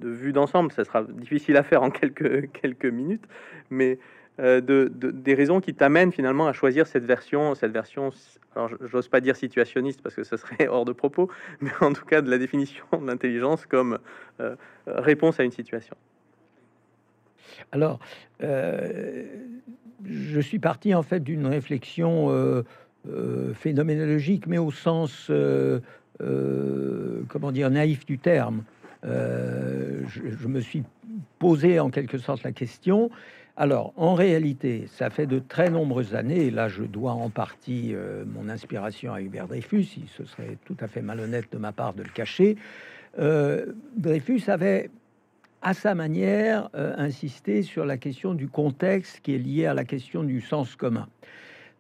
vue 0.02 0.32
d'ensemble? 0.32 0.72
Ça 0.72 0.84
sera 0.84 1.04
difficile 1.04 1.56
à 1.56 1.62
faire 1.62 1.82
en 1.82 1.90
quelques, 1.90 2.84
minutes, 2.84 3.24
mais 3.70 3.98
euh, 4.40 4.60
de, 4.60 4.90
des 4.92 5.34
raisons 5.34 5.60
qui 5.60 5.74
t'amènent 5.74 6.12
finalement 6.12 6.46
à 6.46 6.52
choisir 6.52 6.86
cette 6.86 7.04
version, 7.04 7.54
cette 7.54 7.72
version, 7.72 8.10
alors 8.54 8.70
j'ose 8.80 9.08
pas 9.08 9.20
dire 9.20 9.36
situationniste 9.36 10.02
parce 10.02 10.14
que 10.14 10.24
ce 10.24 10.36
serait 10.36 10.68
hors 10.68 10.84
de 10.84 10.92
propos, 10.92 11.30
mais 11.60 11.70
en 11.80 11.92
tout 11.92 12.04
cas 12.04 12.20
de 12.20 12.30
la 12.30 12.38
définition 12.38 12.84
de 12.92 13.06
l'intelligence 13.06 13.64
comme 13.64 13.98
euh, 14.40 14.56
réponse 14.86 15.40
à 15.40 15.44
une 15.44 15.52
situation. 15.52 15.96
Alors, 17.72 17.98
euh, 18.42 19.24
je 20.04 20.40
suis 20.40 20.58
parti 20.58 20.94
en 20.94 21.02
fait 21.02 21.20
d'une 21.20 21.46
réflexion 21.46 22.30
euh, 22.30 22.62
euh, 23.08 23.52
phénoménologique, 23.54 24.46
mais 24.46 24.58
au 24.58 24.70
sens, 24.70 25.30
comment 26.18 27.52
dire, 27.52 27.70
naïf 27.70 28.06
du 28.06 28.18
terme. 28.18 28.62
Je, 29.02 30.48
me 30.48 30.60
suis 30.60 30.84
posé 31.38 31.80
en 31.80 31.90
quelque 31.90 32.18
sorte 32.18 32.42
la 32.42 32.52
question. 32.52 33.10
Alors, 33.56 33.92
en 33.96 34.14
réalité, 34.14 34.86
ça 34.88 35.10
fait 35.10 35.26
de 35.26 35.40
très 35.40 35.68
nombreuses 35.68 36.14
années, 36.14 36.46
et 36.46 36.50
là 36.50 36.68
je 36.68 36.84
dois 36.84 37.12
en 37.12 37.28
partie 37.28 37.94
mon 38.26 38.48
inspiration 38.48 39.12
à 39.12 39.20
Hubert 39.20 39.48
Dreyfus, 39.48 40.00
ce 40.16 40.24
serait 40.24 40.58
tout 40.64 40.76
à 40.80 40.86
fait 40.86 41.02
malhonnête 41.02 41.46
de 41.50 41.58
ma 41.58 41.72
part 41.72 41.94
de 41.94 42.04
le 42.04 42.10
cacher. 42.10 42.56
Dreyfus 43.96 44.42
avait 44.48 44.90
à 45.62 45.74
sa 45.74 45.94
manière, 45.94 46.70
euh, 46.74 46.94
insister 46.96 47.62
sur 47.62 47.84
la 47.84 47.96
question 47.96 48.34
du 48.34 48.48
contexte 48.48 49.20
qui 49.20 49.34
est 49.34 49.38
lié 49.38 49.66
à 49.66 49.74
la 49.74 49.84
question 49.84 50.22
du 50.22 50.40
sens 50.40 50.76
commun. 50.76 51.08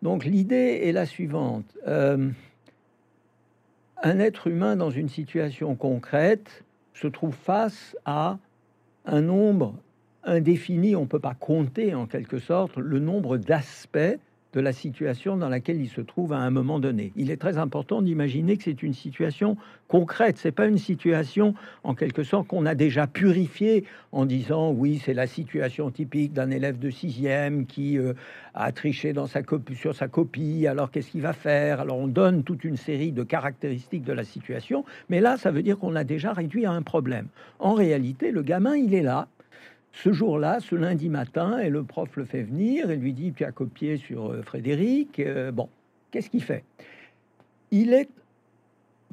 Donc 0.02 0.24
l'idée 0.24 0.80
est 0.84 0.92
la 0.92 1.06
suivante. 1.06 1.76
Euh, 1.86 2.28
un 4.02 4.18
être 4.18 4.46
humain 4.46 4.76
dans 4.76 4.90
une 4.90 5.08
situation 5.08 5.74
concrète 5.74 6.64
se 6.94 7.06
trouve 7.06 7.34
face 7.34 7.96
à 8.04 8.38
un 9.06 9.20
nombre 9.22 9.74
indéfini, 10.24 10.94
on 10.94 11.02
ne 11.02 11.06
peut 11.06 11.20
pas 11.20 11.34
compter 11.34 11.94
en 11.94 12.06
quelque 12.06 12.38
sorte 12.38 12.76
le 12.76 12.98
nombre 12.98 13.38
d'aspects 13.38 14.18
de 14.52 14.60
la 14.60 14.72
situation 14.72 15.36
dans 15.36 15.48
laquelle 15.48 15.80
il 15.80 15.88
se 15.88 16.00
trouve 16.00 16.32
à 16.32 16.38
un 16.38 16.50
moment 16.50 16.80
donné. 16.80 17.12
Il 17.16 17.30
est 17.30 17.36
très 17.36 17.58
important 17.58 18.00
d'imaginer 18.00 18.56
que 18.56 18.64
c'est 18.64 18.82
une 18.82 18.94
situation 18.94 19.56
concrète, 19.88 20.38
c'est 20.38 20.52
pas 20.52 20.66
une 20.66 20.78
situation 20.78 21.54
en 21.84 21.94
quelque 21.94 22.22
sorte 22.22 22.46
qu'on 22.46 22.66
a 22.66 22.74
déjà 22.74 23.06
purifiée 23.06 23.84
en 24.12 24.26
disant 24.26 24.70
oui, 24.70 25.00
c'est 25.04 25.14
la 25.14 25.26
situation 25.26 25.90
typique 25.90 26.32
d'un 26.32 26.50
élève 26.50 26.78
de 26.78 26.90
sixième 26.90 27.66
qui 27.66 27.98
euh, 27.98 28.14
a 28.54 28.72
triché 28.72 29.12
sur 29.74 29.94
sa 29.94 30.08
copie, 30.08 30.66
alors 30.66 30.90
qu'est-ce 30.90 31.10
qu'il 31.10 31.22
va 31.22 31.32
faire? 31.32 31.80
Alors 31.80 31.98
on 31.98 32.08
donne 32.08 32.42
toute 32.42 32.64
une 32.64 32.76
série 32.76 33.12
de 33.12 33.22
caractéristiques 33.22 34.04
de 34.04 34.12
la 34.12 34.24
situation, 34.24 34.84
mais 35.08 35.20
là, 35.20 35.36
ça 35.36 35.50
veut 35.50 35.62
dire 35.62 35.78
qu'on 35.78 35.94
a 35.94 36.04
déjà 36.04 36.32
réduit 36.32 36.66
à 36.66 36.72
un 36.72 36.82
problème. 36.82 37.26
En 37.58 37.74
réalité, 37.74 38.30
le 38.30 38.42
gamin, 38.42 38.76
il 38.76 38.94
est 38.94 39.02
là, 39.02 39.28
ce 39.92 40.12
jour-là, 40.12 40.60
ce 40.60 40.74
lundi 40.74 41.08
matin, 41.08 41.58
et 41.58 41.70
le 41.70 41.82
prof 41.82 42.16
le 42.16 42.24
fait 42.24 42.42
venir 42.42 42.90
et 42.90 42.96
lui 42.96 43.12
dit 43.12 43.32
Tu 43.32 43.44
as 43.44 43.52
copié 43.52 43.96
sur 43.96 44.30
euh, 44.32 44.42
Frédéric. 44.42 45.18
Euh, 45.20 45.50
bon, 45.50 45.68
qu'est-ce 46.10 46.30
qu'il 46.30 46.42
fait? 46.42 46.64
Il 47.70 47.92
est 47.92 48.08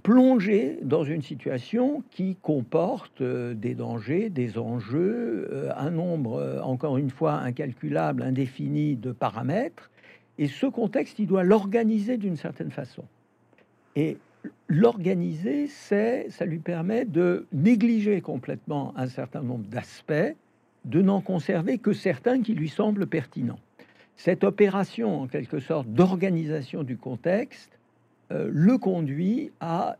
plongé 0.04 0.78
dans 0.84 1.04
une 1.04 1.24
situation 1.24 2.04
qui 2.12 2.38
comporte 2.42 3.24
des 3.24 3.74
dangers, 3.74 4.30
des 4.30 4.60
enjeux, 4.60 5.70
un 5.76 5.90
nombre, 5.90 6.62
encore 6.64 6.98
une 6.98 7.10
fois, 7.10 7.34
incalculable, 7.34 8.22
indéfini 8.22 8.96
de 8.96 9.12
paramètres. 9.12 9.90
Et 10.38 10.48
ce 10.48 10.68
contexte, 10.68 11.18
il 11.18 11.26
doit 11.26 11.44
l'organiser 11.44 12.18
d'une 12.18 12.36
certaine 12.36 12.70
façon. 12.70 13.04
Et 13.96 14.18
l'organiser, 14.68 15.68
c'est, 15.68 16.30
ça 16.30 16.46
lui 16.46 16.60
permet 16.60 17.06
de 17.06 17.48
négliger 17.54 18.22
complètement 18.22 18.94
un 18.98 19.08
certain 19.08 19.42
nombre 19.42 19.66
d'aspects, 19.66 20.36
de 20.86 21.02
n'en 21.02 21.22
conserver 21.22 21.78
que 21.78 21.94
certains 21.94 22.42
qui 22.42 22.54
lui 22.54 22.70
semblent 22.70 23.08
pertinents. 23.08 23.60
Cette 24.16 24.44
opération, 24.44 25.22
en 25.22 25.28
quelque 25.28 25.60
sorte, 25.60 25.88
d'organisation 25.88 26.84
du 26.84 26.98
contexte, 26.98 27.78
euh, 28.32 28.50
le 28.52 28.78
conduit 28.78 29.52
à, 29.60 29.98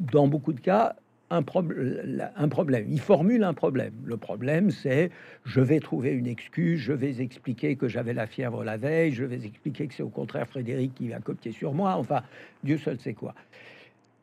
dans 0.00 0.26
beaucoup 0.26 0.52
de 0.52 0.60
cas, 0.60 0.96
un, 1.30 1.38
un, 1.38 2.48
problème. 2.48 2.86
Il 2.88 3.00
formule 3.00 3.44
un 3.44 3.54
problème. 3.54 3.92
Le 4.04 4.16
problème, 4.16 4.72
c'est 4.72 5.10
je 5.44 5.60
vais 5.60 5.78
trouver 5.78 6.10
une 6.10 6.26
excuse, 6.26 6.80
je 6.80 6.92
vais 6.92 7.20
expliquer 7.20 7.76
que 7.76 7.86
j'avais 7.86 8.14
la 8.14 8.26
fièvre 8.26 8.64
la 8.64 8.76
veille, 8.76 9.12
je 9.12 9.24
vais 9.24 9.44
expliquer 9.44 9.86
que 9.86 9.94
c'est 9.94 10.02
au 10.02 10.08
contraire 10.08 10.48
Frédéric 10.48 10.94
qui 10.96 11.12
a 11.12 11.20
copié 11.20 11.52
sur 11.52 11.72
moi. 11.72 11.94
Enfin, 11.94 12.22
Dieu 12.64 12.78
seul 12.78 12.98
sait 12.98 13.14
quoi. 13.14 13.34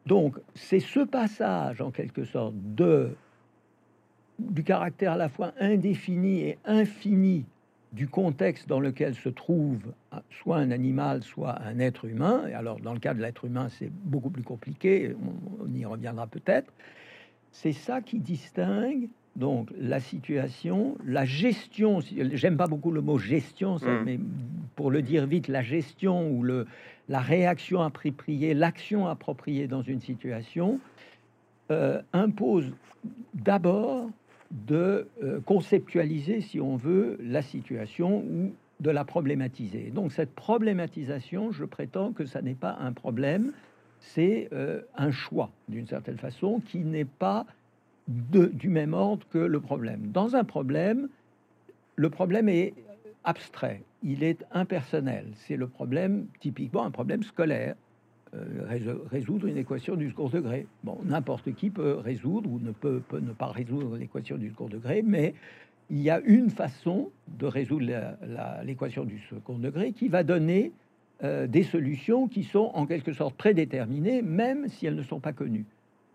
Donc, 0.05 0.35
c'est 0.53 0.79
ce 0.79 1.01
passage, 1.01 1.81
en 1.81 1.91
quelque 1.91 2.25
sorte, 2.25 2.53
de 2.55 3.09
du 4.39 4.63
caractère 4.63 5.13
à 5.13 5.17
la 5.17 5.29
fois 5.29 5.53
indéfini 5.59 6.41
et 6.41 6.57
infini 6.65 7.45
du 7.93 8.07
contexte 8.07 8.67
dans 8.67 8.79
lequel 8.79 9.15
se 9.15 9.29
trouve 9.29 9.79
soit 10.29 10.57
un 10.57 10.71
animal, 10.71 11.23
soit 11.23 11.59
un 11.61 11.79
être 11.79 12.05
humain. 12.05 12.45
Et 12.47 12.53
alors, 12.53 12.79
dans 12.79 12.93
le 12.93 12.99
cas 12.99 13.13
de 13.13 13.21
l'être 13.21 13.45
humain, 13.45 13.69
c'est 13.69 13.89
beaucoup 13.89 14.29
plus 14.29 14.43
compliqué, 14.43 15.15
on, 15.61 15.73
y 15.73 15.85
reviendra 15.85 16.27
peut-être. 16.27 16.71
C'est 17.51 17.71
ça 17.71 18.01
qui 18.01 18.19
distingue 18.19 19.09
donc 19.35 19.69
la 19.79 19.99
situation, 19.99 20.97
la 21.05 21.25
gestion. 21.25 21.99
J'aime 22.33 22.57
pas 22.57 22.67
beaucoup 22.67 22.91
le 22.91 23.01
mot 23.01 23.17
gestion, 23.17 23.77
ça, 23.77 23.89
mm. 23.89 24.03
mais 24.03 24.19
pour 24.75 24.91
le 24.91 25.01
dire 25.01 25.25
vite, 25.25 25.47
la 25.47 25.61
gestion 25.61 26.29
ou 26.29 26.43
le, 26.43 26.67
la 27.07 27.19
réaction 27.19 27.81
appropriée, 27.81 28.53
l'action 28.53 29.07
appropriée 29.07 29.67
dans 29.67 29.81
une 29.81 30.01
situation 30.01 30.79
euh, 31.71 32.01
impose 32.13 32.71
d'abord 33.33 34.09
de 34.51 35.07
euh, 35.23 35.39
conceptualiser, 35.41 36.41
si 36.41 36.59
on 36.59 36.75
veut, 36.75 37.17
la 37.21 37.41
situation 37.41 38.19
ou 38.19 38.53
de 38.79 38.89
la 38.91 39.03
problématiser. 39.05 39.91
Donc 39.91 40.11
cette 40.11 40.33
problématisation, 40.33 41.51
je 41.51 41.65
prétends 41.65 42.11
que 42.13 42.25
ça 42.25 42.41
n'est 42.41 42.55
pas 42.55 42.77
un 42.79 42.93
problème, 42.93 43.51
c'est 43.99 44.49
euh, 44.53 44.81
un 44.95 45.11
choix, 45.11 45.49
d'une 45.67 45.87
certaine 45.87 46.17
façon, 46.17 46.59
qui 46.59 46.79
n'est 46.79 47.05
pas 47.05 47.45
du 48.07 48.69
même 48.69 48.93
ordre 48.93 49.27
que 49.31 49.37
le 49.37 49.59
problème. 49.59 50.11
Dans 50.11 50.35
un 50.35 50.45
problème, 50.45 51.09
le 51.97 52.09
problème 52.09 52.47
est 52.47 52.73
abstrait, 53.25 53.83
il 54.01 54.23
est 54.23 54.45
impersonnel. 54.51 55.25
C'est 55.35 55.57
le 55.57 55.67
problème, 55.67 56.27
typiquement 56.39 56.85
un 56.85 56.91
problème 56.91 57.23
scolaire. 57.23 57.75
Euh, 58.35 58.67
résoudre 59.09 59.47
une 59.47 59.57
équation 59.57 59.95
du 59.95 60.09
second 60.09 60.27
degré. 60.27 60.67
Bon, 60.83 60.97
n'importe 61.05 61.53
qui 61.53 61.69
peut 61.69 61.93
résoudre 61.93 62.49
ou 62.49 62.59
ne 62.59 62.71
peut, 62.71 63.01
ne 63.13 63.31
pas 63.31 63.47
résoudre 63.47 63.95
l'équation 63.95 64.37
du 64.37 64.49
second 64.49 64.67
degré, 64.67 65.01
mais 65.01 65.33
il 65.89 66.01
y 66.01 66.09
a 66.09 66.19
une 66.25 66.49
façon 66.49 67.09
de 67.29 67.45
résoudre 67.45 67.85
l'équation 68.65 69.05
du 69.05 69.19
second 69.29 69.57
degré 69.57 69.93
qui 69.93 70.09
va 70.09 70.23
donner 70.23 70.73
euh, 71.23 71.47
des 71.47 71.63
solutions 71.63 72.27
qui 72.27 72.43
sont 72.43 72.71
en 72.73 72.85
quelque 72.85 73.13
sorte 73.13 73.35
prédéterminées, 73.35 74.21
même 74.21 74.67
si 74.67 74.85
elles 74.85 74.95
ne 74.95 75.03
sont 75.03 75.21
pas 75.21 75.31
connues. 75.31 75.65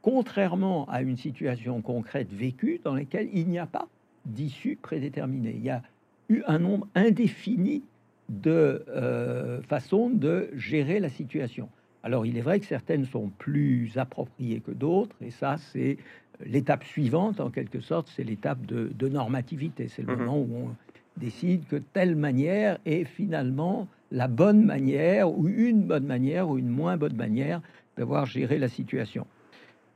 Contrairement 0.02 0.86
à 0.90 1.00
une 1.00 1.16
situation 1.16 1.80
concrète 1.80 2.30
vécue 2.30 2.80
dans 2.84 2.94
laquelle 2.94 3.28
il 3.32 3.48
n'y 3.48 3.58
a 3.58 3.66
pas 3.66 3.88
d'issue 4.26 4.76
prédéterminée. 4.76 5.54
Il 5.56 5.64
y 5.64 5.70
a 5.70 5.82
eu 6.28 6.42
un 6.46 6.58
nombre 6.58 6.86
indéfini 6.94 7.82
de 8.28 8.84
euh, 8.88 9.62
façons 9.62 10.10
de 10.10 10.50
gérer 10.54 11.00
la 11.00 11.08
situation. 11.08 11.70
Alors 12.02 12.26
il 12.26 12.36
est 12.36 12.42
vrai 12.42 12.60
que 12.60 12.66
certaines 12.66 13.04
sont 13.04 13.30
plus 13.38 13.96
appropriées 13.96 14.60
que 14.60 14.72
d'autres, 14.72 15.16
et 15.20 15.30
ça 15.30 15.56
c'est 15.56 15.98
l'étape 16.44 16.84
suivante 16.84 17.40
en 17.40 17.50
quelque 17.50 17.80
sorte, 17.80 18.10
c'est 18.14 18.24
l'étape 18.24 18.64
de, 18.66 19.08
normativité. 19.08 19.88
C'est 19.88 20.02
le 20.02 20.14
mhm. 20.14 20.24
moment 20.24 20.38
où 20.38 20.56
on 20.56 21.20
décide 21.20 21.66
que 21.66 21.76
telle 21.76 22.16
manière 22.16 22.78
est 22.86 23.04
finalement 23.04 23.88
la 24.10 24.28
bonne 24.28 24.64
manière, 24.64 25.30
ou 25.30 25.48
une 25.48 25.82
bonne 25.82 26.06
manière, 26.06 26.48
ou 26.48 26.58
une 26.58 26.68
moins 26.68 26.96
bonne 26.96 27.16
manière 27.16 27.60
d'avoir 27.96 28.26
géré 28.26 28.58
la 28.58 28.68
situation. 28.68 29.26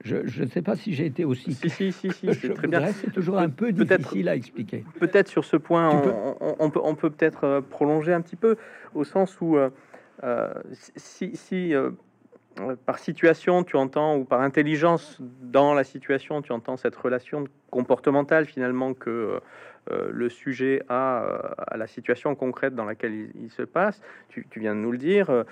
Je 0.04 0.42
ne 0.42 0.48
sais 0.48 0.62
pas 0.62 0.76
si 0.76 0.94
j'ai 0.94 1.06
été 1.06 1.24
aussi. 1.24 1.54
Si, 1.54 1.68
si, 1.68 1.90
si, 1.90 2.12
si 2.12 2.34
c'est 2.34 2.54
très 2.54 2.68
bien. 2.68 2.92
C'est 2.92 3.12
toujours 3.12 3.38
un 3.38 3.48
peu 3.48 3.72
difficile 3.72 4.28
à 4.28 4.36
expliquer. 4.36 4.84
Peut-être 5.00 5.28
sur 5.28 5.44
ce 5.44 5.56
point, 5.56 5.90
on, 5.90 6.70
peut, 6.70 6.80
on 6.82 6.94
peut 6.94 7.10
peut-être 7.10 7.44
euh, 7.44 7.60
prolonger 7.60 8.12
un 8.12 8.20
petit 8.20 8.36
peu, 8.36 8.56
au 8.94 9.04
sens 9.04 9.40
où 9.40 9.56
euh, 9.56 9.70
euh, 10.24 10.52
si, 10.72 11.74
euh, 11.74 11.90
par 12.86 12.98
situation 12.98 13.64
tu 13.64 13.76
entends 13.76 14.16
ou 14.16 14.24
par 14.24 14.40
intelligence 14.40 15.18
dans 15.20 15.74
la 15.74 15.84
situation 15.84 16.40
tu 16.40 16.52
entends 16.52 16.78
cette 16.78 16.96
relation 16.96 17.44
comportementale 17.70 18.46
finalement 18.46 18.94
que 18.94 19.40
euh, 19.90 20.08
le 20.10 20.30
sujet 20.30 20.82
a 20.88 21.18
à 21.68 21.76
la 21.76 21.86
situation 21.86 22.34
concrète 22.34 22.74
dans 22.74 22.86
laquelle 22.86 23.28
il, 23.34 23.50
se 23.50 23.62
passe, 23.62 24.00
tu, 24.30 24.46
viens 24.56 24.74
de 24.74 24.80
nous 24.80 24.90
le 24.90 24.98
dire, 24.98 25.44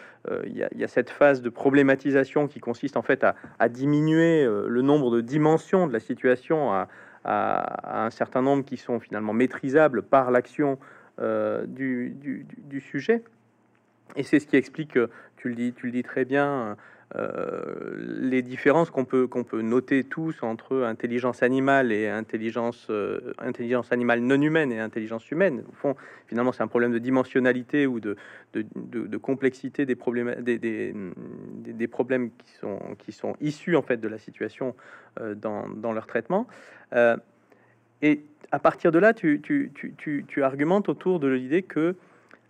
il 0.45 0.57
y, 0.57 0.85
a 0.85 0.89
cette 0.89 1.11
phase 1.11 1.41
de 1.41 1.51
problématisation 1.51 2.49
qui 2.49 2.59
consiste 2.59 2.97
en 2.97 3.03
fait 3.03 3.25
à, 3.59 3.69
diminuer 3.69 4.45
le 4.45 4.83
nombre 4.83 5.15
de 5.15 5.21
dimensions 5.21 5.87
de 5.87 5.93
la 5.93 6.01
situation 6.01 6.73
à, 6.73 6.89
un 7.25 8.11
certain 8.11 8.43
nombre 8.43 8.65
qui 8.65 8.77
sont 8.77 8.99
finalement 8.99 9.33
maîtrisables 9.33 10.03
par 10.03 10.33
l'action 10.33 10.79
du, 11.19 12.81
sujet. 12.81 13.23
Et 14.16 14.22
c'est 14.22 14.38
ce 14.38 14.46
qui 14.46 14.57
explique, 14.57 14.98
tu 15.36 15.48
le 15.48 15.55
dis, 15.55 15.72
tu 15.72 15.86
le 15.86 15.92
dis 15.92 16.02
très 16.02 16.24
bien, 16.24 16.76
euh, 17.16 17.94
les 17.98 18.42
différences 18.42 18.90
qu'on 18.90 19.05
peut 19.05 19.28
noter 19.62 20.02
tous 20.02 20.42
entre 20.42 20.82
intelligence 20.82 21.44
animale 21.44 21.92
et 21.92 22.09
intelligence 22.09 22.88
euh, 22.90 23.34
intelligence 23.38 23.92
animale 23.92 24.20
non 24.20 24.40
humaine 24.40 24.72
et 24.72 24.80
intelligence 24.80 25.30
humaine. 25.30 25.62
Au 25.70 25.74
fond, 25.74 25.96
finalement, 26.26 26.50
c'est 26.50 26.62
un 26.62 26.66
problème 26.66 26.92
de 26.92 26.98
dimensionnalité 26.98 27.86
ou 27.86 28.00
de, 28.00 28.16
complexité 29.18 29.86
des 29.86 29.94
problèmes 29.94 30.34
des, 30.42 31.88
problèmes 31.88 32.30
qui 32.98 33.12
sont 33.12 33.36
issus 33.40 33.76
en 33.76 33.82
fait 33.82 33.98
de 33.98 34.09
la 34.09 34.18
situation 34.18 34.74
euh, 35.20 35.34
dans, 35.36 35.92
leur 35.92 36.07
traitement. 36.07 36.48
et 38.02 38.24
à 38.50 38.59
partir 38.59 38.90
de 38.90 38.98
là, 38.98 39.14
tu, 39.14 39.40
tu, 39.40 39.72
tu 40.26 40.42
argumentes 40.42 40.88
autour 40.88 41.20
de 41.20 41.28
l'idée 41.28 41.62
que 41.62 41.94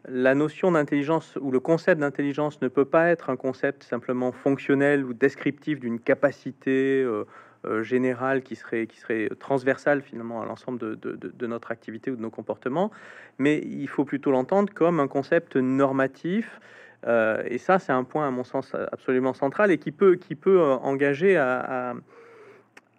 la 0.09 0.34
notion 0.34 0.72
d'intelligence 0.72 1.38
ou 1.40 1.50
le 1.50 1.61
concept 1.61 2.00
d'intelligence 2.00 2.61
ne 2.61 2.68
peut 2.68 2.84
pas 2.84 3.09
être 3.09 3.30
un 3.30 3.36
concept 3.36 3.84
simplement 3.84 4.32
fonctionnel 4.32 5.05
ou 5.05 5.14
descriptif 5.14 5.80
d'une 5.80 5.98
capacité 5.98 7.02
euh, 7.02 7.24
euh, 7.64 7.82
générale 7.82 8.42
qui 8.42 8.57
serait, 8.57 8.86
qui 8.86 8.98
serait 8.98 9.30
transversale 9.40 10.02
finalement 10.02 10.42
à 10.42 10.46
l'ensemble 10.46 10.78
de, 10.78 11.46
notre 11.46 11.70
activité 11.70 12.11
ou 12.11 12.16
de 12.16 12.22
nos 12.22 12.30
comportements, 12.30 12.90
mais 13.38 13.59
il 13.59 13.88
faut 13.88 14.05
plutôt 14.05 14.30
l'entendre 14.30 14.72
comme 14.72 15.00
un 15.00 15.09
concept 15.09 15.57
normatif. 15.57 16.61
Euh, 17.07 17.42
et 17.46 17.59
ça, 17.59 17.78
c'est 17.78 17.92
un 17.92 18.05
point 18.05 18.26
à 18.26 18.30
mon 18.30 18.44
sens 18.44 18.74
absolument 18.92 19.34
central 19.34 19.70
et 19.70 19.78
qui 19.78 19.92
peut, 19.92 20.16
qui 20.16 20.34
peut 20.34 20.61
engager 20.61 21.36
à 21.36 21.92
à 21.92 21.94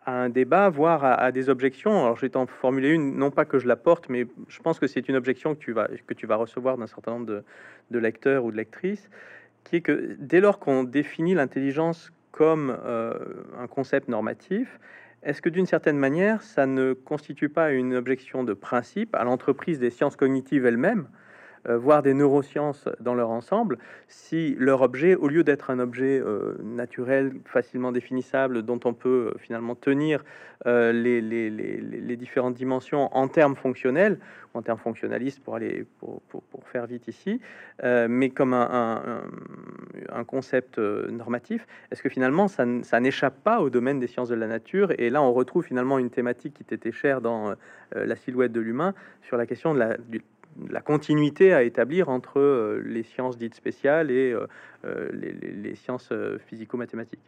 un 0.06 0.30
débat, 0.30 0.70
voire 0.70 1.04
à, 1.04 1.32
des 1.32 1.50
objections. 1.50 1.92
Alors, 2.04 2.16
je 2.16 2.22
vais 2.22 2.30
t'en 2.30 2.46
formuler 2.46 2.90
une, 2.90 3.18
non 3.18 3.32
pas 3.32 3.46
que 3.46 3.60
je 3.60 3.68
la 3.68 3.76
porte, 3.76 4.10
mais 4.10 4.28
je 4.48 4.60
pense 4.60 4.80
que 4.80 4.88
c'est 4.88 5.10
une 5.10 5.16
objection 5.16 5.56
que 5.56 5.60
tu 5.60 5.72
vas, 5.72 5.88
que 6.08 6.14
tu 6.14 6.28
vas 6.28 6.36
recevoir 6.36 6.78
d'un 6.78 6.88
certain 6.88 7.12
nombre 7.12 7.44
de, 7.90 8.00
lecteurs 8.00 8.46
ou 8.46 8.52
de 8.52 8.58
lectrices, 8.58 9.10
qui 9.64 9.78
est 9.78 9.82
que 9.82 10.16
dès 10.20 10.42
lors 10.42 10.60
qu'on 10.60 10.84
définit 10.84 11.34
l'intelligence 11.34 12.12
comme 12.32 12.78
euh, 12.86 13.14
un 13.58 13.68
concept 13.68 14.08
normatif, 14.10 14.80
est-ce 15.24 15.42
que 15.42 15.50
d'une 15.50 15.66
certaine 15.66 15.98
manière, 15.98 16.44
ça 16.44 16.68
ne 16.68 16.94
constitue 16.94 17.50
pas 17.50 17.72
une 17.72 17.96
objection 17.96 18.44
de 18.44 18.54
principe 18.54 19.16
à 19.16 19.24
l'entreprise 19.24 19.80
des 19.80 19.90
sciences 19.90 20.16
cognitives 20.16 20.66
elles-mêmes 20.66 21.08
voire 21.68 22.04
des 22.04 22.14
neurosciences 22.14 22.88
dans 23.00 23.16
leur 23.16 23.30
ensemble, 23.30 23.78
si 24.08 24.56
leur 24.60 24.82
objet, 24.82 25.16
au 25.16 25.28
lieu 25.28 25.44
d'être 25.44 25.70
un 25.70 25.80
objet 25.80 26.20
euh, 26.20 26.56
naturel, 26.64 27.34
facilement 27.46 27.92
définissable, 27.92 28.64
dont 28.64 28.80
on 28.86 28.94
peut 28.94 29.32
euh, 29.34 29.38
finalement 29.40 29.76
tenir 29.76 30.24
les, 30.66 31.22
les, 31.22 31.50
les, 31.52 32.16
différentes 32.16 32.56
dimensions 32.56 33.16
en 33.16 33.28
termes 33.28 33.56
fonctionnels, 33.56 34.18
en 34.56 34.64
termes 34.64 34.80
fonctionnalistes 34.80 35.44
pour, 35.44 35.56
aller, 35.56 35.86
pour, 36.00 36.22
pour, 36.24 36.68
faire 36.70 36.88
vite 36.88 37.08
ici, 37.08 37.40
mais 37.84 38.30
comme 38.30 38.54
un, 38.54 39.22
un, 40.10 40.24
concept 40.24 40.80
normatif, 40.80 41.68
est-ce 41.92 42.02
que 42.02 42.10
finalement 42.10 42.48
ça, 42.48 42.66
ça 42.82 43.00
n'échappe 43.00 43.44
pas 43.44 43.60
au 43.60 43.70
domaine 43.70 44.00
des 44.00 44.08
sciences 44.08 44.30
de 44.30 44.36
la 44.36 44.48
nature? 44.48 44.92
Et 44.98 45.12
là, 45.12 45.22
on 45.22 45.34
retrouve 45.34 45.64
finalement 45.64 46.00
une 46.00 46.10
thématique 46.10 46.56
qui 46.56 46.64
t'était 46.64 46.94
chère 46.94 47.22
dans 47.22 47.54
la 47.94 48.16
silhouette 48.16 48.54
de 48.54 48.62
l'humain 48.62 48.96
sur 49.22 49.38
la 49.38 49.46
question 49.46 49.74
de 49.74 49.80
la, 49.80 49.98
la 50.70 50.82
continuité 50.82 51.54
à 51.54 51.64
établir 51.64 52.10
entre 52.10 52.40
euh, 52.40 52.82
les 52.86 53.04
sciences 53.04 53.38
dites 53.38 53.56
spéciales 53.56 54.12
et 54.12 54.32
euh, 54.32 54.48
euh, 54.86 55.10
les, 55.12 55.76
sciences 55.76 56.12
physico-mathématiques. 56.48 57.20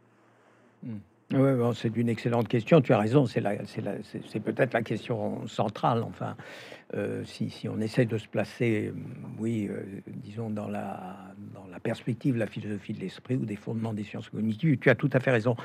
Oui, 0.84 1.54
bon, 1.58 1.74
c'est 1.74 1.96
une 1.98 2.08
excellente 2.08 2.48
question. 2.48 2.80
Tu 2.82 2.94
as 2.94 3.00
raison. 3.00 3.26
C'est 3.26 3.42
peut-être 4.40 4.74
la 4.74 4.82
question 4.82 5.46
centrale. 5.48 6.02
Enfin, 6.04 6.38
si, 7.26 7.68
on 7.68 7.82
essaie 7.82 8.06
de 8.06 8.18
se 8.18 8.28
placer, 8.30 8.94
oui, 9.38 9.70
disons 10.08 10.50
dans 10.50 10.70
la 10.70 11.18
dans 11.54 11.68
la 11.70 11.82
perspective 11.82 12.36
de 12.36 12.40
la 12.40 12.48
philosophie 12.48 12.94
de 12.94 13.02
l'esprit 13.02 13.36
ou 13.36 13.46
des 13.46 13.58
fondements 13.58 13.94
des 13.94 14.06
sciences 14.06 14.30
cognitives, 14.30 14.78
tu 14.78 14.90
as 14.90 14.96
tout 14.96 15.10
à 15.12 15.20
fait 15.20 15.32
raison. 15.32 15.58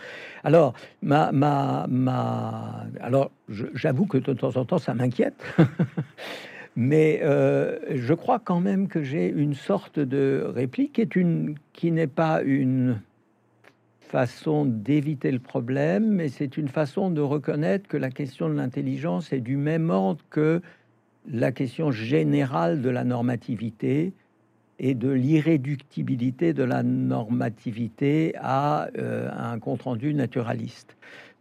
Alors, 0.43 0.75
ma 1.01 1.31
ma 1.31 1.87
ma, 1.89 2.87
alors, 3.01 3.31
j'avoue 3.49 4.07
que 4.07 4.19
de 4.19 4.33
temps 4.33 4.57
en 4.57 4.65
temps, 4.65 4.79
ça 4.79 4.95
m'inquiète. 4.95 5.45
Mais 6.75 7.21
je 7.23 8.15
crois 8.15 8.39
quand 8.39 8.61
même 8.61 8.89
que 8.89 9.03
j'ai 9.03 9.29
une 9.29 9.55
sorte 9.55 9.99
de 9.99 10.45
réplique 10.47 11.03
qui 11.73 11.93
n'est 11.93 12.07
pas 12.07 12.43
une 12.43 13.01
façon 14.13 14.67
d'éviter 14.67 15.31
le 15.31 15.39
problème, 15.39 16.07
mais 16.07 16.29
c'est 16.29 16.59
une 16.59 16.69
façon 16.69 17.11
de 17.11 17.23
reconnaître 17.23 17.89
que 17.89 17.97
la 17.97 18.11
question 18.11 18.51
de 18.51 18.55
l'intelligence 18.55 19.33
est 19.33 19.41
du 19.41 19.57
même 19.57 19.89
ordre 19.89 20.23
que 20.29 20.61
la 21.31 21.51
question 21.51 21.91
générale 21.91 22.83
de 22.83 22.91
la 22.91 23.05
normativité 23.05 24.13
et 24.79 24.95
de 24.95 25.09
l'irréductibilité 25.09 26.53
de 26.53 26.63
la 26.63 26.83
normativité 26.83 28.35
à 28.39 28.89
euh, 28.99 29.31
un 29.35 29.59
compte-rendu 29.59 30.13
naturaliste. 30.13 30.97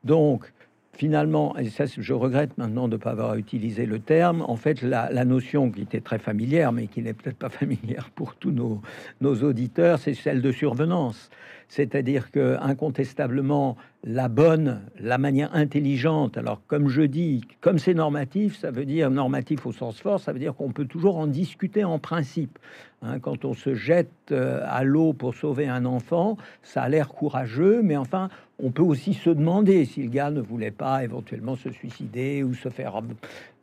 Donc, 0.06 0.54
finalement, 0.94 1.58
et 1.58 1.70
ça, 1.70 1.86
je 1.86 2.14
regrette 2.14 2.58
maintenant 2.58 2.88
de 2.88 2.94
ne 2.94 3.02
pas 3.02 3.12
avoir 3.12 3.36
utilisé 3.36 3.86
le 3.86 4.00
terme, 4.00 4.44
en 4.48 4.56
fait, 4.56 4.82
la, 4.82 5.26
notion 5.26 5.72
qui 5.72 5.82
était 5.82 6.02
très 6.02 6.20
familière, 6.20 6.72
mais 6.72 6.88
qui 6.88 7.02
n'est 7.02 7.14
peut-être 7.14 7.38
pas 7.38 7.50
familière 7.62 8.10
pour 8.16 8.36
tous 8.36 8.52
nos, 8.52 8.82
nos 9.22 9.36
auditeurs, 9.44 10.00
c'est 10.00 10.14
celle 10.14 10.42
de 10.42 10.52
survenance. 10.52 11.30
C'est-à-dire 11.68 12.32
que 12.32 12.58
incontestablement 12.60 13.78
la 14.04 14.28
bonne, 14.28 14.82
la 15.00 15.18
manière 15.18 15.56
intelligente. 15.56 16.38
Alors 16.38 16.62
comme 16.68 16.90
je 16.90 17.04
dis, 17.04 17.46
comme 17.62 17.80
c'est 17.80 17.94
normatif, 17.94 18.58
ça 18.58 18.72
veut 18.72 18.84
dire 18.84 19.10
normatif 19.10 19.66
au 19.66 19.72
sens 19.72 20.02
fort, 20.02 20.20
ça 20.20 20.34
veut 20.34 20.40
dire 20.40 20.54
qu'on 20.54 20.74
peut 20.74 20.86
toujours 20.86 21.18
en 21.18 21.28
discuter 21.28 21.86
en 21.86 21.98
principe. 21.98 22.60
Hein, 23.04 23.20
quand 23.20 23.46
on 23.46 23.56
se 23.56 23.74
jette 23.74 24.12
euh, 24.32 24.64
à 24.68 24.84
l'eau 24.84 25.14
pour 25.14 25.34
sauver 25.34 25.68
un 25.68 25.86
enfant, 25.86 26.38
ça 26.62 26.84
a 26.84 26.90
l'air 26.90 27.08
courageux, 27.08 27.82
mais 27.82 27.98
enfin, 27.98 28.30
on 28.64 28.70
peut 28.70 28.84
aussi 28.84 29.14
se 29.14 29.30
demander 29.30 29.86
si 29.86 30.04
le 30.04 30.10
gars 30.10 30.30
ne 30.30 30.40
voulait 30.40 30.72
pas 30.72 31.04
éventuellement 31.04 31.56
se 31.56 31.72
suicider 31.72 32.44
ou 32.44 32.54
se 32.54 32.70
faire 32.70 33.02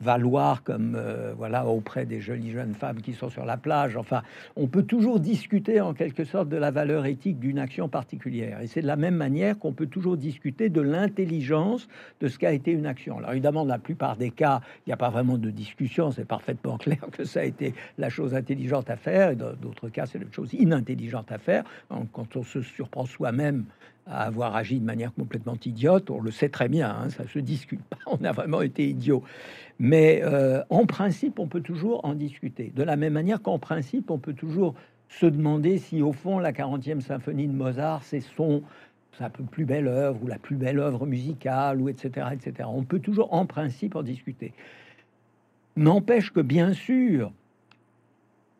valoir 0.01 0.63
comme 0.63 0.95
euh, 0.97 1.33
voilà 1.37 1.65
auprès 1.65 2.05
des 2.05 2.19
jolies 2.19 2.51
jeunes 2.51 2.73
femmes 2.73 3.01
qui 3.01 3.13
sont 3.13 3.29
sur 3.29 3.45
la 3.45 3.55
plage. 3.55 3.95
Enfin, 3.95 4.23
on 4.55 4.67
peut 4.67 4.83
toujours 4.83 5.19
discuter 5.19 5.79
en 5.79 5.93
quelque 5.93 6.25
sorte 6.25 6.49
de 6.49 6.57
la 6.57 6.71
valeur 6.71 7.05
éthique 7.05 7.39
d'une 7.39 7.59
action 7.59 7.87
particulière. 7.87 8.59
Et 8.61 8.67
c'est 8.67 8.81
de 8.81 8.87
la 8.87 8.97
même 8.97 9.15
manière 9.15 9.57
qu'on 9.57 9.71
peut 9.71 9.87
toujours 9.87 10.17
discuter 10.17 10.69
de 10.69 10.81
l'intelligence 10.81 11.87
de 12.19 12.27
ce 12.27 12.37
qu'a 12.37 12.51
été 12.51 12.71
une 12.71 12.85
action. 12.85 13.19
Alors 13.19 13.31
évidemment, 13.31 13.63
dans 13.63 13.73
la 13.73 13.79
plupart 13.79 14.17
des 14.17 14.31
cas, 14.31 14.59
il 14.85 14.89
n'y 14.89 14.93
a 14.93 14.97
pas 14.97 15.09
vraiment 15.09 15.37
de 15.37 15.49
discussion. 15.49 16.11
C'est 16.11 16.25
parfaitement 16.25 16.77
clair 16.77 16.99
que 17.11 17.23
ça 17.23 17.39
a 17.41 17.43
été 17.43 17.73
la 17.97 18.09
chose 18.09 18.33
intelligente 18.33 18.89
à 18.89 18.97
faire 18.97 19.28
dans 19.35 19.53
d'autres 19.53 19.89
cas, 19.89 20.05
c'est 20.05 20.19
une 20.19 20.33
chose 20.33 20.53
inintelligente 20.53 21.31
à 21.31 21.37
faire. 21.37 21.63
Quand 22.13 22.35
on 22.35 22.43
se 22.43 22.61
surprend 22.61 23.05
soi-même 23.05 23.65
à 24.05 24.23
avoir 24.23 24.55
agi 24.55 24.79
de 24.79 24.85
manière 24.85 25.13
complètement 25.13 25.55
idiote, 25.63 26.09
on 26.09 26.19
le 26.19 26.31
sait 26.31 26.49
très 26.49 26.67
bien, 26.67 26.89
hein, 26.89 27.09
ça 27.09 27.27
se 27.27 27.39
discute 27.39 27.81
pas, 27.83 27.97
on 28.07 28.23
a 28.23 28.31
vraiment 28.31 28.61
été 28.61 28.87
idiot. 28.89 29.23
Mais 29.79 30.21
euh, 30.23 30.63
en 30.69 30.85
principe, 30.85 31.39
on 31.39 31.47
peut 31.47 31.61
toujours 31.61 32.03
en 32.03 32.15
discuter. 32.15 32.71
De 32.75 32.83
la 32.83 32.95
même 32.95 33.13
manière 33.13 33.41
qu'en 33.41 33.59
principe, 33.59 34.09
on 34.11 34.17
peut 34.17 34.33
toujours 34.33 34.73
se 35.09 35.25
demander 35.25 35.77
si 35.77 36.01
au 36.01 36.11
fond 36.11 36.39
la 36.39 36.51
40e 36.51 37.01
symphonie 37.01 37.47
de 37.47 37.53
Mozart, 37.53 38.03
c'est 38.03 38.21
son 38.21 38.63
sa 39.17 39.29
plus 39.29 39.65
belle 39.65 39.87
œuvre 39.87 40.23
ou 40.23 40.27
la 40.27 40.37
plus 40.37 40.55
belle 40.55 40.79
œuvre 40.79 41.05
musicale 41.05 41.81
ou 41.81 41.89
etc 41.89 42.27
etc. 42.31 42.69
On 42.71 42.83
peut 42.83 42.99
toujours 42.99 43.33
en 43.33 43.45
principe 43.45 43.95
en 43.95 44.03
discuter. 44.03 44.53
N'empêche 45.75 46.31
que 46.31 46.39
bien 46.39 46.73
sûr, 46.73 47.31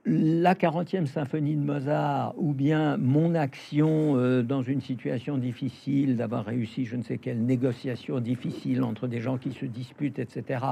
la 0.09 0.55
40e 0.55 1.05
symphonie 1.05 1.55
de 1.55 1.61
Mozart 1.61 2.33
ou 2.37 2.53
bien 2.53 2.97
mon 2.97 3.35
action 3.35 4.15
euh, 4.17 4.41
dans 4.41 4.63
une 4.63 4.81
situation 4.81 5.37
difficile, 5.37 6.17
d'avoir 6.17 6.45
réussi 6.45 6.85
je 6.85 6.95
ne 6.95 7.03
sais 7.03 7.19
quelle 7.19 7.45
négociation 7.45 8.19
difficile 8.19 8.83
entre 8.83 9.07
des 9.07 9.21
gens 9.21 9.37
qui 9.37 9.51
se 9.51 9.65
disputent, 9.65 10.17
etc., 10.17 10.65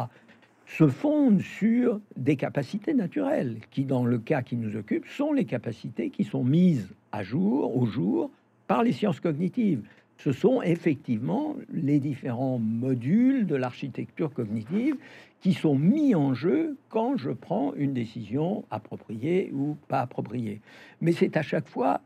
se 0.65 0.87
fondent 0.87 1.41
sur 1.41 2.01
des 2.17 2.35
capacités 2.35 2.93
naturelles 2.93 3.57
qui, 3.71 3.85
dans 3.85 4.03
le 4.03 4.17
cas 4.17 4.41
qui 4.41 4.57
nous 4.57 4.75
occupe, 4.75 5.07
sont 5.07 5.31
les 5.33 5.45
capacités 5.45 6.09
qui 6.09 6.23
sont 6.23 6.43
mises 6.43 6.89
à 7.11 7.23
jour, 7.23 7.77
au 7.77 7.85
jour, 7.85 8.31
par 8.67 8.83
les 8.83 8.91
sciences 8.91 9.19
cognitives. 9.19 9.81
Ce 10.17 10.31
sont 10.31 10.61
effectivement 10.63 11.55
les 11.71 11.99
différents 11.99 12.57
modules 12.57 13.45
de 13.45 13.55
l'architecture 13.55 14.33
cognitive 14.33 14.95
qui 15.41 15.53
sont 15.53 15.75
mis 15.75 16.15
en 16.15 16.33
jeu 16.33 16.77
quand 16.89 17.17
je 17.17 17.29
prends 17.29 17.73
une 17.75 17.93
décision 17.93 18.65
appropriée 18.71 19.51
ou 19.53 19.77
pas 19.87 20.01
appropriée. 20.01 20.61
Mais 21.01 21.11
c'est 21.11 21.37
à 21.37 21.41
chaque 21.41 21.67
fois 21.67 22.01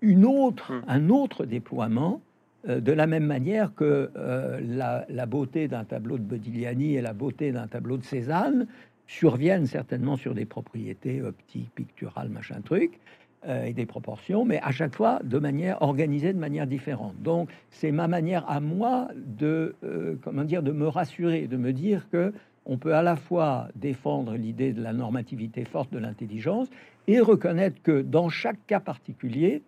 une 0.00 0.24
autre, 0.24 0.72
hmm. 0.72 0.84
un 0.88 1.08
autre 1.10 1.44
déploiement, 1.44 2.20
euh, 2.68 2.80
de 2.80 2.92
la 2.92 3.06
même 3.06 3.26
manière 3.26 3.74
que 3.74 4.10
euh, 4.16 4.60
la, 5.08 5.26
beauté 5.26 5.66
d'un 5.68 5.84
tableau 5.84 6.18
de 6.18 6.22
Bodigliani 6.22 6.94
et 6.94 7.00
la 7.00 7.12
beauté 7.12 7.50
d'un 7.50 7.66
tableau 7.66 7.96
de 7.96 8.04
Cézanne 8.04 8.66
surviennent 9.06 9.66
certainement 9.66 10.16
sur 10.16 10.34
des 10.34 10.44
propriétés 10.44 11.22
optiques, 11.22 11.70
picturales, 11.74 12.28
machin 12.28 12.60
truc, 12.64 13.00
euh, 13.46 13.64
et 13.64 13.72
des 13.72 13.84
proportions, 13.84 14.44
mais 14.44 14.60
à 14.62 14.70
chaque 14.70 14.94
fois 14.94 15.20
de 15.24 15.38
manière 15.38 15.82
organisée, 15.82 16.32
de 16.32 16.38
manière 16.38 16.68
différente. 16.68 17.20
Donc, 17.20 17.50
c'est 17.70 17.90
ma 17.90 18.06
manière 18.06 18.48
à 18.48 18.60
moi 18.60 19.08
de, 19.16 19.74
comment 20.22 20.44
dire, 20.44 20.62
de 20.62 20.70
me 20.70 20.86
rassurer, 20.86 21.48
de 21.48 21.56
me 21.56 21.72
dire 21.72 22.08
que 22.10 22.32
on 22.66 22.76
peut 22.76 22.94
à 22.94 23.02
la 23.02 23.16
fois 23.16 23.68
défendre 23.74 24.34
l'idée 24.34 24.72
de 24.72 24.82
la 24.82 24.92
normativité 24.92 25.64
forte 25.64 25.92
de 25.92 25.98
l'intelligence 25.98 26.68
et 27.08 27.20
reconnaître 27.20 27.82
que 27.82 28.02
dans 28.02 28.28
chaque 28.28 28.64
cas 28.66 28.80
particulier, 28.80 29.62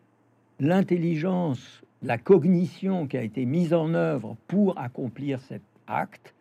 l'intelligence, 0.61 1.83
la 2.03 2.19
cognition 2.19 3.07
qui 3.07 3.17
a 3.17 3.23
été 3.23 3.45
mise 3.45 3.75
en 3.75 3.95
œuvre 3.95 4.37
pour 4.47 4.79
accomplir 4.79 5.41
cet 5.41 5.63
acte 5.87 6.35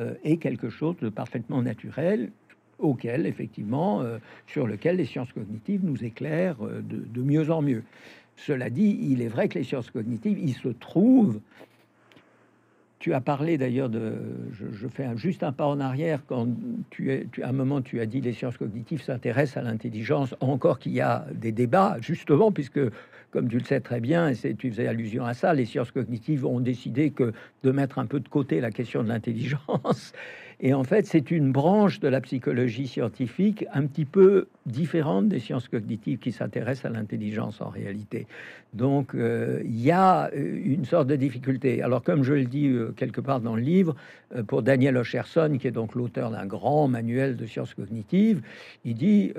euh, 0.00 0.14
est 0.22 0.36
quelque 0.36 0.70
chose 0.70 0.96
de 1.00 1.08
parfaitement 1.08 1.62
naturel 1.62 2.30
auquel, 2.78 3.26
effectivement, 3.26 4.02
euh, 4.02 4.18
sur 4.46 4.66
lequel 4.66 4.96
les 4.96 5.04
sciences 5.04 5.32
cognitives 5.32 5.84
nous 5.84 6.04
éclairent 6.04 6.64
euh, 6.64 6.80
de, 6.82 7.22
mieux 7.22 7.50
en 7.50 7.62
mieux. 7.62 7.82
Cela 8.36 8.70
dit, 8.70 8.98
il 9.02 9.20
est 9.20 9.28
vrai 9.28 9.48
que 9.48 9.58
les 9.58 9.64
sciences 9.64 9.90
cognitives, 9.90 10.38
il 10.38 10.54
se 10.54 10.68
trouve 10.68 11.40
tu 12.98 13.14
as 13.14 13.20
parlé 13.20 13.58
d'ailleurs 13.58 13.88
de, 13.88 14.14
je, 14.52 14.88
fais 14.88 15.06
juste 15.16 15.42
un 15.42 15.52
pas 15.52 15.66
en 15.66 15.80
arrière 15.80 16.20
quand 16.26 16.48
tu, 16.90 17.12
es, 17.12 17.26
tu 17.30 17.42
à 17.42 17.48
un 17.48 17.52
moment 17.52 17.80
tu 17.80 18.00
as 18.00 18.06
dit 18.06 18.20
les 18.20 18.32
sciences 18.32 18.56
cognitives 18.56 19.02
s'intéressent 19.02 19.58
à 19.58 19.62
l'intelligence, 19.62 20.34
encore 20.40 20.78
qu'il 20.78 20.92
y 20.92 21.00
a 21.00 21.26
des 21.32 21.52
débats 21.52 21.96
justement 22.00 22.50
puisque 22.50 22.80
comme 23.30 23.48
tu 23.48 23.58
le 23.58 23.64
sais 23.64 23.80
très 23.80 24.00
bien, 24.00 24.28
et 24.28 24.54
tu 24.54 24.70
faisais 24.70 24.86
allusion 24.86 25.26
à 25.26 25.34
ça, 25.34 25.52
les 25.52 25.66
sciences 25.66 25.90
cognitives 25.90 26.46
ont 26.46 26.60
décidé 26.60 27.10
que 27.10 27.32
de 27.62 27.70
mettre 27.70 27.98
un 27.98 28.06
peu 28.06 28.20
de 28.20 28.28
côté 28.28 28.60
la 28.60 28.70
question 28.70 29.02
de 29.02 29.08
l'intelligence 29.08 30.12
et 30.60 30.74
en 30.74 30.82
fait, 30.82 31.06
c'est 31.06 31.30
une 31.30 31.52
branche 31.52 32.00
de 32.00 32.08
la 32.08 32.20
psychologie 32.20 32.88
scientifique 32.88 33.64
un 33.72 33.86
petit 33.86 34.04
peu 34.04 34.48
différente 34.66 35.28
des 35.28 35.38
sciences 35.38 35.68
cognitives 35.68 36.18
qui 36.18 36.32
s'intéressent 36.32 36.86
à 36.86 36.94
l'intelligence 36.94 37.60
en 37.60 37.68
réalité. 37.68 38.26
Donc, 38.74 39.14
euh, 39.14 39.60
il 39.64 39.80
y 39.80 39.92
a 39.92 40.30
euh, 40.34 40.60
une 40.64 40.84
sorte 40.84 41.06
de 41.06 41.14
difficulté. 41.14 41.80
Alors, 41.80 42.02
comme 42.02 42.24
je 42.24 42.34
le 42.34 42.44
dis 42.44 42.66
euh, 42.66 42.92
quelque 42.96 43.20
part 43.20 43.40
dans 43.40 43.54
le 43.54 43.62
livre, 43.62 43.94
pour 44.46 44.62
Daniel 44.62 44.96
Oscherson, 44.98 45.56
qui 45.58 45.68
est 45.68 45.72
donc 45.72 45.94
l'auteur 45.94 46.30
d'un 46.30 46.44
grand 46.44 46.86
manuel 46.86 47.36
de 47.36 47.46
sciences 47.46 47.72
cognitives, 47.72 48.42
il 48.84 48.94
dit 48.94 49.32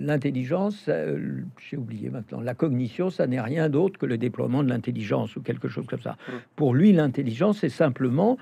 l'intelligence, 0.00 0.88
j'ai 1.58 1.76
oublié 1.76 2.08
maintenant, 2.08 2.40
la 2.40 2.54
cognition, 2.54 3.10
ça 3.10 3.26
n'est 3.26 3.40
rien 3.40 3.68
d'autre 3.68 3.98
que 3.98 4.06
le 4.06 4.16
déploiement 4.16 4.62
de 4.62 4.70
l'intelligence 4.70 5.36
ou 5.36 5.42
quelque 5.42 5.68
chose 5.68 5.84
comme 5.86 6.00
ça. 6.00 6.12
Mmh. 6.12 6.32
Pour 6.56 6.74
lui, 6.74 6.94
l'intelligence, 6.94 7.58
c'est 7.58 7.68
simplement 7.68 8.38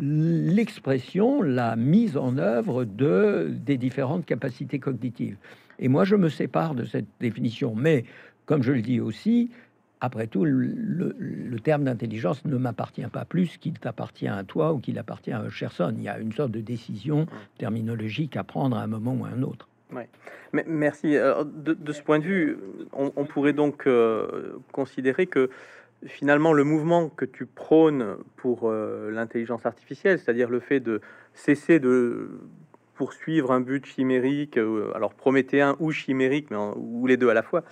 l'expression, 0.00 1.42
la 1.42 1.76
mise 1.76 2.16
en 2.16 2.38
œuvre 2.38 2.84
de, 2.84 3.48
des 3.50 3.76
différentes 3.76 4.26
capacités 4.26 4.78
cognitives. 4.78 5.36
Et 5.78 5.88
moi, 5.88 6.04
je 6.04 6.16
me 6.16 6.28
sépare 6.28 6.74
de 6.74 6.84
cette 6.84 7.06
définition. 7.20 7.74
Mais, 7.74 8.04
comme 8.46 8.62
je 8.62 8.72
le 8.72 8.82
dis 8.82 9.00
aussi, 9.00 9.50
après 10.00 10.26
tout, 10.26 10.44
le, 10.44 11.58
terme 11.62 11.84
d'intelligence 11.84 12.44
ne 12.44 12.56
m'appartient 12.56 13.06
pas 13.06 13.24
plus 13.24 13.56
qu'il 13.58 13.78
t'appartient 13.78 14.28
à 14.28 14.44
toi 14.44 14.72
ou 14.72 14.78
qu'il 14.78 14.98
appartient 14.98 15.32
à 15.32 15.48
Cherson. 15.50 15.92
Il 15.96 16.02
y 16.02 16.08
a 16.08 16.18
une 16.18 16.32
sorte 16.32 16.52
de 16.52 16.60
décision 16.60 17.26
terminologique 17.58 18.36
à 18.36 18.44
prendre 18.44 18.76
à 18.76 18.82
un 18.82 18.86
moment 18.86 19.14
ou 19.14 19.24
à 19.24 19.28
un 19.28 19.42
autre. 19.42 19.68
Ouais. 19.92 20.08
Merci. 20.66 21.14
de, 21.14 21.92
ce 21.92 22.02
point 22.02 22.18
de 22.18 22.24
vue, 22.24 22.58
on, 22.92 23.24
pourrait 23.24 23.54
donc 23.54 23.86
euh, 23.86 24.58
considérer 24.72 25.26
que 25.26 25.50
finalement 26.06 26.52
le 26.52 26.64
mouvement 26.64 27.08
que 27.08 27.24
tu 27.24 27.46
prônes 27.46 28.16
pour 28.36 28.70
euh, 28.70 29.10
l'intelligence 29.10 29.66
artificielle, 29.66 30.18
c'est-à-dire 30.18 30.48
le 30.48 30.60
fait 30.60 30.80
de 30.80 31.00
cesser 31.34 31.80
de 31.80 32.40
poursuivre 32.98 33.52
un 33.52 33.60
but 33.60 33.86
chimérique, 33.86 34.58
euh, 34.58 34.90
alors 34.92 35.14
prométhéen 35.14 35.76
ou 35.78 35.92
chimérique, 35.92 36.50
mais 36.50 36.56
ou 36.76 37.06
les 37.06 37.16
deux 37.16 37.30
à 37.30 37.34
la 37.34 37.44
fois, 37.44 37.62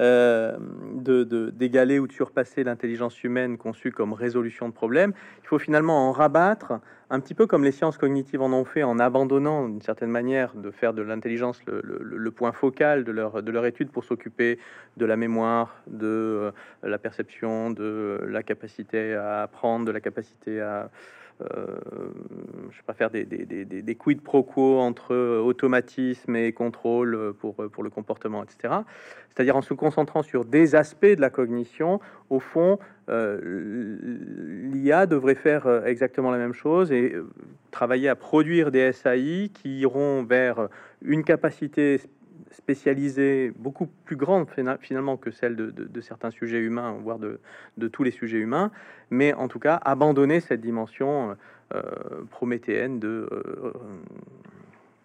euh, 0.00 0.58
de 0.94 1.22
d'égaler 1.50 2.00
ou 2.00 2.08
de 2.08 2.12
surpasser 2.12 2.64
l'intelligence 2.64 3.22
humaine 3.22 3.58
conçue 3.58 3.92
comme 3.92 4.12
résolution 4.12 4.68
de 4.68 4.74
problèmes. 4.74 5.12
Il 5.44 5.46
faut 5.46 5.60
finalement 5.60 6.08
en 6.08 6.12
rabattre, 6.12 6.80
un 7.10 7.20
petit 7.20 7.34
peu 7.34 7.46
comme 7.46 7.62
les 7.62 7.70
sciences 7.70 7.96
cognitives 7.96 8.42
en 8.42 8.52
ont 8.52 8.64
fait, 8.64 8.82
en 8.82 8.98
abandonnant 8.98 9.68
d'une 9.68 9.82
certaine 9.82 10.10
manière 10.10 10.54
de 10.54 10.72
faire 10.72 10.94
de 10.94 11.02
l'intelligence 11.02 11.60
le, 11.66 12.30
point 12.32 12.52
focal 12.52 13.04
de 13.04 13.12
leur, 13.12 13.40
de 13.40 13.52
leur 13.52 13.66
étude 13.66 13.90
pour 13.90 14.02
s'occuper 14.02 14.58
de 14.96 15.06
la 15.06 15.16
mémoire, 15.16 15.76
de 15.86 16.06
euh, 16.06 16.50
la 16.82 16.98
perception, 16.98 17.70
de 17.70 18.18
la 18.26 18.42
capacité 18.42 19.14
à 19.14 19.42
apprendre, 19.42 19.84
de 19.84 19.92
la 19.92 20.00
capacité 20.00 20.60
à 20.60 20.90
je 21.40 22.76
vais 22.76 22.82
pas 22.86 22.94
faire 22.94 23.10
des, 23.10 23.24
des, 23.24 23.44
des, 23.44 23.64
des 23.64 23.94
quid 23.94 24.20
pro 24.20 24.42
quo 24.42 24.78
entre 24.78 25.14
automatisme 25.38 26.36
et 26.36 26.52
contrôle 26.52 27.34
pour, 27.34 27.56
pour 27.56 27.82
le 27.82 27.90
comportement, 27.90 28.44
etc. 28.44 28.74
C'est-à-dire 29.34 29.56
en 29.56 29.62
se 29.62 29.74
concentrant 29.74 30.22
sur 30.22 30.44
des 30.44 30.74
aspects 30.74 31.06
de 31.06 31.20
la 31.20 31.30
cognition, 31.30 32.00
au 32.30 32.38
fond, 32.38 32.78
euh, 33.08 33.98
l'IA 34.72 35.06
devrait 35.06 35.34
faire 35.34 35.66
euh, 35.66 35.84
exactement 35.84 36.30
la 36.30 36.38
même 36.38 36.52
chose 36.52 36.92
et 36.92 37.16
travailler 37.70 38.08
à 38.08 38.14
produire 38.14 38.70
des 38.70 38.92
SAI 38.92 39.50
qui 39.52 39.80
iront 39.80 40.22
vers 40.22 40.68
une 41.02 41.24
capacité 41.24 42.00
spécialisée 42.50 43.52
beaucoup 43.56 43.86
plus 44.04 44.16
grande 44.16 44.46
finalement 44.80 45.16
que 45.16 45.30
celle 45.30 45.56
de, 45.56 46.00
certains 46.00 46.30
sujets 46.30 46.60
humains, 46.60 46.96
voire 47.02 47.18
de, 47.18 47.38
tous 47.88 48.02
les 48.02 48.10
sujets 48.10 48.38
humains, 48.38 48.70
mais 49.10 49.32
en 49.34 49.48
tout 49.48 49.58
cas 49.58 49.80
abandonner 49.84 50.40
cette 50.40 50.60
dimension 50.60 51.36
euh, 51.74 51.80
prométhéenne 52.30 52.98
de 52.98 53.28
euh, 53.32 53.72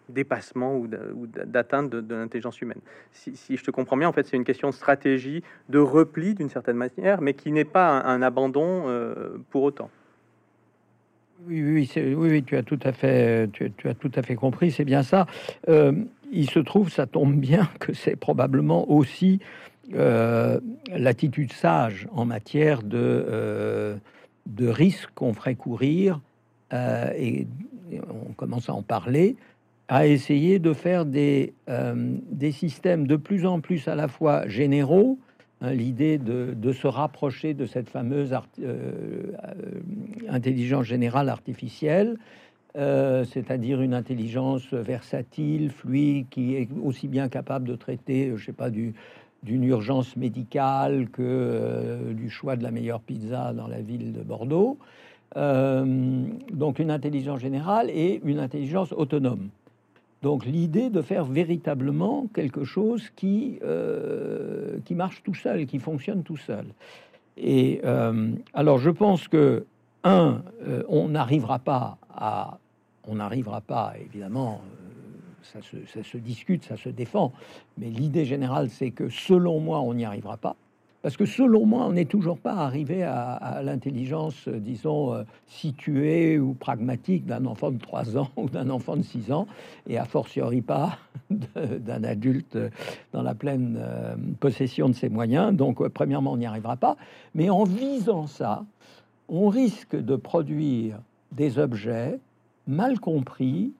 dépassement 0.08 0.76
ou 0.76 0.86
d'atteinte 1.26 1.90
de, 1.90 2.14
l'intelligence 2.14 2.60
humaine. 2.60 2.80
Si, 3.12 3.56
je 3.56 3.64
te 3.64 3.70
comprends 3.70 3.96
bien, 3.96 4.08
en 4.08 4.12
fait, 4.12 4.26
c'est 4.26 4.36
une 4.36 4.44
question 4.44 4.70
de 4.70 4.74
stratégie, 4.74 5.42
de 5.68 5.78
repli 5.78 6.34
d'une 6.34 6.48
certaine 6.48 6.76
manière, 6.76 7.20
mais 7.20 7.34
qui 7.34 7.52
n'est 7.52 7.64
pas 7.64 8.00
un, 8.02 8.22
abandon 8.22 8.84
euh, 8.86 9.38
pour 9.50 9.62
autant. 9.62 9.90
Oui, 11.46 11.62
oui, 11.62 11.90
oui, 11.96 12.14
oui, 12.14 12.42
tu 12.42 12.56
as 12.56 12.62
tout 12.64 12.80
à 12.82 12.92
fait, 12.92 13.48
tu, 13.52 13.70
as 13.84 13.94
tout 13.94 14.10
à 14.14 14.22
fait 14.22 14.34
compris, 14.34 14.72
c'est 14.72 14.84
bien 14.84 15.04
ça 15.04 15.26
il 16.32 16.50
se 16.50 16.58
trouve, 16.58 16.90
ça 16.90 17.06
tombe 17.06 17.34
bien, 17.34 17.68
que 17.80 17.92
c'est 17.92 18.16
probablement 18.16 18.90
aussi 18.90 19.40
euh, 19.94 20.60
l'attitude 20.94 21.52
sage 21.52 22.08
en 22.12 22.26
matière 22.26 22.82
de, 22.82 22.98
euh, 22.98 23.96
de 24.46 24.68
risques 24.68 25.08
qu'on 25.14 25.32
ferait 25.32 25.54
courir, 25.54 26.20
euh, 26.74 27.10
et, 27.16 27.46
on 28.28 28.34
commence 28.34 28.68
à 28.68 28.74
en 28.74 28.82
parler, 28.82 29.36
à 29.88 30.06
essayer 30.06 30.58
de 30.58 30.74
faire 30.74 31.06
des, 31.06 31.54
des 32.30 32.52
systèmes 32.52 33.06
de 33.06 33.16
plus 33.16 33.46
en 33.46 33.60
plus 33.60 33.88
à 33.88 33.94
la 33.94 34.08
fois 34.08 34.46
généraux, 34.46 35.18
hein, 35.62 35.72
l'idée 35.72 36.18
de, 36.18 36.52
de, 36.54 36.72
se 36.74 36.86
rapprocher 36.86 37.54
de 37.54 37.64
cette 37.64 37.88
fameuse 37.88 38.34
intelligence 40.28 40.84
générale 40.84 41.30
artificielle, 41.30 42.18
euh, 42.78 43.24
c'est-à-dire 43.24 43.80
une 43.80 43.92
intelligence 43.92 44.72
versatile, 44.72 45.70
fluide, 45.70 46.26
qui 46.30 46.54
est 46.54 46.68
aussi 46.84 47.08
bien 47.08 47.28
capable 47.28 47.66
de 47.66 47.74
traiter, 47.74 48.32
je 48.36 48.44
sais 48.44 48.52
pas, 48.52 48.70
du, 48.70 48.94
d'une 49.42 49.64
urgence 49.64 50.16
médicale 50.16 51.08
que 51.08 51.22
euh, 51.22 52.12
du 52.14 52.30
choix 52.30 52.54
de 52.54 52.62
la 52.62 52.70
meilleure 52.70 53.00
pizza 53.00 53.52
dans 53.52 53.66
la 53.66 53.80
ville 53.80 54.12
de 54.12 54.22
Bordeaux. 54.22 54.78
Euh, 55.36 56.24
donc 56.52 56.78
une 56.78 56.92
intelligence 56.92 57.40
générale 57.40 57.90
et 57.90 58.20
une 58.24 58.38
intelligence 58.38 58.92
autonome. 58.92 59.48
Donc 60.22 60.46
l'idée 60.46 60.88
de 60.88 61.02
faire 61.02 61.24
véritablement 61.24 62.26
quelque 62.32 62.64
chose 62.64 63.10
qui, 63.16 63.58
qui 64.84 64.94
marche 64.94 65.22
tout 65.22 65.34
seul, 65.34 65.66
qui 65.66 65.78
fonctionne 65.78 66.24
tout 66.24 66.36
seul. 66.36 66.64
Et 67.36 67.80
alors 68.52 68.78
je 68.78 68.90
pense 68.90 69.28
que, 69.28 69.64
un, 70.02 70.42
on 70.88 71.08
n'arrivera 71.10 71.60
pas 71.60 71.98
à 72.12 72.58
on 73.08 73.16
n'arrivera 73.16 73.60
pas, 73.60 73.94
évidemment, 74.00 74.60
euh, 75.56 75.60
ça 75.92 76.02
se, 76.02 76.18
discute, 76.18 76.64
ça 76.64 76.76
se 76.76 76.90
défend, 76.90 77.32
mais 77.78 77.88
l'idée 77.88 78.24
générale, 78.24 78.68
c'est 78.70 78.90
que 78.90 79.08
selon 79.08 79.60
moi, 79.60 79.80
on 79.80 79.94
n'y 79.94 80.04
arrivera 80.04 80.36
pas. 80.36 80.56
Parce 81.00 81.16
que 81.16 81.26
selon 81.26 81.64
moi, 81.64 81.86
on 81.86 81.92
n'est 81.92 82.06
toujours 82.06 82.38
pas 82.38 82.54
arrivé 82.54 83.04
à, 83.04 83.62
l'intelligence, 83.62 84.48
euh, 84.48 84.58
disons, 84.58 85.14
euh, 85.14 85.22
située 85.46 86.38
ou 86.38 86.54
pragmatique 86.54 87.24
d'un 87.24 87.46
enfant 87.46 87.70
de 87.70 87.78
3 87.78 88.18
ans 88.18 88.28
ou 88.36 88.50
d'un 88.50 88.68
enfant 88.68 88.96
de 88.96 89.02
6 89.02 89.32
ans, 89.32 89.46
et 89.86 89.96
a 89.96 90.04
fortiori 90.04 90.60
pas 90.60 90.98
d'un 91.30 92.04
adulte 92.04 92.58
dans 93.12 93.22
la 93.22 93.34
pleine 93.34 93.80
possession 94.40 94.88
de 94.88 94.94
ses 94.94 95.08
moyens. 95.08 95.54
Donc, 95.54 95.86
premièrement, 95.88 96.32
on 96.32 96.36
n'y 96.36 96.46
arrivera 96.46 96.76
pas. 96.76 96.96
Mais 97.34 97.48
en 97.48 97.64
visant 97.64 98.26
ça, 98.26 98.64
on 99.28 99.48
risque 99.48 99.96
de 99.96 100.16
produire 100.16 100.98
des 101.32 101.58
objets 101.58 102.18
mal 102.68 103.00
compris, 103.00 103.72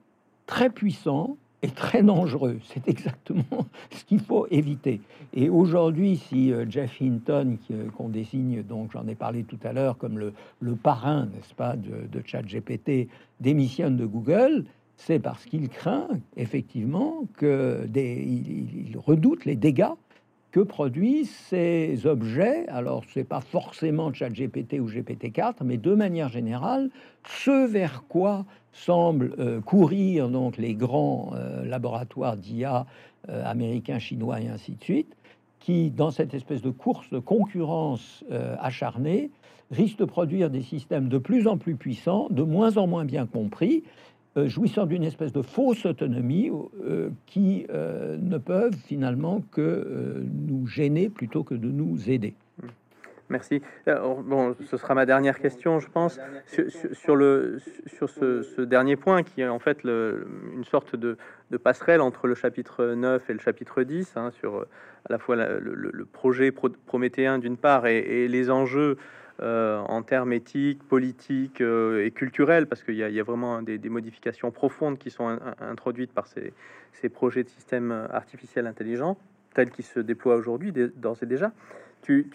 très 0.45 0.69
puissant 0.69 1.37
et 1.61 1.69
très 1.69 2.03
dangereux. 2.03 2.59
C'est 2.63 2.87
exactement 2.87 3.65
ce 3.91 4.03
qu'il 4.03 4.19
faut 4.19 4.47
éviter. 4.49 5.01
Et 5.33 5.49
aujourd'hui, 5.49 6.17
si 6.17 6.51
euh, 6.51 6.65
Jeff 6.69 7.01
Hinton, 7.01 7.57
euh, 7.71 7.89
qu'on 7.91 8.09
désigne, 8.09 8.63
donc 8.63 8.91
j'en 8.91 9.07
ai 9.07 9.15
parlé 9.15 9.43
tout 9.43 9.59
à 9.63 9.73
l'heure, 9.73 9.97
comme 9.97 10.17
le, 10.17 10.33
le 10.59 10.75
parrain, 10.75 11.27
n'est-ce 11.33 11.53
pas, 11.53 11.75
de, 11.75 12.21
ChatGPT, 12.25 13.07
démissionne 13.39 13.95
de 13.95 14.05
Google, 14.05 14.65
c'est 14.97 15.19
parce 15.19 15.45
qu'il 15.45 15.69
craint 15.69 16.07
effectivement 16.35 17.23
que 17.37 17.85
des, 17.87 18.21
il 18.25 18.97
redoute 18.97 19.45
les 19.45 19.55
dégâts 19.55 19.93
que 20.51 20.59
produisent 20.59 21.35
ces 21.49 22.05
objets. 22.05 22.67
Alors, 22.67 23.03
c'est 23.13 23.23
pas 23.23 23.41
forcément 23.41 24.11
ChatGPT 24.11 24.79
ou 24.79 24.89
GPT-4, 24.89 25.57
mais 25.63 25.77
de 25.77 25.93
manière 25.93 26.29
générale, 26.29 26.89
ce 27.23 27.67
vers 27.67 28.03
quoi 28.07 28.45
semblent 28.71 29.35
euh, 29.39 29.61
courir 29.61 30.29
donc 30.29 30.57
les 30.57 30.73
grands 30.73 31.31
euh, 31.35 31.65
laboratoires 31.65 32.37
d'IA 32.37 32.85
euh, 33.29 33.43
américains, 33.45 33.99
chinois 33.99 34.41
et 34.41 34.47
ainsi 34.47 34.73
de 34.73 34.83
suite, 34.83 35.15
qui, 35.59 35.91
dans 35.91 36.11
cette 36.11 36.33
espèce 36.33 36.61
de 36.61 36.69
course 36.69 37.09
de 37.09 37.19
concurrence 37.19 38.23
acharnée, 38.59 39.29
risquent 39.71 39.99
de 39.99 40.05
produire 40.05 40.49
des 40.49 40.61
systèmes 40.61 41.09
de 41.09 41.17
plus 41.17 41.47
en 41.47 41.57
plus 41.57 41.75
puissants, 41.75 42.27
de 42.31 42.43
moins 42.43 42.77
en 42.77 42.87
moins 42.87 43.03
bien 43.03 43.25
compris, 43.25 43.83
jouissant 44.35 44.85
d'une 44.85 45.03
espèce 45.03 45.33
de 45.33 45.41
fausse 45.41 45.85
autonomie 45.85 46.51
euh, 46.83 47.09
qui 47.25 47.65
euh, 47.69 48.17
ne 48.17 48.37
peuvent 48.37 48.75
finalement 48.85 49.41
que 49.51 50.23
nous 50.47 50.67
gêner 50.67 51.09
plutôt 51.09 51.43
que 51.43 51.55
de 51.55 51.69
nous 51.69 52.09
aider. 52.09 52.35
Merci. 53.29 53.61
Bon, 53.85 54.55
ce 54.65 54.75
sera 54.75 54.95
ma 54.95 55.05
dernière 55.05 55.37
question, 55.37 55.79
je 55.79 55.87
pense, 55.87 56.19
sur, 56.93 57.15
le, 57.15 57.59
sur 57.85 58.09
ce, 58.09 58.61
dernier 58.61 58.95
point 58.95 59.21
qui 59.21 59.41
est 59.41 59.47
en 59.47 59.59
fait 59.59 59.83
une 59.83 60.63
sorte 60.63 60.95
de, 60.95 61.15
passerelle 61.63 62.01
entre 62.01 62.25
le 62.25 62.33
chapitre 62.33 62.87
9 62.87 63.29
et 63.29 63.33
le 63.33 63.39
chapitre 63.39 63.83
10, 63.83 64.13
hein, 64.15 64.31
sur 64.31 64.61
à 64.61 65.11
la 65.11 65.19
fois 65.19 65.35
le, 65.35 66.05
projet 66.11 66.51
prométhéen 66.51 67.37
d'une 67.37 67.57
part 67.57 67.85
et, 67.85 68.27
les 68.27 68.49
enjeux 68.49 68.97
euh, 69.41 69.79
en 69.79 70.01
termes 70.01 70.33
éthiques, 70.33 70.83
politiques 70.83 71.61
euh, 71.61 72.05
et 72.05 72.11
culturels, 72.11 72.67
parce 72.67 72.83
qu'il 72.83 72.95
y, 72.95 73.19
a 73.19 73.23
vraiment 73.23 73.61
des, 73.61 73.77
modifications 73.89 74.51
profondes 74.51 74.97
qui 74.97 75.09
sont 75.09 75.39
introduites 75.59 76.11
par 76.11 76.27
ces, 76.27 77.09
projets 77.09 77.43
de 77.43 77.49
systèmes 77.49 77.91
artificiels 78.11 78.67
intelligents, 78.67 79.17
tels 79.53 79.71
qu'ils 79.71 79.85
se 79.85 79.99
déploient 79.99 80.35
aujourd'hui, 80.35 80.71
d'ores 80.71 81.17
et 81.21 81.25
déjà. 81.25 81.51
Tu, 82.01 82.29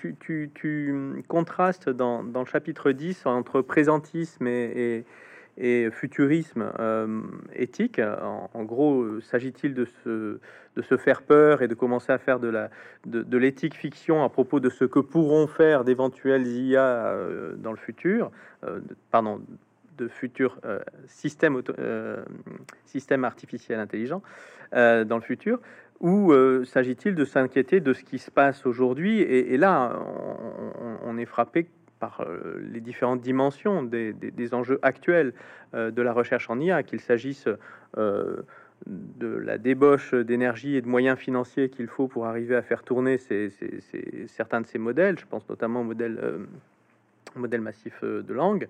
contrastes 1.28 1.88
dans, 1.88 2.22
le 2.22 2.44
chapitre 2.46 2.92
10 2.92 3.26
entre 3.26 3.60
présentisme 3.60 4.46
et 4.46 5.04
futurisme 5.56 6.72
euh, 6.78 7.22
éthique. 7.54 8.00
En, 8.00 8.64
gros, 8.64 9.20
s'agit-il 9.20 9.74
de 9.74 9.84
se, 9.84 10.96
faire 10.96 11.22
peur 11.22 11.62
et 11.62 11.68
de 11.68 11.74
commencer 11.74 12.12
à 12.12 12.18
faire 12.18 12.40
de 12.40 13.36
l'éthique 13.36 13.74
fiction 13.74 14.24
à 14.24 14.28
propos 14.28 14.60
de 14.60 14.68
ce 14.68 14.84
que 14.84 14.98
pourront 14.98 15.46
faire 15.46 15.84
d'éventuels 15.84 16.46
IA 16.46 16.82
euh, 16.82 17.54
dans 17.56 17.70
le 17.70 17.76
futur, 17.76 18.30
euh, 18.64 18.80
pardon, 19.10 19.40
de 19.96 20.08
futurs 20.08 20.58
systèmes 21.06 21.62
systèmes 22.84 23.24
artificiels 23.24 23.78
intelligents 23.78 24.22
dans 24.72 25.16
le 25.16 25.20
futur. 25.20 25.60
Ou 26.00 26.34
s'agit-il 26.64 27.14
de 27.14 27.24
s'inquiéter 27.24 27.78
de 27.78 27.92
ce 27.92 28.02
qui 28.02 28.18
se 28.18 28.32
passe 28.32 28.66
aujourd'hui? 28.66 29.20
Et, 29.20 29.56
là, 29.56 29.96
on, 30.80 31.10
on 31.10 31.16
est 31.16 31.26
frappé 31.26 31.68
euh, 32.20 32.60
les 32.72 32.80
différentes 32.80 33.20
dimensions 33.20 33.82
des, 33.82 34.54
enjeux 34.54 34.78
actuels 34.82 35.32
euh, 35.74 35.90
de 35.90 36.02
la 36.02 36.12
recherche 36.12 36.50
en 36.50 36.60
IA, 36.60 36.82
qu'il 36.82 37.00
s'agisse 37.00 37.48
euh, 37.98 38.36
de 38.86 39.26
la 39.26 39.58
débauche 39.58 40.14
d'énergie 40.14 40.76
et 40.76 40.82
de 40.82 40.88
moyens 40.88 41.18
financiers 41.18 41.68
qu'il 41.70 41.86
faut 41.86 42.08
pour 42.08 42.26
arriver 42.26 42.56
à 42.56 42.62
faire 42.62 42.82
tourner 42.82 43.18
certains 44.26 44.60
de 44.60 44.66
ces 44.66 44.78
modèles, 44.78 45.18
je 45.18 45.26
pense 45.26 45.48
notamment 45.48 45.80
au 45.80 45.84
modèle, 45.84 46.20
modèle 47.34 47.62
massif 47.62 48.02
de 48.02 48.34
langue, 48.34 48.68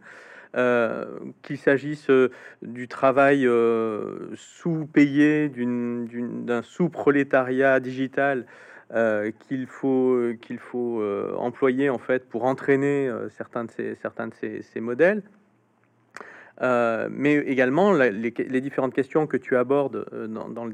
qu'il 1.42 1.58
s'agisse 1.58 2.08
du 2.62 2.86
travail 2.86 3.48
sous-payé, 4.36 5.48
d'un 5.48 6.62
sous-prolétariat 6.62 7.80
digital 7.80 8.46
qu'il 9.40 9.66
faut, 9.66 10.20
qu'il 10.40 10.58
faut 10.58 11.02
employer 11.36 11.90
en 11.90 11.98
fait 11.98 12.28
pour 12.28 12.44
entraîner 12.44 13.10
certains 13.30 13.64
de 13.64 13.70
ces, 13.70 13.94
certains 13.96 14.28
de 14.28 14.34
ces, 14.34 14.62
ces 14.62 14.80
modèles. 14.80 15.22
Euh, 16.62 17.08
mais 17.10 17.34
également 17.34 17.92
les, 17.92 18.30
différentes 18.60 18.94
questions 18.94 19.26
que 19.26 19.36
tu 19.36 19.56
abordes 19.56 20.06
euh, 20.12 20.28
dans, 20.28 20.64
le 20.64 20.72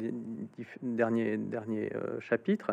dernier, 0.83 1.39
dernier 1.39 1.91
euh, 1.95 2.21
chapitre 2.21 2.73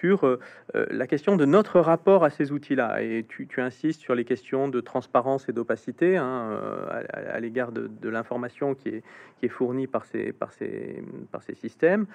sur 0.00 0.38
la 0.72 1.06
question 1.06 1.36
de 1.36 1.44
notre 1.44 1.78
rapport 1.78 2.24
à 2.24 2.30
ces 2.30 2.52
outils-là. 2.52 3.02
Et 3.02 3.26
tu, 3.28 3.60
insistes 3.60 4.00
sur 4.00 4.14
les 4.14 4.24
questions 4.24 4.68
de 4.68 4.80
transparence 4.80 5.46
et 5.50 5.52
d'opacité 5.52 6.16
hein, 6.16 6.58
à, 7.12 7.38
l'égard 7.38 7.70
de, 7.70 8.08
l'information 8.08 8.74
qui 8.74 8.88
est, 8.88 9.02
qui 9.38 9.46
est 9.46 9.50
fournie 9.50 9.86
par 9.86 10.06
ces, 10.06 10.32
par 10.32 10.52
ces, 10.54 11.04
par 11.30 11.42
ces 11.42 11.54
systèmes, 11.54 12.06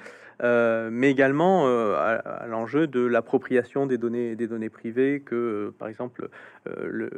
mais 0.42 1.12
également 1.12 1.68
à, 1.68 2.48
l'enjeu 2.48 2.88
de 2.88 3.06
l'appropriation 3.06 3.86
des 3.86 4.00
données, 4.00 4.36
des 4.36 4.48
données 4.48 4.72
privées 4.72 5.22
que, 5.24 5.72
par 5.78 5.90
exemple, 5.90 6.30
le, 6.66 7.10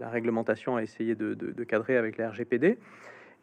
la 0.00 0.08
réglementation 0.08 0.74
a 0.74 0.82
essayé 0.82 1.14
de, 1.14 1.34
de 1.34 1.64
cadrer 1.64 1.96
avec 1.96 2.03
la 2.18 2.30
RGPD. 2.30 2.78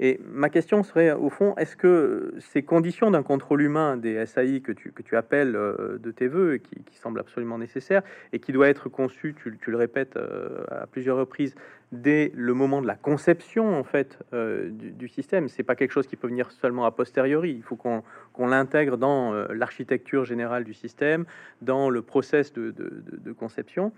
Et 0.03 0.19
ma 0.25 0.49
question 0.49 0.81
serait, 0.81 1.11
au 1.11 1.29
fond, 1.29 1.53
est-ce 1.57 1.75
que 1.75 2.33
ces 2.39 2.63
conditions 2.63 3.11
d'un 3.11 3.21
contrôle 3.21 3.61
humain 3.61 3.97
des 3.97 4.25
SAI 4.25 4.61
que 4.61 4.71
tu, 4.71 4.91
que 4.91 5.03
tu 5.03 5.15
appelles 5.15 5.55
euh, 5.55 5.99
de 5.99 6.09
tes 6.09 6.27
voeux, 6.27 6.55
et 6.55 6.59
qui, 6.59 6.83
qui 6.83 6.97
semblent 6.97 7.19
absolument 7.19 7.59
nécessaires, 7.59 8.01
et 8.33 8.39
qui 8.39 8.51
doit 8.51 8.67
être 8.67 8.89
conçu, 8.89 9.35
tu, 9.35 9.55
le 9.63 9.77
répètes 9.77 10.17
euh, 10.17 10.63
à 10.71 10.87
plusieurs 10.87 11.17
reprises, 11.17 11.53
dès 11.91 12.31
le 12.33 12.55
moment 12.55 12.81
de 12.81 12.87
la 12.87 12.95
conception 12.95 13.77
en 13.77 13.83
fait 13.83 14.17
euh, 14.33 14.69
du, 14.71 15.07
système, 15.07 15.49
c'est 15.49 15.61
pas 15.61 15.75
quelque 15.75 15.91
chose 15.91 16.07
qui 16.07 16.15
peut 16.15 16.27
venir 16.27 16.49
seulement 16.49 16.85
a 16.85 16.91
posteriori. 16.91 17.51
Il 17.51 17.61
faut 17.61 17.75
qu'on 17.75 18.01
l'intègre 18.47 18.97
dans 18.97 19.33
l'architecture 19.53 20.25
générale 20.25 20.63
du 20.63 20.73
système, 20.73 21.25
dans 21.61 21.91
le 21.91 22.01
process 22.01 22.53
de 22.53 23.33
conception. 23.37 23.91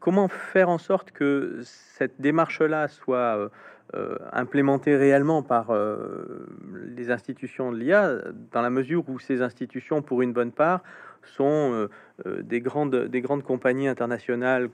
comment 0.00 0.26
faire 0.26 0.68
en 0.68 0.78
sorte 0.78 1.12
que 1.12 1.60
cette 1.62 2.20
démarche-là 2.20 2.88
soit 2.88 3.50
euh, 3.94 4.16
réellement 4.86 5.42
par 5.42 5.70
euh, 5.70 6.46
les 6.96 7.10
institutions 7.10 7.72
de 7.72 7.76
l'IA, 7.76 8.18
dans 8.52 8.62
la 8.62 8.70
mesure 8.70 9.04
où 9.08 9.18
ces 9.18 9.42
institutions, 9.42 10.02
pour 10.02 10.22
une 10.22 10.32
bonne 10.32 10.52
part, 10.52 10.82
sont 11.22 11.88
euh, 12.26 12.42
des, 12.42 12.60
grandes, 12.60 12.96
des 12.96 13.20
grandes 13.20 13.42
compagnies 13.42 13.88
internationales, 13.88 14.70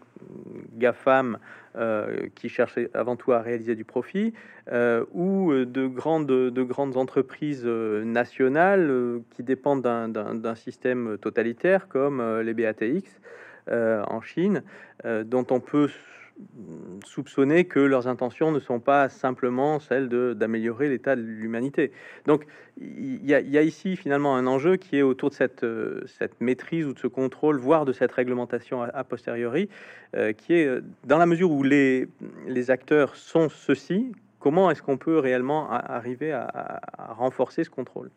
GAFAM, 0.76 1.38
qui 2.34 2.48
cherchent 2.48 2.78
avant 2.92 3.14
tout 3.14 3.32
à 3.32 3.40
réaliser 3.40 3.76
du 3.76 3.84
profit, 3.84 4.34
ou 5.12 5.52
de 5.52 5.86
grandes, 5.86 6.26
de 6.26 6.62
grandes 6.64 6.96
entreprises 6.96 7.64
nationales 7.64 9.20
qui 9.30 9.44
dépendent 9.44 9.82
d'un 9.82 10.54
système 10.56 11.18
totalitaire 11.18 11.86
comme 11.86 12.40
les 12.40 12.52
BATX 12.52 13.20
en 13.70 14.20
Chine, 14.22 14.64
dont 15.04 15.46
on 15.50 15.60
peut 15.60 15.88
soupçonner 17.04 17.64
que 17.64 17.80
leurs 17.80 18.06
intentions 18.06 18.52
ne 18.52 18.60
sont 18.60 18.80
pas 18.80 19.08
simplement 19.08 19.80
celles 19.80 20.08
d'améliorer 20.08 20.88
l'état 20.88 21.16
de 21.16 21.20
l'humanité. 21.20 21.92
Donc 22.26 22.46
il 22.76 23.24
y, 23.24 23.34
a 23.34 23.62
ici 23.62 23.96
finalement 23.96 24.36
un 24.36 24.46
enjeu 24.46 24.76
qui 24.76 24.96
est 24.96 25.02
autour 25.02 25.30
de 25.30 25.34
cette, 25.34 25.64
euh, 25.64 26.02
cette 26.06 26.40
maîtrise 26.40 26.86
ou 26.86 26.92
de 26.92 26.98
ce 26.98 27.08
contrôle, 27.08 27.58
voire 27.58 27.84
de 27.84 27.92
cette 27.92 28.12
réglementation 28.12 28.82
a, 28.82 29.04
posteriori, 29.04 29.68
euh, 30.16 30.32
qui 30.32 30.54
est 30.54 30.66
euh, 30.66 30.82
dans 31.04 31.18
la 31.18 31.26
mesure 31.26 31.50
où 31.50 31.62
les, 31.62 32.08
les 32.46 32.70
acteurs 32.70 33.16
sont 33.16 33.48
ceux-ci, 33.48 34.12
comment 34.38 34.70
est-ce 34.70 34.82
qu'on 34.82 34.96
peut 34.98 35.18
réellement 35.18 35.70
arriver 35.70 36.32
à, 36.32 36.80
à 36.96 37.12
renforcer 37.14 37.64
ce 37.64 37.70
contrôle? 37.70 38.10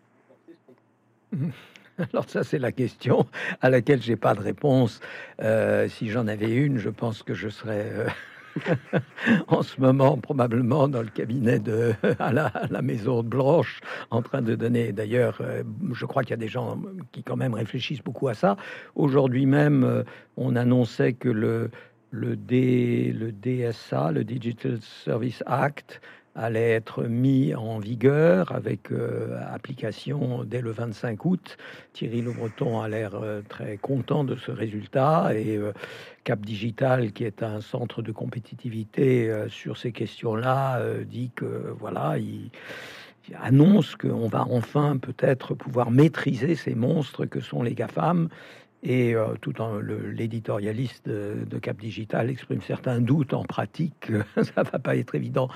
Alors 2.14 2.30
ça, 2.30 2.44
c'est 2.44 2.60
la 2.60 2.72
question 2.72 3.28
à 3.62 3.70
laquelle 3.70 4.02
j'ai 4.02 4.16
pas 4.16 4.34
de 4.34 4.42
réponse. 4.42 5.00
Euh, 5.42 5.88
si 5.88 6.10
j'en 6.10 6.28
avais 6.28 6.52
une, 6.52 6.78
je 6.78 6.90
pense 6.90 7.24
que 7.24 7.34
je 7.34 7.50
serais 7.50 7.92
euh, 7.92 9.00
en 9.48 9.62
ce 9.62 9.80
moment 9.80 10.18
probablement 10.18 10.88
dans 10.88 11.02
le 11.02 11.10
cabinet 11.10 11.60
de 11.60 11.94
à 12.20 12.32
la, 12.32 12.82
Maison 12.82 13.24
Blanche 13.24 13.82
en 14.10 14.22
train 14.22 14.42
de 14.42 14.56
donner. 14.56 14.92
D'ailleurs, 14.92 15.40
euh, 15.42 15.64
je 15.94 16.06
crois 16.06 16.24
qu'il 16.24 16.32
y 16.32 16.34
a 16.34 16.38
des 16.38 16.48
gens 16.48 16.82
qui 17.12 17.24
quand 17.24 17.38
même 17.38 17.54
réfléchissent 17.54 18.04
beaucoup 18.04 18.28
à 18.28 18.34
ça. 18.34 18.58
Aujourd'hui 18.96 19.46
même, 19.46 20.04
on 20.38 20.56
annonçait 20.56 21.14
que 21.14 21.30
le 21.30 21.70
DSA, 22.36 24.12
le 24.12 24.24
Digital 24.24 24.80
Service 24.82 25.44
Act, 25.46 26.02
allait 26.36 26.72
être 26.72 27.04
mis 27.04 27.54
en 27.56 27.80
vigueur 27.80 28.52
avec 28.52 28.92
euh, 28.92 29.38
application 29.54 30.44
dès 30.46 30.62
le 30.62 30.72
25 30.72 31.26
août. 31.26 31.58
Thierry 31.94 32.22
Le 32.22 32.32
Breton 32.32 32.80
a 32.80 32.88
l'air 32.88 33.16
euh, 33.16 33.42
très 33.48 33.78
content 33.78 34.24
de 34.24 34.36
ce 34.36 34.52
résultat 34.52 35.32
et 35.36 35.58
euh, 35.58 35.74
Cap 36.24 36.40
Digital, 36.40 37.12
qui 37.12 37.26
est 37.26 37.44
un 37.44 37.62
centre 37.62 38.02
de 38.02 38.12
compétitivité 38.12 39.32
sur 39.50 39.78
ces 39.78 39.92
questions-là, 39.92 40.80
dit 41.04 41.32
que 41.36 41.74
voilà, 41.80 42.20
il, 42.20 42.52
il 43.28 43.36
annonce 43.42 43.96
qu'on 43.96 44.28
va 44.28 44.46
enfin 44.50 44.98
peut-être 44.98 45.56
pouvoir 45.56 45.92
maîtriser 45.92 46.56
ces 46.56 46.76
monstres 46.76 47.26
que 47.26 47.40
sont 47.40 47.64
les 47.64 47.74
GAFAM 47.74 48.30
et 48.84 49.16
euh, 49.16 49.36
tout 49.42 49.62
en 49.62 49.80
l'éditorialiste 49.80 51.08
de, 51.08 51.60
Cap 51.60 51.78
Digital 51.78 52.30
exprime 52.30 52.62
certains 52.62 53.00
doutes 53.00 53.34
en 53.34 53.44
pratique, 53.44 54.12
ça 54.36 54.64
va 54.64 54.80
pas 54.80 54.96
être 54.96 55.16
évident. 55.16 55.50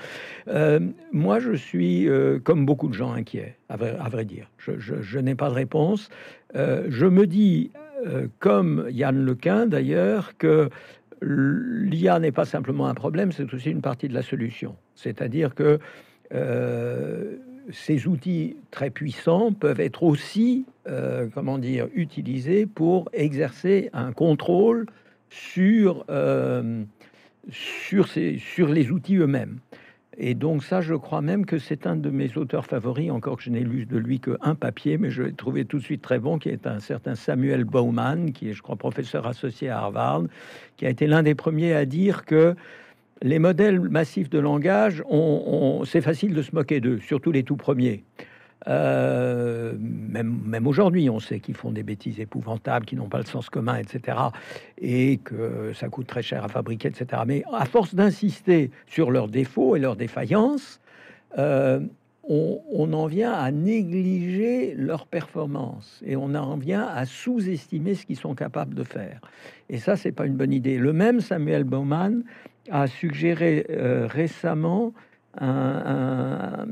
Euh, 0.48 0.80
moi, 1.12 1.40
je 1.40 1.52
suis, 1.52 2.08
euh, 2.08 2.38
comme 2.38 2.64
beaucoup 2.64 2.88
de 2.88 2.94
gens, 2.94 3.12
inquiets, 3.12 3.56
à 3.68 3.76
vrai, 3.76 4.24
dire. 4.24 4.48
Je, 4.58 5.18
n'ai 5.18 5.34
pas 5.34 5.48
de 5.48 5.54
réponse. 5.54 6.08
je 6.54 7.06
me 7.06 7.26
dis, 7.26 7.70
comme 8.38 8.86
Yann 8.90 9.24
Lequin 9.24 9.66
d'ailleurs, 9.66 10.36
que 10.38 10.70
l'IA 11.22 12.18
n'est 12.18 12.32
pas 12.32 12.44
simplement 12.44 12.86
un 12.86 12.94
problème, 12.94 13.32
c'est 13.32 13.52
aussi 13.52 13.70
une 13.70 13.82
partie 13.82 14.08
de 14.08 14.14
la 14.14 14.22
solution. 14.22 14.76
C'est-à-dire 14.94 15.54
que 15.54 15.78
ces 17.70 18.06
outils 18.06 18.56
très 18.70 18.90
puissants 18.90 19.52
peuvent 19.52 19.80
être 19.80 20.02
aussi, 20.02 20.64
euh, 20.88 21.28
comment 21.34 21.58
dire, 21.58 21.88
utilisés 21.94 22.66
pour 22.66 23.08
exercer 23.12 23.90
un 23.92 24.12
contrôle 24.12 24.86
sur, 25.30 26.04
euh, 26.10 26.84
sur, 27.50 28.08
sur 28.08 28.68
les 28.68 28.90
outils 28.90 29.16
eux-mêmes. 29.16 29.58
Et 30.18 30.34
donc 30.34 30.64
ça, 30.64 30.80
je 30.80 30.94
crois 30.94 31.20
même 31.20 31.44
que 31.44 31.58
c'est 31.58 31.86
un 31.86 31.94
de 31.94 32.08
mes 32.08 32.36
auteurs 32.38 32.64
favoris, 32.64 33.10
encore 33.10 33.36
que 33.36 33.42
je 33.42 33.50
n'ai 33.50 33.60
lu 33.60 33.84
de 33.84 33.98
lui 33.98 34.18
qu'un 34.18 34.54
papier, 34.54 34.96
mais 34.96 35.10
je 35.10 35.24
l'ai 35.24 35.32
trouvé 35.34 35.66
tout 35.66 35.78
de 35.78 35.82
suite 35.82 36.00
très 36.00 36.18
bon, 36.18 36.38
qui 36.38 36.48
est 36.48 36.66
un 36.66 36.80
certain 36.80 37.14
Samuel 37.14 37.64
Bauman, 37.64 38.32
qui 38.32 38.48
est, 38.48 38.52
je 38.54 38.62
crois, 38.62 38.76
professeur 38.76 39.26
associé 39.26 39.68
à 39.68 39.78
Harvard, 39.78 40.24
qui 40.78 40.86
a 40.86 40.90
été 40.90 41.06
l'un 41.06 41.22
des 41.22 41.34
premiers 41.34 41.74
à 41.74 41.84
dire 41.84 42.24
que 42.24 42.54
les 43.22 43.38
modèles 43.38 43.80
massifs 43.80 44.30
de 44.30 44.38
langage, 44.38 45.02
c'est 45.84 46.00
facile 46.00 46.34
de 46.34 46.42
se 46.42 46.54
moquer 46.54 46.80
d'eux, 46.80 46.98
surtout 47.00 47.32
les 47.32 47.42
tout 47.42 47.56
premiers. 47.56 48.04
Euh, 48.68 49.74
même, 49.78 50.66
aujourd'hui, 50.66 51.08
on 51.08 51.20
sait 51.20 51.40
qu'ils 51.40 51.54
font 51.54 51.70
des 51.70 51.82
bêtises 51.82 52.18
épouvantables, 52.18 52.84
qui 52.84 52.96
n'ont 52.96 53.08
pas 53.08 53.18
le 53.18 53.24
sens 53.24 53.48
commun, 53.48 53.76
etc. 53.76 54.18
Et 54.78 55.18
que 55.18 55.72
ça 55.74 55.88
coûte 55.88 56.06
très 56.06 56.22
cher 56.22 56.44
à 56.44 56.48
fabriquer, 56.48 56.88
etc. 56.88 57.22
Mais 57.26 57.44
à 57.52 57.64
force 57.64 57.94
d'insister 57.94 58.70
sur 58.86 59.10
leurs 59.10 59.28
défauts 59.28 59.76
et 59.76 59.78
leurs 59.78 59.96
défaillances, 59.96 60.80
euh, 61.38 61.80
on, 62.28 62.60
on, 62.72 62.92
en 62.92 63.06
vient 63.06 63.32
à 63.32 63.52
négliger 63.52 64.74
leur 64.74 65.06
performance 65.06 66.02
et 66.04 66.16
on 66.16 66.34
en 66.34 66.56
vient 66.56 66.88
à 66.88 67.06
sous-estimer 67.06 67.94
ce 67.94 68.04
qu'ils 68.04 68.16
sont 68.16 68.34
capables 68.34 68.74
de 68.74 68.82
faire. 68.82 69.20
Et 69.68 69.78
ça, 69.78 69.96
c'est 69.96 70.10
pas 70.10 70.26
une 70.26 70.34
bonne 70.34 70.52
idée. 70.52 70.76
Le 70.76 70.92
même 70.92 71.20
Samuel 71.20 71.62
Bauman 71.62 72.24
a 72.70 72.86
suggéré 72.86 73.66
euh, 73.70 74.06
récemment 74.06 74.92
un, 75.38 76.66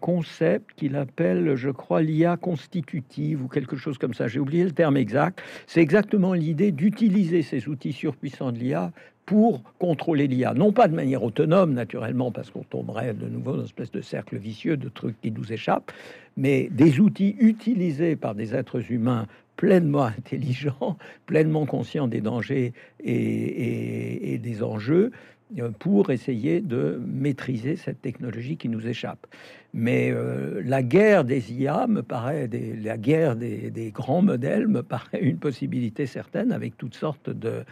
concept 0.00 0.70
qu'il 0.76 0.96
appelle, 0.96 1.54
je 1.56 1.70
crois, 1.70 2.02
l'IA 2.02 2.36
constitutive 2.36 3.44
ou 3.44 3.48
quelque 3.48 3.76
chose 3.76 3.98
comme 3.98 4.14
ça. 4.14 4.28
J'ai 4.28 4.38
oublié 4.38 4.64
le 4.64 4.70
terme 4.70 4.96
exact. 4.96 5.42
C'est 5.66 5.80
exactement 5.80 6.32
l'idée 6.34 6.72
d'utiliser 6.72 7.42
ces 7.42 7.68
outils 7.68 7.92
surpuissants 7.92 8.52
de 8.52 8.58
l'IA 8.58 8.92
pour 9.26 9.62
contrôler 9.78 10.26
l'IA. 10.26 10.54
Non 10.54 10.72
pas 10.72 10.88
de 10.88 10.94
manière 10.94 11.22
autonome, 11.22 11.74
naturellement, 11.74 12.30
parce 12.30 12.50
qu'on 12.50 12.64
tomberait 12.64 13.14
de 13.14 13.26
nouveau 13.26 13.52
dans 13.52 13.58
une 13.58 13.64
espèce 13.64 13.90
de 13.90 14.00
cercle 14.00 14.36
vicieux 14.36 14.76
de 14.76 14.88
trucs 14.88 15.20
qui 15.20 15.30
nous 15.30 15.52
échappent, 15.52 15.92
mais 16.36 16.68
des 16.70 17.00
outils 17.00 17.36
utilisés 17.38 18.16
par 18.16 18.34
des 18.34 18.54
êtres 18.54 18.90
humains 18.90 19.26
pleinement 19.56 20.04
intelligents, 20.04 20.96
pleinement 21.26 21.66
conscients 21.66 22.08
des 22.08 22.20
dangers 22.20 22.72
et, 23.00 24.38
des 24.38 24.62
enjeux 24.62 25.12
euh, 25.58 25.70
pour 25.78 26.10
essayer 26.10 26.60
de 26.60 27.00
maîtriser 27.06 27.76
cette 27.76 28.00
technologie 28.02 28.56
qui 28.56 28.68
nous 28.68 28.86
échappe. 28.86 29.26
Mais 29.74 30.10
euh, 30.10 30.62
la 30.64 30.82
guerre 30.82 31.24
des 31.24 31.52
IA 31.52 31.86
me 31.86 32.02
paraît, 32.02 32.48
la 32.82 32.98
guerre 32.98 33.36
des, 33.36 33.92
grands 33.94 34.22
modèles 34.22 34.68
me 34.68 34.82
paraît 34.94 35.20
une 35.20 35.38
possibilité 35.38 36.06
certaine 36.06 36.52
avec 36.52 36.76
toutes 36.76 36.94
sortes 36.94 37.30
de, 37.30 37.64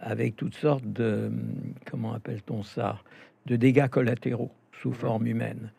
avec 0.00 0.36
toutes 0.36 0.54
sortes 0.54 0.86
de, 0.86 1.30
comment 1.90 2.12
appelle-t-on 2.12 2.62
ça, 2.62 2.98
de 3.46 3.56
dégâts 3.56 3.88
collatéraux 3.88 4.52
sous 4.72 4.92
forme 4.92 5.26
humaine. 5.26 5.70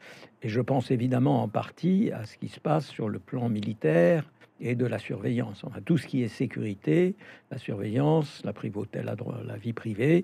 Et 0.42 0.50
je 0.50 0.62
pense 0.62 0.92
évidemment 0.92 1.44
en 1.44 1.48
partie 1.48 2.12
à 2.12 2.26
ce 2.26 2.38
qui 2.38 2.48
se 2.48 2.60
passe 2.60 2.88
sur 2.88 3.10
le 3.10 3.20
plan 3.20 3.50
militaire 3.50 4.26
et 4.64 4.76
de 4.76 4.86
la 4.86 4.98
surveillance. 4.98 5.64
Enfin, 5.64 5.82
tout 5.84 5.98
ce 5.98 6.08
qui 6.08 6.24
est 6.24 6.30
sécurité, 6.30 7.16
la 7.52 7.58
surveillance, 7.58 8.42
la 8.46 8.54
privauté, 8.54 9.02
la, 9.04 9.58
vie 9.58 9.74
privée, 9.74 10.24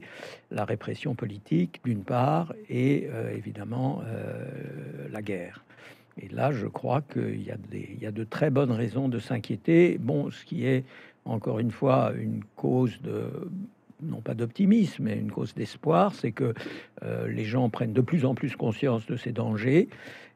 la 0.49 0.65
répression 0.65 1.13
politique 1.13 1.81
d'une 1.83 2.03
part, 2.03 2.53
et 2.69 3.07
euh, 3.11 3.35
évidemment 3.35 4.01
euh, 4.05 4.45
la 5.11 5.21
guerre. 5.21 5.63
Et 6.21 6.29
là, 6.29 6.51
je 6.51 6.67
crois 6.67 7.01
qu'il 7.01 7.41
y, 7.41 7.51
a 8.05 8.11
de 8.11 8.23
très 8.23 8.49
bonnes 8.49 8.71
raisons 8.71 9.07
de 9.09 9.19
s'inquiéter. 9.19 9.97
Bon, 9.99 10.31
ce 10.31 10.43
qui 10.43 10.65
est 10.65 10.83
encore 11.25 11.59
une 11.59 11.71
fois 11.71 12.11
une 12.17 12.43
cause 12.55 13.01
de 13.01 13.49
non 14.01 14.21
pas 14.21 14.33
d'optimisme, 14.33 15.03
mais 15.03 15.17
une 15.17 15.31
cause 15.31 15.53
d'espoir, 15.53 16.15
c'est 16.15 16.31
que 16.31 16.53
euh, 17.03 17.27
les 17.27 17.43
gens 17.43 17.69
prennent 17.69 17.93
de 17.93 18.01
plus 18.01 18.25
en 18.25 18.33
plus 18.33 18.55
conscience 18.55 19.05
de 19.05 19.17
ces 19.17 19.33
dangers 19.33 19.89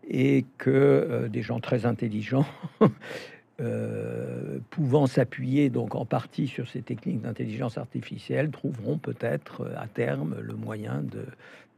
et 0.09 0.45
que 0.57 1.29
des 1.31 1.41
gens 1.41 1.61
très 1.61 1.85
intelligents, 1.85 2.45
euh, 3.63 4.59
pouvant 4.69 5.07
s'appuyer 5.07 5.69
donc 5.69 5.95
en 5.95 6.05
partie 6.05 6.47
sur 6.47 6.67
ces 6.67 6.81
techniques 6.81 7.21
d'intelligence 7.21 7.77
artificielle, 7.77 8.51
trouveront 8.51 8.97
peut-être 8.97 9.71
à 9.77 9.87
terme 9.87 10.35
le 10.41 10.53
moyen 10.53 11.03
de, 11.03 11.25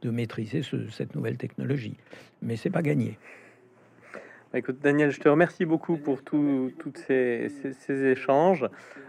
maîtriser 0.08 0.62
cette 0.92 1.16
nouvelle 1.16 1.36
technologie. 1.36 1.96
Mais 2.40 2.54
c'est 2.54 2.70
pas 2.70 2.82
gagné. 2.82 3.18
Écoute, 4.54 4.78
Daniel, 4.80 5.10
je 5.10 5.20
te 5.20 5.28
remercie 5.28 5.64
beaucoup 5.64 5.96
pour 5.96 6.22
tous 6.22 6.72
ces, 6.94 7.50
échanges. 7.90 8.64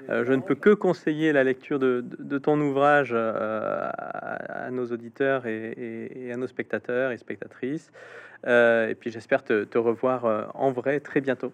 Euh, 0.09 0.25
je 0.25 0.33
ne 0.33 0.41
peux 0.41 0.55
que 0.55 0.71
conseiller 0.71 1.31
la 1.31 1.43
lecture 1.43 1.79
de, 1.79 2.37
ton 2.39 2.59
ouvrage 2.59 3.11
euh, 3.13 3.89
à, 3.93 4.69
nos 4.71 4.87
auditeurs 4.87 5.45
et, 5.45 6.31
à 6.33 6.37
nos 6.37 6.47
spectateurs 6.47 7.11
et 7.11 7.17
spectatrices. 7.17 7.91
Euh, 8.45 8.89
et 8.89 8.95
puis 8.95 9.11
j'espère 9.11 9.43
te, 9.43 9.77
revoir 9.77 10.51
en 10.53 10.71
vrai 10.71 10.99
très 10.99 11.21
bientôt. 11.21 11.53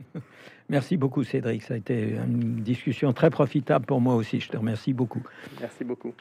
Merci 0.68 0.96
beaucoup, 0.96 1.24
Cédric. 1.24 1.62
Ça 1.62 1.74
a 1.74 1.76
été 1.76 2.14
une 2.14 2.62
discussion 2.62 3.12
très 3.12 3.30
profitable 3.30 3.84
pour 3.84 4.00
moi 4.00 4.14
aussi. 4.14 4.40
Je 4.40 4.48
te 4.48 4.56
remercie 4.56 4.92
beaucoup. 4.92 5.22
Merci 5.60 5.84
beaucoup. 5.84 6.14